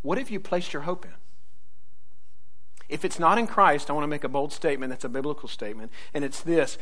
What 0.02 0.18
have 0.18 0.28
you 0.28 0.38
placed 0.38 0.74
your 0.74 0.82
hope 0.82 1.06
in? 1.06 1.14
If 2.90 3.02
it's 3.02 3.18
not 3.18 3.38
in 3.38 3.46
Christ, 3.46 3.88
I 3.88 3.94
want 3.94 4.04
to 4.04 4.08
make 4.08 4.24
a 4.24 4.28
bold 4.28 4.52
statement 4.52 4.90
that's 4.90 5.06
a 5.06 5.08
biblical 5.08 5.48
statement, 5.48 5.90
and 6.12 6.22
it's 6.22 6.42
this. 6.42 6.76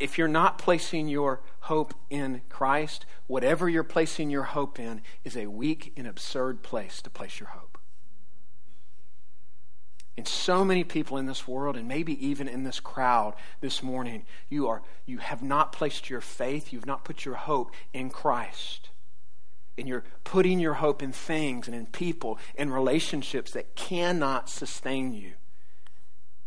If 0.00 0.18
you're 0.18 0.26
not 0.26 0.58
placing 0.58 1.06
your 1.06 1.40
hope 1.60 1.94
in 2.10 2.42
Christ, 2.48 3.06
whatever 3.28 3.68
you're 3.68 3.84
placing 3.84 4.30
your 4.30 4.42
hope 4.42 4.80
in 4.80 5.00
is 5.22 5.36
a 5.36 5.46
weak 5.46 5.92
and 5.96 6.08
absurd 6.08 6.64
place 6.64 7.00
to 7.02 7.08
place 7.08 7.38
your 7.38 7.50
hope. 7.50 7.75
And 10.16 10.26
so 10.26 10.64
many 10.64 10.82
people 10.82 11.18
in 11.18 11.26
this 11.26 11.46
world, 11.46 11.76
and 11.76 11.86
maybe 11.86 12.26
even 12.26 12.48
in 12.48 12.64
this 12.64 12.80
crowd 12.80 13.34
this 13.60 13.82
morning, 13.82 14.24
you, 14.48 14.66
are, 14.68 14.82
you 15.04 15.18
have 15.18 15.42
not 15.42 15.72
placed 15.72 16.08
your 16.08 16.22
faith, 16.22 16.72
you've 16.72 16.86
not 16.86 17.04
put 17.04 17.24
your 17.24 17.34
hope 17.34 17.70
in 17.92 18.08
Christ. 18.08 18.88
And 19.76 19.86
you're 19.86 20.04
putting 20.24 20.58
your 20.58 20.74
hope 20.74 21.02
in 21.02 21.12
things 21.12 21.66
and 21.66 21.76
in 21.76 21.84
people 21.84 22.38
and 22.56 22.72
relationships 22.72 23.50
that 23.52 23.76
cannot 23.76 24.48
sustain 24.48 25.12
you. 25.12 25.32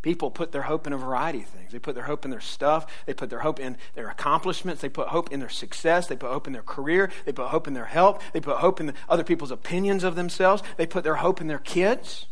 People 0.02 0.30
put 0.30 0.50
their 0.50 0.62
hope 0.62 0.86
in 0.86 0.92
a 0.92 0.98
variety 0.98 1.40
of 1.40 1.46
things. 1.46 1.72
They 1.72 1.78
put 1.78 1.94
their 1.94 2.04
hope 2.04 2.24
in 2.24 2.30
their 2.30 2.40
stuff. 2.40 2.86
They 3.04 3.12
put 3.12 3.28
their 3.30 3.40
hope 3.40 3.60
in 3.60 3.76
their 3.94 4.08
accomplishments. 4.08 4.80
They 4.80 4.88
put 4.88 5.08
hope 5.08 5.30
in 5.30 5.40
their 5.40 5.50
success. 5.50 6.06
They 6.06 6.16
put 6.16 6.30
hope 6.32 6.46
in 6.46 6.54
their 6.54 6.62
career. 6.62 7.10
They 7.26 7.32
put 7.32 7.48
hope 7.48 7.68
in 7.68 7.74
their 7.74 7.84
health. 7.84 8.24
They 8.32 8.40
put 8.40 8.56
hope 8.56 8.80
in 8.80 8.94
other 9.08 9.24
people's 9.24 9.50
opinions 9.50 10.02
of 10.02 10.16
themselves. 10.16 10.62
They 10.78 10.86
put 10.86 11.04
their 11.04 11.16
hope 11.16 11.40
in 11.40 11.48
their 11.48 11.58
kids. 11.58 12.26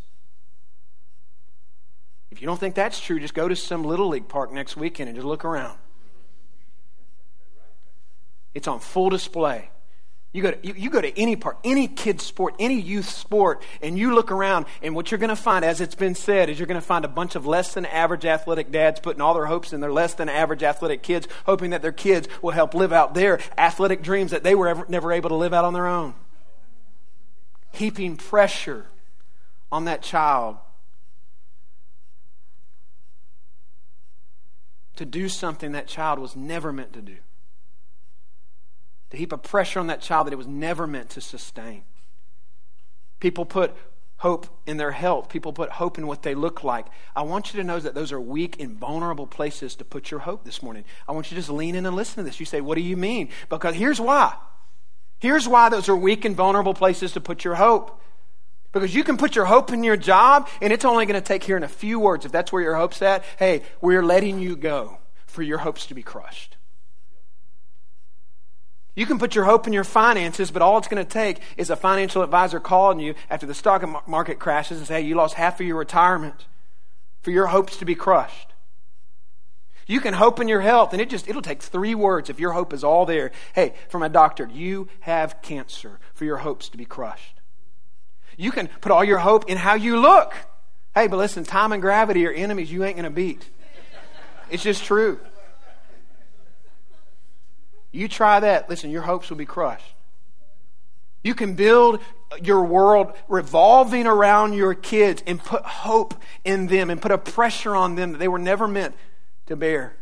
If 2.31 2.41
you 2.41 2.47
don't 2.47 2.61
think 2.61 2.74
that's 2.74 3.01
true, 3.01 3.18
just 3.20 3.35
go 3.35 3.49
to 3.49 3.57
some 3.57 3.85
Little 3.85 4.09
League 4.09 4.29
park 4.29 4.53
next 4.53 4.76
weekend 4.76 5.09
and 5.09 5.16
just 5.16 5.26
look 5.26 5.45
around. 5.45 5.79
It's 8.55 8.68
on 8.68 8.81
full 8.81 9.11
display. 9.11 9.70
You 10.33 10.43
go, 10.43 10.51
to, 10.51 10.66
you, 10.66 10.74
you, 10.76 10.91
go 10.91 11.01
to 11.01 11.18
any 11.18 11.37
part, 11.37 11.57
any 11.64 11.89
kid 11.89 12.20
sport, 12.20 12.55
any 12.59 12.79
youth 12.79 13.09
sport, 13.09 13.62
and 13.81 13.99
you 13.99 14.14
look 14.14 14.31
around, 14.31 14.66
and 14.83 14.95
what 14.95 15.11
you're 15.11 15.18
going 15.18 15.31
to 15.31 15.37
find, 15.37 15.64
as 15.64 15.81
it's 15.81 15.95
been 15.95 16.14
said, 16.14 16.51
is 16.51 16.59
you're 16.59 16.66
going 16.66 16.81
to 16.81 16.87
find 16.87 17.07
a 17.07 17.09
bunch 17.09 17.35
of 17.35 17.47
less 17.47 17.72
than 17.72 17.87
average 17.87 18.26
athletic 18.26 18.70
dads 18.70 19.01
putting 19.01 19.22
all 19.22 19.33
their 19.33 19.47
hopes 19.47 19.72
in 19.72 19.81
their 19.81 19.91
less 19.91 20.12
than 20.12 20.29
average 20.29 20.62
athletic 20.62 21.03
kids, 21.03 21.26
hoping 21.47 21.70
that 21.70 21.81
their 21.81 21.93
kids 21.93 22.29
will 22.43 22.51
help 22.51 22.74
live 22.74 22.93
out 22.93 23.14
their 23.14 23.41
athletic 23.57 24.03
dreams 24.03 24.33
that 24.33 24.43
they 24.43 24.55
were 24.55 24.68
ever, 24.68 24.85
never 24.87 25.12
able 25.12 25.31
to 25.31 25.35
live 25.35 25.55
out 25.55 25.64
on 25.64 25.72
their 25.72 25.87
own. 25.87 26.12
Heaping 27.72 28.16
pressure 28.18 28.85
on 29.72 29.87
that 29.87 30.03
child 30.03 30.59
to 34.99 35.05
do 35.05 35.28
something 35.28 35.72
that 35.72 35.86
child 35.86 36.18
was 36.18 36.36
never 36.36 36.72
meant 36.72 36.92
to 36.92 37.01
do 37.01 37.16
to 39.11 39.16
heap 39.16 39.32
a 39.32 39.38
pressure 39.38 39.80
on 39.80 39.86
that 39.86 40.01
child 40.01 40.26
that 40.26 40.32
it 40.32 40.38
was 40.38 40.46
never 40.46 40.86
meant 40.86 41.11
to 41.11 41.20
sustain. 41.20 41.82
People 43.20 43.44
put 43.44 43.74
hope 44.18 44.46
in 44.66 44.76
their 44.76 44.90
health. 44.90 45.28
People 45.28 45.53
put 45.53 45.70
hope 45.70 45.96
in 45.96 46.07
what 46.07 46.22
they 46.22 46.34
look 46.34 46.64
like. 46.64 46.86
I 47.14 47.22
want 47.22 47.53
you 47.53 47.61
to 47.61 47.66
know 47.66 47.78
that 47.78 47.94
those 47.94 48.12
are 48.12 48.20
weak 48.20 48.61
and 48.61 48.76
vulnerable 48.76 49.26
places 49.26 49.76
to 49.76 49.84
put 49.84 50.11
your 50.11 50.20
hope 50.20 50.44
this 50.44 50.62
morning. 50.62 50.84
I 51.09 51.12
want 51.12 51.30
you 51.30 51.36
to 51.36 51.40
just 51.40 51.51
lean 51.51 51.74
in 51.74 51.86
and 51.86 51.96
listen 51.96 52.16
to 52.16 52.22
this. 52.24 52.40
You 52.40 52.46
say, 52.46 52.61
What 52.61 52.74
do 52.74 52.82
you 52.82 52.96
mean? 52.96 53.30
Because 53.49 53.74
here's 53.74 54.01
why. 54.01 54.34
Here's 55.20 55.49
why 55.49 55.68
those 55.68 55.88
are 55.88 55.96
weak 55.96 56.24
and 56.24 56.36
vulnerable 56.36 56.74
places 56.74 57.12
to 57.12 57.20
put 57.20 57.44
your 57.44 57.55
hope. 57.55 58.01
Because 58.73 58.95
you 58.95 59.03
can 59.03 59.16
put 59.16 59.35
your 59.35 59.47
hope 59.47 59.73
in 59.73 59.83
your 59.83 59.97
job, 59.97 60.49
and 60.61 60.73
it's 60.73 60.85
only 60.85 61.07
going 61.07 61.21
to 61.21 61.27
take 61.27 61.43
here 61.43 61.57
in 61.57 61.62
a 61.62 61.69
few 61.69 61.99
words, 61.99 62.27
if 62.27 62.33
that's 62.33 62.53
where 62.53 62.62
your 62.62 62.77
hope's 62.77 63.01
at, 63.01 63.25
hey, 63.39 63.62
we're 63.81 64.03
letting 64.03 64.39
you 64.39 64.57
go 64.57 64.99
for 65.27 65.43
your 65.43 65.59
hopes 65.59 65.87
to 65.87 65.95
be 65.95 66.03
crushed. 66.03 66.57
You 68.95 69.07
can 69.07 69.19
put 69.19 69.35
your 69.35 69.45
hope 69.45 69.66
in 69.66 69.73
your 69.73 69.85
finances, 69.85 70.51
but 70.51 70.61
all 70.61 70.77
it's 70.77 70.89
going 70.89 71.05
to 71.05 71.11
take 71.11 71.41
is 71.57 71.71
a 71.71 71.77
financial 71.77 72.23
advisor 72.23 72.59
calling 72.59 72.99
you 72.99 73.14
after 73.31 73.47
the 73.47 73.55
stock 73.55 74.09
market 74.09 74.41
crashes 74.41 74.79
and 74.79 74.87
say, 74.87 75.01
hey, 75.01 75.07
you 75.07 75.14
lost 75.14 75.35
half 75.35 75.61
of 75.61 75.66
your 75.66 75.77
retirement 75.77 76.47
for 77.23 77.31
your 77.31 77.47
hopes 77.47 77.77
to 77.77 77.85
be 77.85 77.95
crushed. 77.95 78.53
You 79.87 80.01
can 80.01 80.14
hope 80.14 80.41
in 80.41 80.49
your 80.49 80.61
health, 80.61 80.93
and 80.93 81.01
it 81.01 81.09
just 81.09 81.29
it'll 81.29 81.43
take 81.43 81.62
three 81.62 81.95
words 81.95 82.29
if 82.29 82.41
your 82.41 82.53
hope 82.53 82.73
is 82.73 82.85
all 82.85 83.07
there. 83.07 83.31
Hey, 83.55 83.75
from 83.89 84.03
a 84.03 84.09
doctor, 84.09 84.49
you 84.53 84.89
have 85.01 85.41
cancer 85.41 86.01
for 86.12 86.25
your 86.25 86.39
hopes 86.39 86.69
to 86.69 86.77
be 86.77 86.85
crushed. 86.85 87.38
You 88.39 88.53
can 88.53 88.68
put 88.80 88.93
all 88.93 89.05
your 89.05 89.18
hope 89.18 89.51
in 89.51 89.59
how 89.59 89.74
you 89.74 90.01
look. 90.01 90.32
Hey, 90.95 91.09
but 91.09 91.16
listen, 91.16 91.45
time 91.45 91.72
and 91.72 91.82
gravity 91.82 92.24
are 92.26 92.30
enemies 92.32 92.72
you 92.72 92.84
ain't 92.84 92.97
gonna 92.97 93.11
beat. 93.11 93.51
It's 94.49 94.62
just 94.62 94.84
true. 94.84 95.18
You 97.91 98.07
try 98.07 98.41
that, 98.41 98.70
listen, 98.70 98.91
your 98.91 99.03
hopes 99.03 99.28
will 99.28 99.36
be 99.36 99.45
crushed. 99.45 99.95
You 101.24 101.34
can 101.34 101.55
build 101.55 102.01
your 102.41 102.64
world 102.64 103.12
revolving 103.26 104.07
around 104.07 104.53
your 104.53 104.72
kids 104.72 105.22
and 105.26 105.43
put 105.43 105.62
hope 105.62 106.14
in 106.45 106.68
them 106.68 106.91
and 106.91 107.03
put 107.03 107.11
a 107.11 107.18
pressure 107.18 107.74
on 107.74 107.97
them 107.97 108.12
that 108.12 108.18
they 108.18 108.28
were 108.28 108.39
never 108.39 108.68
meant 108.68 108.95
to 109.47 109.57
bear. 109.57 109.97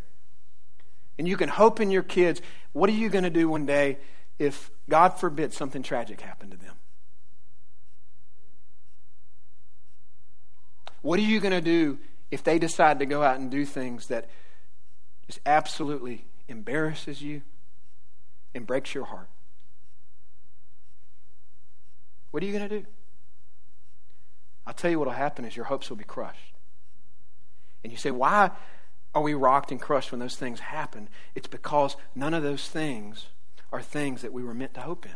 And 1.19 1.27
you 1.27 1.39
can 1.39 1.49
hope 1.49 1.81
in 1.81 1.91
your 1.91 2.03
kids. 2.03 2.43
What 2.73 2.91
are 2.91 2.95
you 2.95 3.09
going 3.09 3.25
to 3.25 3.31
do 3.31 3.49
one 3.49 3.65
day 3.65 3.97
if, 4.39 4.71
God 4.91 5.19
forbid, 5.19 5.55
something 5.55 5.83
tragic 5.83 6.21
happened 6.21 6.51
to 6.51 6.59
them? 6.59 6.76
What 11.07 11.19
are 11.19 11.23
you 11.23 11.41
going 11.41 11.53
to 11.53 11.61
do 11.61 11.99
if 12.31 12.43
they 12.43 12.59
decide 12.59 12.99
to 12.99 13.07
go 13.07 13.23
out 13.23 13.39
and 13.39 13.51
do 13.51 13.65
things 13.65 14.09
that 14.09 14.29
just 15.27 15.41
absolutely 15.47 16.25
embarrasses 16.49 17.23
you? 17.23 17.43
and 18.57 18.67
breaks 18.67 18.95
your 18.95 19.05
heart. 19.05 19.29
What 22.31 22.43
are 22.43 22.47
you 22.47 22.53
going 22.53 22.69
to 22.69 22.81
do? 22.81 22.87
I'll 24.67 24.75
tell 24.75 24.91
you 24.91 24.99
what 24.99 25.07
will 25.07 25.15
happen 25.15 25.45
is 25.45 25.55
your 25.55 25.67
hopes 25.67 25.91
will 25.91 25.97
be 25.97 26.05
crushed. 26.05 26.55
And 27.85 27.93
you 27.93 27.99
say, 27.99 28.11
why 28.11 28.51
are 29.15 29.23
we 29.23 29.35
rocked 29.35 29.71
and 29.71 29.81
crushed 29.81 30.11
when 30.11 30.21
those 30.21 30.37
things 30.37 30.61
happen? 30.61 31.09
It's 31.35 31.47
because 31.47 31.97
none 32.15 32.35
of 32.35 32.43
those 32.43 32.67
things 32.69 33.27
are 33.71 33.83
things 33.83 34.23
that 34.23 34.33
we 34.33 34.43
were 34.43 34.55
meant 34.55 34.75
to 34.75 34.81
hope 34.81 35.05
in. 35.05 35.13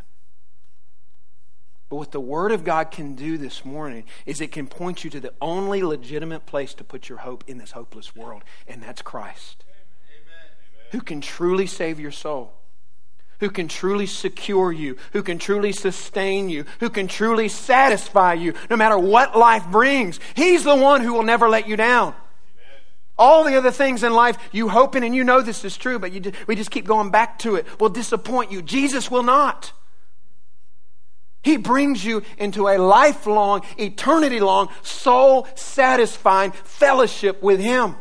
But 1.90 1.96
what 1.96 2.12
the 2.12 2.20
Word 2.20 2.52
of 2.52 2.64
God 2.64 2.92
can 2.92 3.14
do 3.14 3.36
this 3.36 3.64
morning 3.64 4.04
is 4.24 4.40
it 4.40 4.52
can 4.52 4.68
point 4.68 5.04
you 5.04 5.10
to 5.10 5.20
the 5.20 5.34
only 5.42 5.82
legitimate 5.82 6.46
place 6.46 6.72
to 6.74 6.84
put 6.84 7.08
your 7.08 7.18
hope 7.18 7.44
in 7.48 7.58
this 7.58 7.72
hopeless 7.72 8.14
world, 8.16 8.44
and 8.68 8.80
that's 8.80 9.02
Christ, 9.02 9.64
Amen. 10.08 10.90
who 10.92 11.00
can 11.00 11.20
truly 11.20 11.66
save 11.66 12.00
your 12.00 12.12
soul 12.12 12.54
who 13.40 13.50
can 13.50 13.68
truly 13.68 14.06
secure 14.06 14.70
you, 14.70 14.96
who 15.12 15.22
can 15.22 15.38
truly 15.38 15.72
sustain 15.72 16.48
you, 16.50 16.64
who 16.78 16.90
can 16.90 17.08
truly 17.08 17.48
satisfy 17.48 18.34
you, 18.34 18.52
no 18.68 18.76
matter 18.76 18.98
what 18.98 19.36
life 19.36 19.66
brings. 19.70 20.20
He's 20.34 20.62
the 20.62 20.76
one 20.76 21.00
who 21.00 21.14
will 21.14 21.22
never 21.22 21.48
let 21.48 21.66
you 21.66 21.74
down. 21.74 22.14
All 23.18 23.44
the 23.44 23.56
other 23.56 23.70
things 23.70 24.02
in 24.02 24.12
life 24.12 24.36
you 24.52 24.68
hope 24.68 24.94
in, 24.94 25.02
and 25.02 25.14
you 25.14 25.24
know 25.24 25.40
this 25.40 25.64
is 25.64 25.76
true, 25.76 25.98
but 25.98 26.12
you, 26.12 26.32
we 26.46 26.54
just 26.54 26.70
keep 26.70 26.86
going 26.86 27.10
back 27.10 27.38
to 27.40 27.56
it, 27.56 27.66
will 27.80 27.88
disappoint 27.88 28.52
you. 28.52 28.62
Jesus 28.62 29.10
will 29.10 29.22
not. 29.22 29.72
He 31.42 31.56
brings 31.56 32.04
you 32.04 32.22
into 32.36 32.68
a 32.68 32.76
lifelong, 32.76 33.62
eternity 33.78 34.40
long, 34.40 34.68
soul 34.82 35.48
satisfying 35.54 36.52
fellowship 36.52 37.42
with 37.42 37.60
Him. 37.60 37.96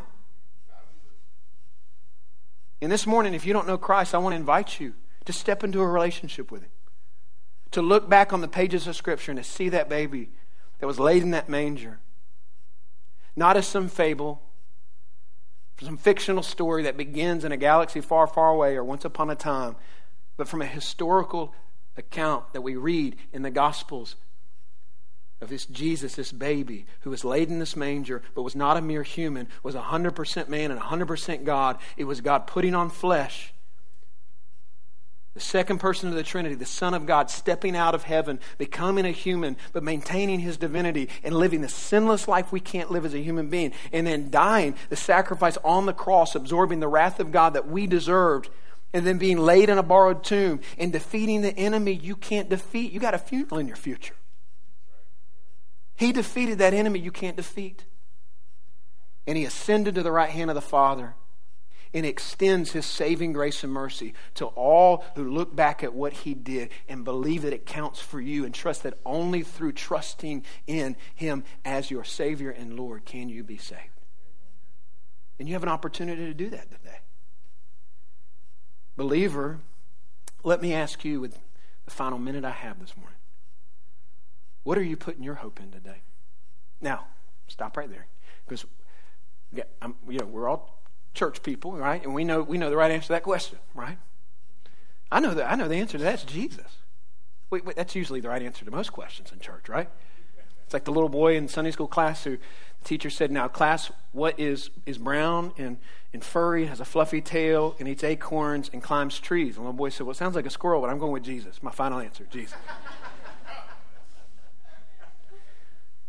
And 2.82 2.92
this 2.92 3.08
morning, 3.08 3.34
if 3.34 3.46
you 3.46 3.54
don't 3.54 3.68
know 3.68 3.78
Christ, 3.78 4.14
I 4.14 4.18
want 4.18 4.34
to 4.34 4.38
invite 4.38 4.80
you 4.80 4.94
to 5.26 5.34
step 5.34 5.64
into 5.64 5.82
a 5.82 5.88
relationship 5.88 6.52
with 6.52 6.64
Him. 6.64 6.72
To 7.72 7.82
look 7.82 8.10
back 8.10 8.34
on 8.34 8.42
the 8.42 8.48
pages 8.48 8.88
of 8.88 8.96
Scripture 8.96 9.32
and 9.32 9.38
to 9.38 9.50
see 9.50 9.70
that 9.70 9.90
baby 9.90 10.30
that 10.80 10.88
was 10.88 11.00
laid 11.00 11.24
in 11.24 11.32
that 11.32 11.50
manger. 11.50 12.00
Not 13.36 13.56
as 13.56 13.68
some 13.68 13.88
fable, 13.88 14.42
some 15.82 15.98
fictional 15.98 16.44
story 16.44 16.84
that 16.84 16.98
begins 16.98 17.46
in 17.46 17.52
a 17.52 17.58
galaxy 17.58 18.02
far, 18.02 18.28
far 18.28 18.50
away 18.50 18.76
or 18.76 18.84
once 18.84 19.06
upon 19.06 19.30
a 19.30 19.36
time, 19.36 19.76
but 20.36 20.48
from 20.48 20.62
a 20.62 20.66
historical 20.66 21.54
account 22.00 22.54
that 22.54 22.62
we 22.62 22.76
read 22.76 23.16
in 23.32 23.44
the 23.44 23.52
Gospels 23.52 24.16
of 25.42 25.50
this 25.50 25.66
Jesus, 25.66 26.16
this 26.16 26.32
baby, 26.32 26.86
who 27.02 27.12
was 27.12 27.24
laid 27.24 27.50
in 27.50 27.60
this 27.60 27.76
manger, 27.76 28.22
but 28.34 28.42
was 28.42 28.56
not 28.56 28.76
a 28.76 28.82
mere 28.82 29.04
human, 29.04 29.48
was 29.64 29.76
100% 29.76 30.50
man 30.50 30.72
and 30.72 30.82
100% 30.82 31.44
God. 31.46 31.78
It 31.96 32.06
was 32.06 32.22
God 32.22 32.48
putting 32.48 32.76
on 32.76 32.90
flesh 32.90 33.54
the 35.40 35.46
second 35.46 35.78
person 35.80 36.10
of 36.10 36.16
the 36.16 36.24
Trinity, 36.24 36.56
the 36.56 36.66
Son 36.66 36.94
of 36.94 37.06
God, 37.06 37.30
stepping 37.30 37.74
out 37.74 37.96
of 37.96 38.04
heaven, 38.04 38.40
becoming 38.58 39.06
a 39.06 39.12
human, 39.12 39.56
but 39.72 39.84
maintaining 39.84 40.40
his 40.40 40.58
divinity 40.58 41.08
and 41.24 41.34
living 41.34 41.62
the 41.62 41.70
sinless 41.70 42.28
life 42.28 42.52
we 42.52 42.60
can't 42.60 42.92
live 42.92 43.06
as 43.06 43.14
a 43.14 43.22
human 43.22 43.50
being, 43.50 43.72
and 43.94 44.06
then 44.06 44.32
dying, 44.32 44.76
the 44.90 44.98
sacrifice 44.98 45.58
on 45.64 45.86
the 45.86 45.94
cross, 45.94 46.36
absorbing 46.36 46.82
the 46.82 46.90
wrath 46.90 47.22
of 47.22 47.32
God 47.32 47.54
that 47.54 47.70
we 47.70 47.88
deserved, 47.88 48.50
and 48.94 49.06
then 49.06 49.18
being 49.18 49.38
laid 49.38 49.70
in 49.70 49.78
a 49.78 49.84
borrowed 49.84 50.24
tomb 50.24 50.60
and 50.78 50.92
defeating 50.92 51.42
the 51.42 51.56
enemy 51.56 51.94
you 51.94 52.16
can't 52.16 52.50
defeat. 52.50 52.92
You 52.92 53.00
got 53.00 53.14
a 53.14 53.20
funeral 53.20 53.60
in 53.60 53.68
your 53.68 53.78
future. 53.78 54.16
He 55.96 56.12
defeated 56.12 56.60
that 56.60 56.74
enemy 56.74 57.00
you 57.00 57.12
can't 57.12 57.38
defeat. 57.38 57.86
And 59.28 59.38
he 59.38 59.46
ascended 59.46 59.96
to 59.96 60.04
the 60.04 60.12
right 60.12 60.30
hand 60.30 60.50
of 60.50 60.56
the 60.56 60.62
Father 60.62 61.16
and 61.94 62.06
extends 62.06 62.72
his 62.72 62.86
saving 62.86 63.34
grace 63.34 63.64
and 63.64 63.74
mercy 63.74 64.14
to 64.36 64.46
all 64.46 65.04
who 65.16 65.30
look 65.30 65.56
back 65.56 65.84
at 65.84 65.94
what 65.94 66.14
he 66.14 66.34
did 66.34 66.70
and 66.88 67.04
believe 67.04 67.42
that 67.42 67.54
it 67.54 67.66
counts 67.66 68.00
for 68.00 68.22
you 68.22 68.46
and 68.46 68.54
trust 68.54 68.84
that 68.84 68.98
only 69.06 69.44
through 69.44 69.72
trusting 69.72 70.44
in 70.68 70.96
him 71.16 71.44
as 71.66 71.90
your 71.90 72.04
Savior 72.04 72.52
and 72.52 72.78
Lord 72.78 73.06
can 73.06 73.30
you 73.30 73.44
be 73.44 73.58
saved. 73.58 73.82
And 75.40 75.48
you 75.48 75.56
have 75.56 75.64
an 75.64 75.70
opportunity 75.70 76.26
to 76.26 76.34
do 76.34 76.50
that 76.50 76.72
today. 76.72 77.00
Believer, 79.00 79.60
let 80.44 80.62
me 80.62 80.74
ask 80.74 81.06
you 81.06 81.22
with 81.22 81.40
the 81.86 81.92
final 81.92 82.20
minute 82.20 82.44
I 82.44 82.52
have 82.52 82.82
this 82.82 82.98
morning 82.98 83.16
what 84.64 84.78
are 84.78 84.84
you 84.84 84.98
putting 84.98 85.24
your 85.24 85.36
hope 85.36 85.62
in 85.62 85.72
today? 85.72 86.02
Now, 86.82 87.06
stop 87.48 87.78
right 87.78 87.90
there. 87.90 88.08
Because 88.46 88.66
yeah, 89.54 89.64
you 90.10 90.20
know, 90.20 90.26
we're 90.26 90.50
all 90.50 90.82
church 91.14 91.42
people, 91.44 91.72
right? 91.78 92.04
And 92.04 92.14
we 92.14 92.26
know 92.26 92.44
we 92.44 92.58
know 92.58 92.70
the 92.70 92.76
right 92.76 92.92
answer 92.92 93.08
to 93.08 93.14
that 93.14 93.24
question, 93.24 93.58
right? 93.74 93.98
I 95.10 95.22
know 95.22 95.34
that 95.34 95.50
I 95.50 95.56
know 95.56 95.70
the 95.70 95.78
answer 95.78 95.98
to 95.98 96.04
that's 96.04 96.26
Jesus. 96.26 96.80
Wait, 97.50 97.64
wait, 97.64 97.78
that's 97.78 97.96
usually 97.96 98.20
the 98.20 98.28
right 98.28 98.44
answer 98.44 98.66
to 98.66 98.70
most 98.70 98.92
questions 98.92 99.32
in 99.32 99.40
church, 99.40 99.70
right? 99.70 99.90
It's 100.66 100.74
like 100.74 100.84
the 100.84 100.92
little 100.92 101.10
boy 101.10 101.38
in 101.38 101.48
Sunday 101.48 101.72
school 101.72 101.88
class 101.88 102.26
who 102.26 102.38
the 102.82 102.88
teacher 102.88 103.10
said, 103.10 103.32
Now, 103.32 103.48
class, 103.48 103.92
what 104.12 104.40
is 104.40 104.70
is 104.86 104.98
brown 104.98 105.52
and, 105.58 105.78
and 106.14 106.24
furry, 106.24 106.66
has 106.66 106.80
a 106.80 106.86
fluffy 106.86 107.22
tail, 107.22 107.76
and 107.80 107.88
eats 107.88 108.04
acorns 108.04 108.70
and 108.72 108.82
climbs 108.82 109.20
trees? 109.20 109.56
And 109.56 109.58
the 109.58 109.62
little 109.62 109.74
boy 109.74 109.90
said, 109.90 110.06
Well, 110.06 110.12
it 110.12 110.18
sounds 110.18 110.36
like 110.36 110.46
a 110.46 110.52
squirrel, 110.52 110.82
but 110.82 110.90
I'm 110.90 111.00
going 111.00 111.12
with 111.12 111.24
Jesus. 111.24 111.62
My 111.62 111.72
final 111.72 112.00
answer, 112.00 112.26
Jesus. 112.32 112.58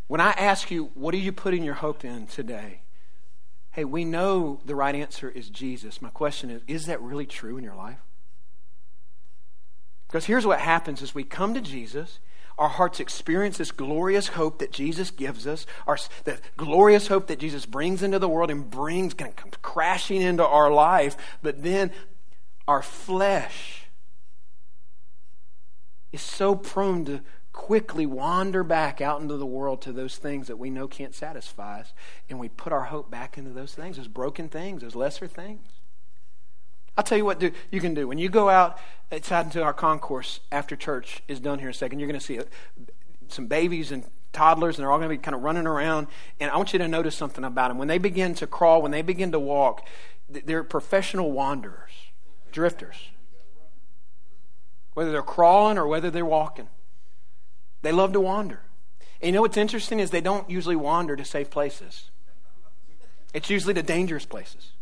when 0.07 0.21
I 0.21 0.31
ask 0.33 0.71
you, 0.71 0.91
what 0.95 1.15
are 1.15 1.19
you 1.19 1.33
putting 1.33 1.63
your 1.63 1.75
hope 1.75 2.05
in 2.05 2.27
today? 2.27 2.81
Hey, 3.73 3.85
we 3.85 4.05
know 4.05 4.61
the 4.65 4.75
right 4.75 4.95
answer 4.95 5.31
is 5.31 5.49
Jesus. 5.49 6.03
My 6.03 6.11
question 6.11 6.51
is 6.51 6.63
is 6.67 6.87
that 6.87 7.01
really 7.01 7.27
true 7.27 7.57
in 7.57 7.65
your 7.65 7.77
life? 7.77 8.01
Because 10.09 10.25
here's 10.25 10.45
what 10.45 10.59
happens 10.59 11.03
as 11.03 11.15
we 11.15 11.23
come 11.23 11.55
to 11.55 11.61
Jesus, 11.61 12.19
our 12.61 12.69
hearts 12.69 13.01
experience 13.01 13.57
this 13.57 13.73
glorious 13.73 14.29
hope 14.29 14.59
that 14.59 14.71
Jesus 14.71 15.11
gives 15.11 15.47
us, 15.47 15.65
our, 15.87 15.99
the 16.25 16.39
glorious 16.59 17.07
hope 17.07 17.27
that 17.29 17.39
Jesus 17.39 17.65
brings 17.65 18.03
into 18.03 18.19
the 18.19 18.29
world 18.29 18.51
and 18.51 18.71
brings 18.71 19.15
kind 19.15 19.31
of 19.31 19.37
comes 19.37 19.55
crashing 19.63 20.21
into 20.21 20.47
our 20.47 20.71
life, 20.71 21.17
but 21.43 21.63
then 21.63 21.91
our 22.69 22.83
flesh 22.83 23.87
is 26.13 26.21
so 26.21 26.55
prone 26.55 27.07
to 27.07 27.23
quickly 27.53 28.05
wander 28.05 28.63
back 28.63 29.01
out 29.01 29.23
into 29.23 29.39
the 29.39 29.47
world 29.47 29.81
to 29.83 29.93
those 29.93 30.19
things 30.19 30.49
that 30.49 30.59
we 30.59 30.69
know 30.69 30.87
can't 30.87 31.15
satisfy 31.15 31.81
us, 31.81 31.95
and 32.29 32.39
we 32.39 32.51
put 32.51 32.75
our 32.75 32.85
hope 32.85 33.11
back 33.11 33.39
into 33.39 33.51
those 33.51 33.75
things, 33.75 33.97
those 33.97 34.07
broken 34.07 34.51
things, 34.51 34.83
those 34.83 34.95
lesser 34.95 35.27
things. 35.27 35.80
I'll 37.01 37.05
tell 37.05 37.17
you 37.17 37.25
what 37.25 37.41
do, 37.41 37.51
you 37.71 37.81
can 37.81 37.95
do. 37.95 38.07
When 38.07 38.19
you 38.19 38.29
go 38.29 38.51
out 38.51 38.79
it's 39.11 39.33
out 39.33 39.47
into 39.47 39.63
our 39.63 39.73
concourse 39.73 40.41
after 40.53 40.77
church 40.77 41.23
is 41.29 41.41
done 41.41 41.59
here 41.59 41.69
in 41.69 41.73
a 41.73 41.75
second, 41.75 41.99
you're 41.99 42.09
going 42.09 42.21
to 42.21 42.25
see 42.25 42.39
uh, 42.39 42.45
some 43.29 43.47
babies 43.47 43.91
and 43.91 44.05
toddlers, 44.35 44.77
and 44.77 44.83
they're 44.83 44.93
all 44.93 44.99
going 44.99 45.09
to 45.09 45.17
be 45.17 45.19
kind 45.19 45.35
of 45.35 45.41
running 45.41 45.67
around. 45.67 46.09
And 46.39 46.51
I 46.51 46.59
want 46.59 46.75
you 46.75 46.79
to 46.79 46.89
notice 46.89 47.17
something 47.17 47.43
about 47.43 47.69
them. 47.69 47.79
When 47.79 47.89
they 47.89 47.97
begin 47.97 48.35
to 48.35 48.47
crawl, 48.47 48.83
when 48.83 48.93
they 48.93 49.01
begin 49.01 49.33
to 49.33 49.41
walk, 49.41 49.89
they're 50.29 50.63
professional 50.63 51.33
wanderers, 51.33 51.91
drifters. 52.53 53.09
Whether 54.93 55.11
they're 55.11 55.23
crawling 55.23 55.79
or 55.79 55.87
whether 55.87 56.11
they're 56.11 56.27
walking. 56.27 56.69
They 57.81 57.93
love 57.93 58.13
to 58.13 58.21
wander. 58.21 58.61
And 59.23 59.29
you 59.29 59.33
know 59.33 59.41
what's 59.41 59.57
interesting 59.57 60.01
is 60.01 60.11
they 60.11 60.21
don't 60.21 60.51
usually 60.51 60.77
wander 60.77 61.17
to 61.17 61.25
safe 61.25 61.49
places. 61.49 62.11
It's 63.33 63.49
usually 63.49 63.73
to 63.73 63.83
dangerous 63.83 64.27
places. 64.27 64.73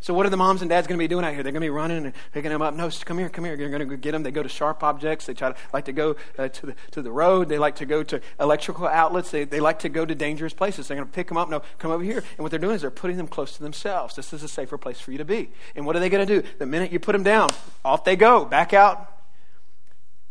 So 0.00 0.14
what 0.14 0.26
are 0.26 0.30
the 0.30 0.36
moms 0.36 0.62
and 0.62 0.68
dads 0.68 0.86
going 0.86 0.96
to 0.96 1.02
be 1.02 1.08
doing 1.08 1.24
out 1.24 1.34
here? 1.34 1.42
They're 1.42 1.52
going 1.52 1.60
to 1.60 1.66
be 1.66 1.70
running 1.70 2.04
and 2.04 2.12
picking 2.32 2.50
them 2.50 2.62
up. 2.62 2.74
No, 2.74 2.88
come 3.04 3.18
here, 3.18 3.28
come 3.28 3.44
here. 3.44 3.56
You're 3.56 3.70
going 3.70 3.88
to 3.88 3.96
get 3.96 4.12
them. 4.12 4.22
They 4.22 4.30
go 4.30 4.42
to 4.42 4.48
sharp 4.48 4.82
objects. 4.82 5.26
They 5.26 5.34
try 5.34 5.50
to 5.50 5.56
like 5.72 5.86
to 5.86 5.92
go 5.92 6.16
uh, 6.38 6.48
to 6.48 6.66
the 6.66 6.74
to 6.92 7.02
the 7.02 7.10
road. 7.10 7.48
They 7.48 7.58
like 7.58 7.76
to 7.76 7.86
go 7.86 8.02
to 8.04 8.20
electrical 8.38 8.86
outlets. 8.86 9.30
They, 9.30 9.44
they 9.44 9.60
like 9.60 9.80
to 9.80 9.88
go 9.88 10.04
to 10.04 10.14
dangerous 10.14 10.54
places. 10.54 10.88
They're 10.88 10.96
going 10.96 11.08
to 11.08 11.12
pick 11.12 11.28
them 11.28 11.36
up. 11.36 11.48
No, 11.48 11.62
come 11.78 11.90
over 11.90 12.04
here. 12.04 12.18
And 12.18 12.38
what 12.38 12.50
they're 12.50 12.60
doing 12.60 12.76
is 12.76 12.82
they're 12.82 12.90
putting 12.90 13.16
them 13.16 13.26
close 13.26 13.56
to 13.56 13.62
themselves. 13.62 14.14
This 14.14 14.32
is 14.32 14.42
a 14.42 14.48
safer 14.48 14.78
place 14.78 15.00
for 15.00 15.12
you 15.12 15.18
to 15.18 15.24
be. 15.24 15.50
And 15.74 15.84
what 15.84 15.96
are 15.96 16.00
they 16.00 16.08
going 16.08 16.26
to 16.26 16.40
do? 16.40 16.48
The 16.58 16.66
minute 16.66 16.92
you 16.92 17.00
put 17.00 17.12
them 17.12 17.24
down, 17.24 17.50
off 17.84 18.04
they 18.04 18.16
go, 18.16 18.44
back 18.44 18.72
out 18.72 19.12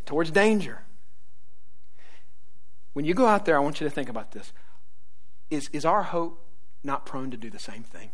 towards 0.06 0.32
danger. 0.32 0.82
When 2.94 3.06
you 3.06 3.14
go 3.14 3.28
out 3.28 3.46
there, 3.46 3.56
I 3.56 3.60
want 3.60 3.80
you 3.80 3.86
to 3.88 3.92
think 3.92 4.10
about 4.10 4.32
this. 4.32 4.52
Is, 5.52 5.70
is 5.72 5.86
our 5.86 6.04
hope 6.04 6.44
not 6.84 7.06
prone 7.06 7.30
to 7.32 7.38
do 7.38 7.50
the 7.50 7.60
same 7.60 7.84
thing? 7.84 8.10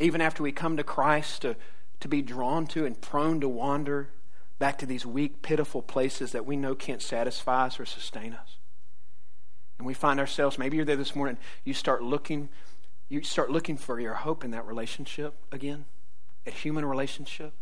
Even 0.00 0.20
after 0.20 0.42
we 0.42 0.52
come 0.52 0.76
to 0.76 0.84
Christ, 0.84 1.42
to, 1.42 1.56
to 2.00 2.08
be 2.08 2.22
drawn 2.22 2.66
to 2.68 2.84
and 2.84 3.00
prone 3.00 3.40
to 3.40 3.48
wander 3.48 4.10
back 4.58 4.78
to 4.78 4.86
these 4.86 5.04
weak, 5.04 5.42
pitiful 5.42 5.82
places 5.82 6.32
that 6.32 6.46
we 6.46 6.56
know 6.56 6.74
can't 6.74 7.02
satisfy 7.02 7.66
us 7.66 7.78
or 7.78 7.84
sustain 7.84 8.32
us. 8.32 8.56
And 9.78 9.86
we 9.86 9.94
find 9.94 10.20
ourselves, 10.20 10.58
maybe 10.58 10.76
you're 10.76 10.86
there 10.86 10.96
this 10.96 11.16
morning, 11.16 11.36
you 11.64 11.74
start 11.74 12.02
looking, 12.02 12.48
you 13.08 13.22
start 13.22 13.50
looking 13.50 13.76
for 13.76 13.98
your 13.98 14.14
hope 14.14 14.44
in 14.44 14.52
that 14.52 14.66
relationship 14.66 15.34
again, 15.50 15.84
a 16.46 16.50
human 16.50 16.84
relationship. 16.84 17.52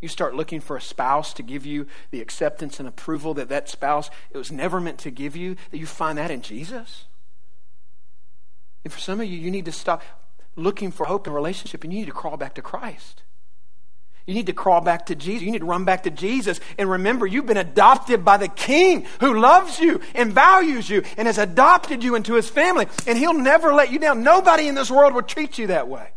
You 0.00 0.08
start 0.08 0.34
looking 0.34 0.60
for 0.60 0.76
a 0.76 0.80
spouse 0.80 1.34
to 1.34 1.42
give 1.42 1.66
you 1.66 1.86
the 2.10 2.22
acceptance 2.22 2.80
and 2.80 2.88
approval 2.88 3.34
that 3.34 3.50
that 3.50 3.68
spouse 3.68 4.10
it 4.30 4.38
was 4.38 4.50
never 4.50 4.80
meant 4.80 4.98
to 5.00 5.10
give 5.10 5.36
you, 5.36 5.56
that 5.70 5.78
you 5.78 5.86
find 5.86 6.16
that 6.16 6.30
in 6.30 6.40
Jesus. 6.40 7.04
And 8.82 8.92
for 8.92 8.98
some 8.98 9.20
of 9.20 9.26
you, 9.26 9.36
you 9.38 9.50
need 9.50 9.66
to 9.66 9.72
stop 9.72 10.02
looking 10.56 10.90
for 10.90 11.06
hope 11.06 11.26
in 11.26 11.32
relationship 11.32 11.84
and 11.84 11.92
you 11.92 12.00
need 12.00 12.06
to 12.06 12.12
crawl 12.12 12.36
back 12.36 12.54
to 12.54 12.62
Christ. 12.62 13.22
You 14.26 14.34
need 14.34 14.46
to 14.46 14.52
crawl 14.52 14.80
back 14.80 15.06
to 15.06 15.14
Jesus. 15.14 15.42
You 15.42 15.50
need 15.50 15.60
to 15.60 15.64
run 15.64 15.84
back 15.84 16.04
to 16.04 16.10
Jesus. 16.10 16.60
And 16.78 16.90
remember, 16.90 17.26
you've 17.26 17.46
been 17.46 17.56
adopted 17.56 18.24
by 18.24 18.36
the 18.36 18.48
King 18.48 19.06
who 19.18 19.40
loves 19.40 19.80
you 19.80 20.00
and 20.14 20.32
values 20.32 20.88
you 20.88 21.02
and 21.16 21.26
has 21.26 21.38
adopted 21.38 22.04
you 22.04 22.14
into 22.14 22.34
his 22.34 22.48
family. 22.48 22.86
And 23.06 23.18
he'll 23.18 23.34
never 23.34 23.72
let 23.72 23.90
you 23.90 23.98
down. 23.98 24.22
Nobody 24.22 24.68
in 24.68 24.74
this 24.74 24.90
world 24.90 25.14
will 25.14 25.22
treat 25.22 25.58
you 25.58 25.68
that 25.68 25.88
way. 25.88 26.10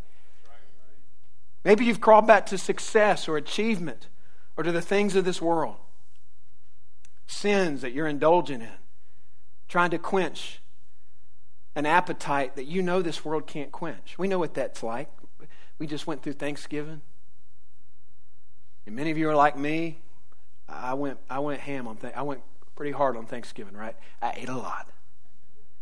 Maybe 1.64 1.86
you've 1.86 2.02
crawled 2.02 2.28
back 2.28 2.46
to 2.48 2.58
success 2.58 3.28
or 3.28 3.38
achievement 3.38 4.10
or 4.58 4.64
to 4.64 4.72
the 4.72 4.82
things 4.82 5.16
of 5.16 5.26
this 5.26 5.42
world. 5.42 5.78
Sins 7.26 7.82
that 7.82 7.94
you're 7.94 8.08
indulging 8.08 8.62
in, 8.62 8.70
trying 9.70 9.92
to 9.92 9.98
quench 9.98 10.60
an 11.76 11.86
appetite 11.86 12.56
that 12.56 12.66
you 12.66 12.82
know 12.82 13.02
this 13.02 13.26
world 13.26 13.48
can't 13.48 13.72
quench. 13.72 14.18
We 14.18 14.28
know 14.28 14.40
what 14.40 14.54
that's 14.54 14.84
like. 14.84 15.10
We 15.80 15.88
just 15.88 16.06
went 16.06 16.22
through 16.22 16.34
Thanksgiving. 16.34 17.02
And 18.86 18.96
many 18.96 19.12
of 19.12 19.18
you 19.18 19.30
are 19.30 19.36
like 19.36 19.58
me. 19.58 20.00
I 20.68 20.94
went, 20.94 21.20
I 21.30 21.40
went 21.40 21.62
ham 21.62 21.88
on 21.88 21.98
th- 21.98 22.14
I 22.16 22.22
went 22.22 22.42
pretty 22.76 22.92
hard 22.92 23.18
on 23.18 23.26
Thanksgiving, 23.26 23.76
right? 23.76 23.96
I 24.22 24.34
ate 24.36 24.50
a 24.50 24.58
lot. 24.58 24.88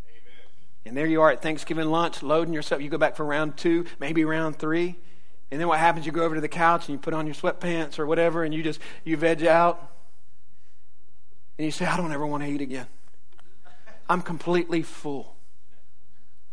Amen. 0.07 0.45
And 0.85 0.97
there 0.97 1.05
you 1.05 1.21
are 1.21 1.31
at 1.31 1.41
Thanksgiving 1.41 1.87
lunch, 1.87 2.23
loading 2.23 2.53
yourself. 2.53 2.81
You 2.81 2.89
go 2.89 2.97
back 2.97 3.15
for 3.15 3.25
round 3.25 3.57
two, 3.57 3.85
maybe 3.99 4.25
round 4.25 4.57
three. 4.57 4.97
And 5.51 5.59
then 5.59 5.67
what 5.67 5.79
happens? 5.79 6.05
You 6.05 6.11
go 6.11 6.23
over 6.23 6.35
to 6.35 6.41
the 6.41 6.47
couch 6.47 6.87
and 6.87 6.93
you 6.93 6.99
put 6.99 7.13
on 7.13 7.25
your 7.25 7.35
sweatpants 7.35 7.99
or 7.99 8.05
whatever, 8.05 8.43
and 8.43 8.53
you 8.53 8.63
just 8.63 8.79
you 9.03 9.17
veg 9.17 9.45
out, 9.45 9.91
and 11.57 11.65
you 11.65 11.71
say, 11.71 11.85
"I 11.85 11.97
don't 11.97 12.11
ever 12.11 12.25
want 12.25 12.43
to 12.43 12.49
eat 12.49 12.61
again. 12.61 12.87
I'm 14.09 14.21
completely 14.21 14.81
full." 14.81 15.35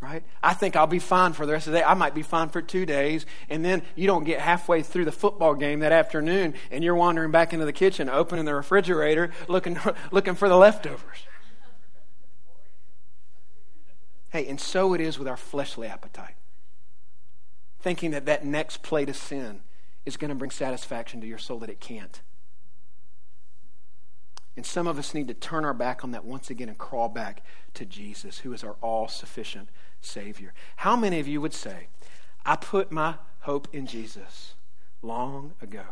Right? 0.01 0.23
I 0.43 0.55
think 0.55 0.77
I'll 0.77 0.87
be 0.87 1.01
fine 1.01 1.33
for 1.33 1.45
the 1.45 1.53
rest 1.53 1.67
of 1.67 1.73
the 1.73 1.81
day. 1.81 1.85
I 1.85 1.95
might 1.95 2.15
be 2.15 2.23
fine 2.23 2.51
for 2.51 2.63
two 2.63 2.87
days, 2.87 3.27
and 3.49 3.65
then 3.65 3.83
you 3.97 4.07
don't 4.07 4.23
get 4.23 4.41
halfway 4.41 4.83
through 4.83 5.05
the 5.05 5.13
football 5.13 5.55
game 5.55 5.81
that 5.81 5.91
afternoon, 5.91 6.55
and 6.71 6.85
you're 6.85 6.95
wandering 6.95 7.33
back 7.33 7.53
into 7.53 7.65
the 7.65 7.73
kitchen, 7.73 8.09
opening 8.09 8.45
the 8.45 8.55
refrigerator, 8.55 9.33
looking 9.49 9.79
looking 10.13 10.35
for 10.35 10.49
the 10.49 10.57
leftovers. 10.57 11.19
Hey, 14.31 14.47
and 14.47 14.61
so 14.61 14.95
it 14.95 15.01
is 15.01 15.19
with 15.19 15.27
our 15.27 15.37
fleshly 15.37 15.89
appetite 15.89 16.35
thinking 17.81 18.11
that 18.11 18.27
that 18.27 18.45
next 18.45 18.83
plate 18.83 19.09
of 19.09 19.17
sin 19.17 19.61
is 20.05 20.17
going 20.17 20.31
to 20.31 20.35
bring 20.35 20.51
satisfaction 20.51 21.21
to 21.21 21.27
your 21.27 21.39
soul 21.39 21.59
that 21.61 21.71
it 21.71 21.81
can't. 21.81 22.23
And 24.57 24.67
some 24.67 24.89
of 24.89 24.99
us 24.99 25.15
need 25.15 25.29
to 25.29 25.35
turn 25.35 25.65
our 25.65 25.75
back 25.75 26.03
on 26.03 26.11
that 26.11 26.25
once 26.25 26.51
again 26.51 26.69
and 26.69 26.77
crawl 26.77 27.09
back 27.09 27.45
to 27.75 27.85
Jesus, 27.85 28.39
who 28.39 28.53
is 28.53 28.65
our 28.65 28.77
all 28.81 29.07
sufficient 29.07 29.69
Savior. 30.01 30.53
How 30.77 30.97
many 30.97 31.21
of 31.21 31.29
you 31.29 31.41
would 31.41 31.55
say, 31.55 31.89
I 32.45 32.57
put 32.57 32.91
my 32.93 33.15
hope 33.41 33.69
in 33.73 33.87
Jesus 33.87 34.55
long 35.03 35.55
ago? 35.61 35.85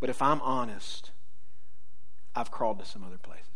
But 0.00 0.10
if 0.10 0.20
I'm 0.20 0.40
honest, 0.42 1.10
I've 2.34 2.50
crawled 2.50 2.80
to 2.80 2.84
some 2.84 3.04
other 3.04 3.18
places. 3.18 3.48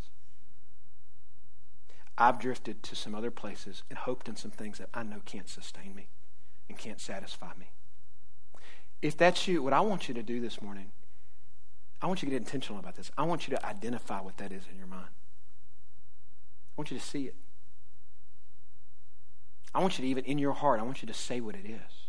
I've 2.17 2.39
drifted 2.39 2.83
to 2.85 2.97
some 2.97 3.15
other 3.15 3.31
places 3.31 3.83
and 3.89 3.99
hoped 3.99 4.29
in 4.29 4.37
some 4.37 4.51
things 4.51 4.79
that 4.79 4.89
I 4.93 5.03
know 5.03 5.21
can't 5.25 5.49
sustain 5.49 5.95
me 5.95 6.09
and 6.69 6.77
can't 6.77 7.01
satisfy 7.01 7.53
me. 7.59 7.71
If 9.01 9.17
that's 9.17 9.47
you, 9.47 9.63
what 9.63 9.73
I 9.73 9.81
want 9.81 10.09
you 10.09 10.15
to 10.15 10.23
do 10.23 10.41
this 10.41 10.61
morning, 10.61 10.91
I 12.03 12.07
want 12.07 12.23
you 12.23 12.27
to 12.27 12.31
get 12.31 12.41
intentional 12.41 12.79
about 12.79 12.97
this. 12.97 13.11
I 13.17 13.23
want 13.23 13.47
you 13.47 13.57
to 13.57 13.67
identify 13.67 14.21
what 14.21 14.37
that 14.39 14.53
is 14.53 14.65
in 14.71 14.77
your 14.77 14.87
mind. 14.87 15.11
I 15.11 16.73
want 16.77 16.91
you 16.91 16.99
to 16.99 17.05
see 17.05 17.25
it. 17.25 17.35
I 19.75 19.81
want 19.81 19.99
you 19.99 20.05
to 20.05 20.11
even 20.11 20.25
in 20.25 20.39
your 20.39 20.53
heart, 20.53 20.81
I 20.81 20.83
want 20.83 21.03
you 21.03 21.09
to 21.09 21.15
say 21.15 21.41
what 21.41 21.55
it 21.55 21.67
is. 21.67 22.09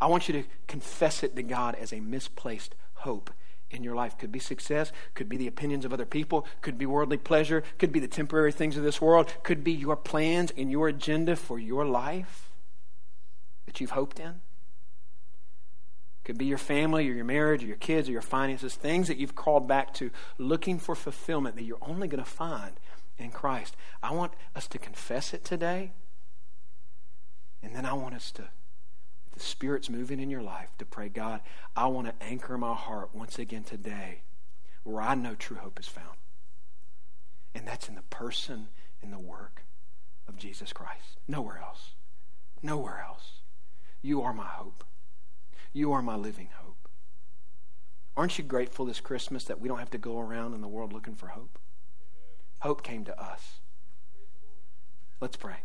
I 0.00 0.06
want 0.06 0.28
you 0.28 0.34
to 0.34 0.44
confess 0.66 1.22
it 1.22 1.34
to 1.36 1.42
God 1.42 1.74
as 1.74 1.92
a 1.92 2.00
misplaced 2.00 2.74
hope 2.94 3.30
in 3.70 3.82
your 3.82 3.94
life. 3.94 4.16
Could 4.16 4.32
be 4.32 4.38
success, 4.38 4.92
could 5.14 5.28
be 5.28 5.36
the 5.36 5.46
opinions 5.46 5.84
of 5.84 5.92
other 5.92 6.06
people, 6.06 6.46
could 6.60 6.78
be 6.78 6.86
worldly 6.86 7.18
pleasure, 7.18 7.62
could 7.78 7.92
be 7.92 8.00
the 8.00 8.08
temporary 8.08 8.52
things 8.52 8.76
of 8.76 8.82
this 8.82 9.00
world, 9.00 9.32
could 9.42 9.62
be 9.64 9.72
your 9.72 9.96
plans 9.96 10.52
and 10.56 10.70
your 10.70 10.88
agenda 10.88 11.36
for 11.36 11.58
your 11.58 11.84
life 11.84 12.50
that 13.66 13.80
you've 13.80 13.90
hoped 13.90 14.18
in. 14.18 14.40
Could 16.24 16.38
be 16.38 16.46
your 16.46 16.58
family 16.58 17.08
or 17.08 17.12
your 17.12 17.24
marriage 17.24 17.64
or 17.64 17.66
your 17.66 17.76
kids 17.76 18.08
or 18.08 18.12
your 18.12 18.22
finances, 18.22 18.74
things 18.74 19.08
that 19.08 19.16
you've 19.16 19.34
called 19.34 19.66
back 19.66 19.94
to 19.94 20.10
looking 20.36 20.78
for 20.78 20.94
fulfillment 20.94 21.56
that 21.56 21.64
you're 21.64 21.78
only 21.82 22.06
going 22.06 22.22
to 22.22 22.30
find 22.30 22.72
in 23.16 23.30
Christ. 23.30 23.76
I 24.02 24.12
want 24.12 24.32
us 24.54 24.68
to 24.68 24.78
confess 24.78 25.32
it 25.32 25.44
today. 25.44 25.92
And 27.62 27.74
then 27.74 27.84
I 27.84 27.92
want 27.92 28.14
us 28.14 28.30
to, 28.32 28.42
if 28.42 29.32
the 29.34 29.40
Spirit's 29.40 29.90
moving 29.90 30.20
in 30.20 30.30
your 30.30 30.42
life, 30.42 30.70
to 30.78 30.84
pray, 30.84 31.08
God, 31.08 31.40
I 31.76 31.86
want 31.86 32.06
to 32.06 32.24
anchor 32.24 32.56
my 32.56 32.74
heart 32.74 33.10
once 33.12 33.38
again 33.38 33.64
today 33.64 34.22
where 34.84 35.02
I 35.02 35.14
know 35.14 35.34
true 35.34 35.58
hope 35.58 35.78
is 35.78 35.88
found. 35.88 36.16
And 37.54 37.66
that's 37.66 37.88
in 37.88 37.94
the 37.94 38.02
person 38.02 38.68
and 39.02 39.12
the 39.12 39.18
work 39.18 39.64
of 40.26 40.36
Jesus 40.36 40.72
Christ. 40.72 41.18
Nowhere 41.26 41.58
else. 41.58 41.94
Nowhere 42.62 43.04
else. 43.06 43.40
You 44.02 44.22
are 44.22 44.32
my 44.32 44.46
hope. 44.46 44.84
You 45.72 45.92
are 45.92 46.02
my 46.02 46.16
living 46.16 46.48
hope. 46.54 46.88
Aren't 48.16 48.38
you 48.38 48.44
grateful 48.44 48.84
this 48.84 49.00
Christmas 49.00 49.44
that 49.44 49.60
we 49.60 49.68
don't 49.68 49.78
have 49.78 49.90
to 49.90 49.98
go 49.98 50.18
around 50.18 50.54
in 50.54 50.60
the 50.60 50.68
world 50.68 50.92
looking 50.92 51.14
for 51.14 51.28
hope? 51.28 51.58
Hope 52.60 52.82
came 52.82 53.04
to 53.04 53.20
us. 53.20 53.60
Let's 55.20 55.36
pray. 55.36 55.58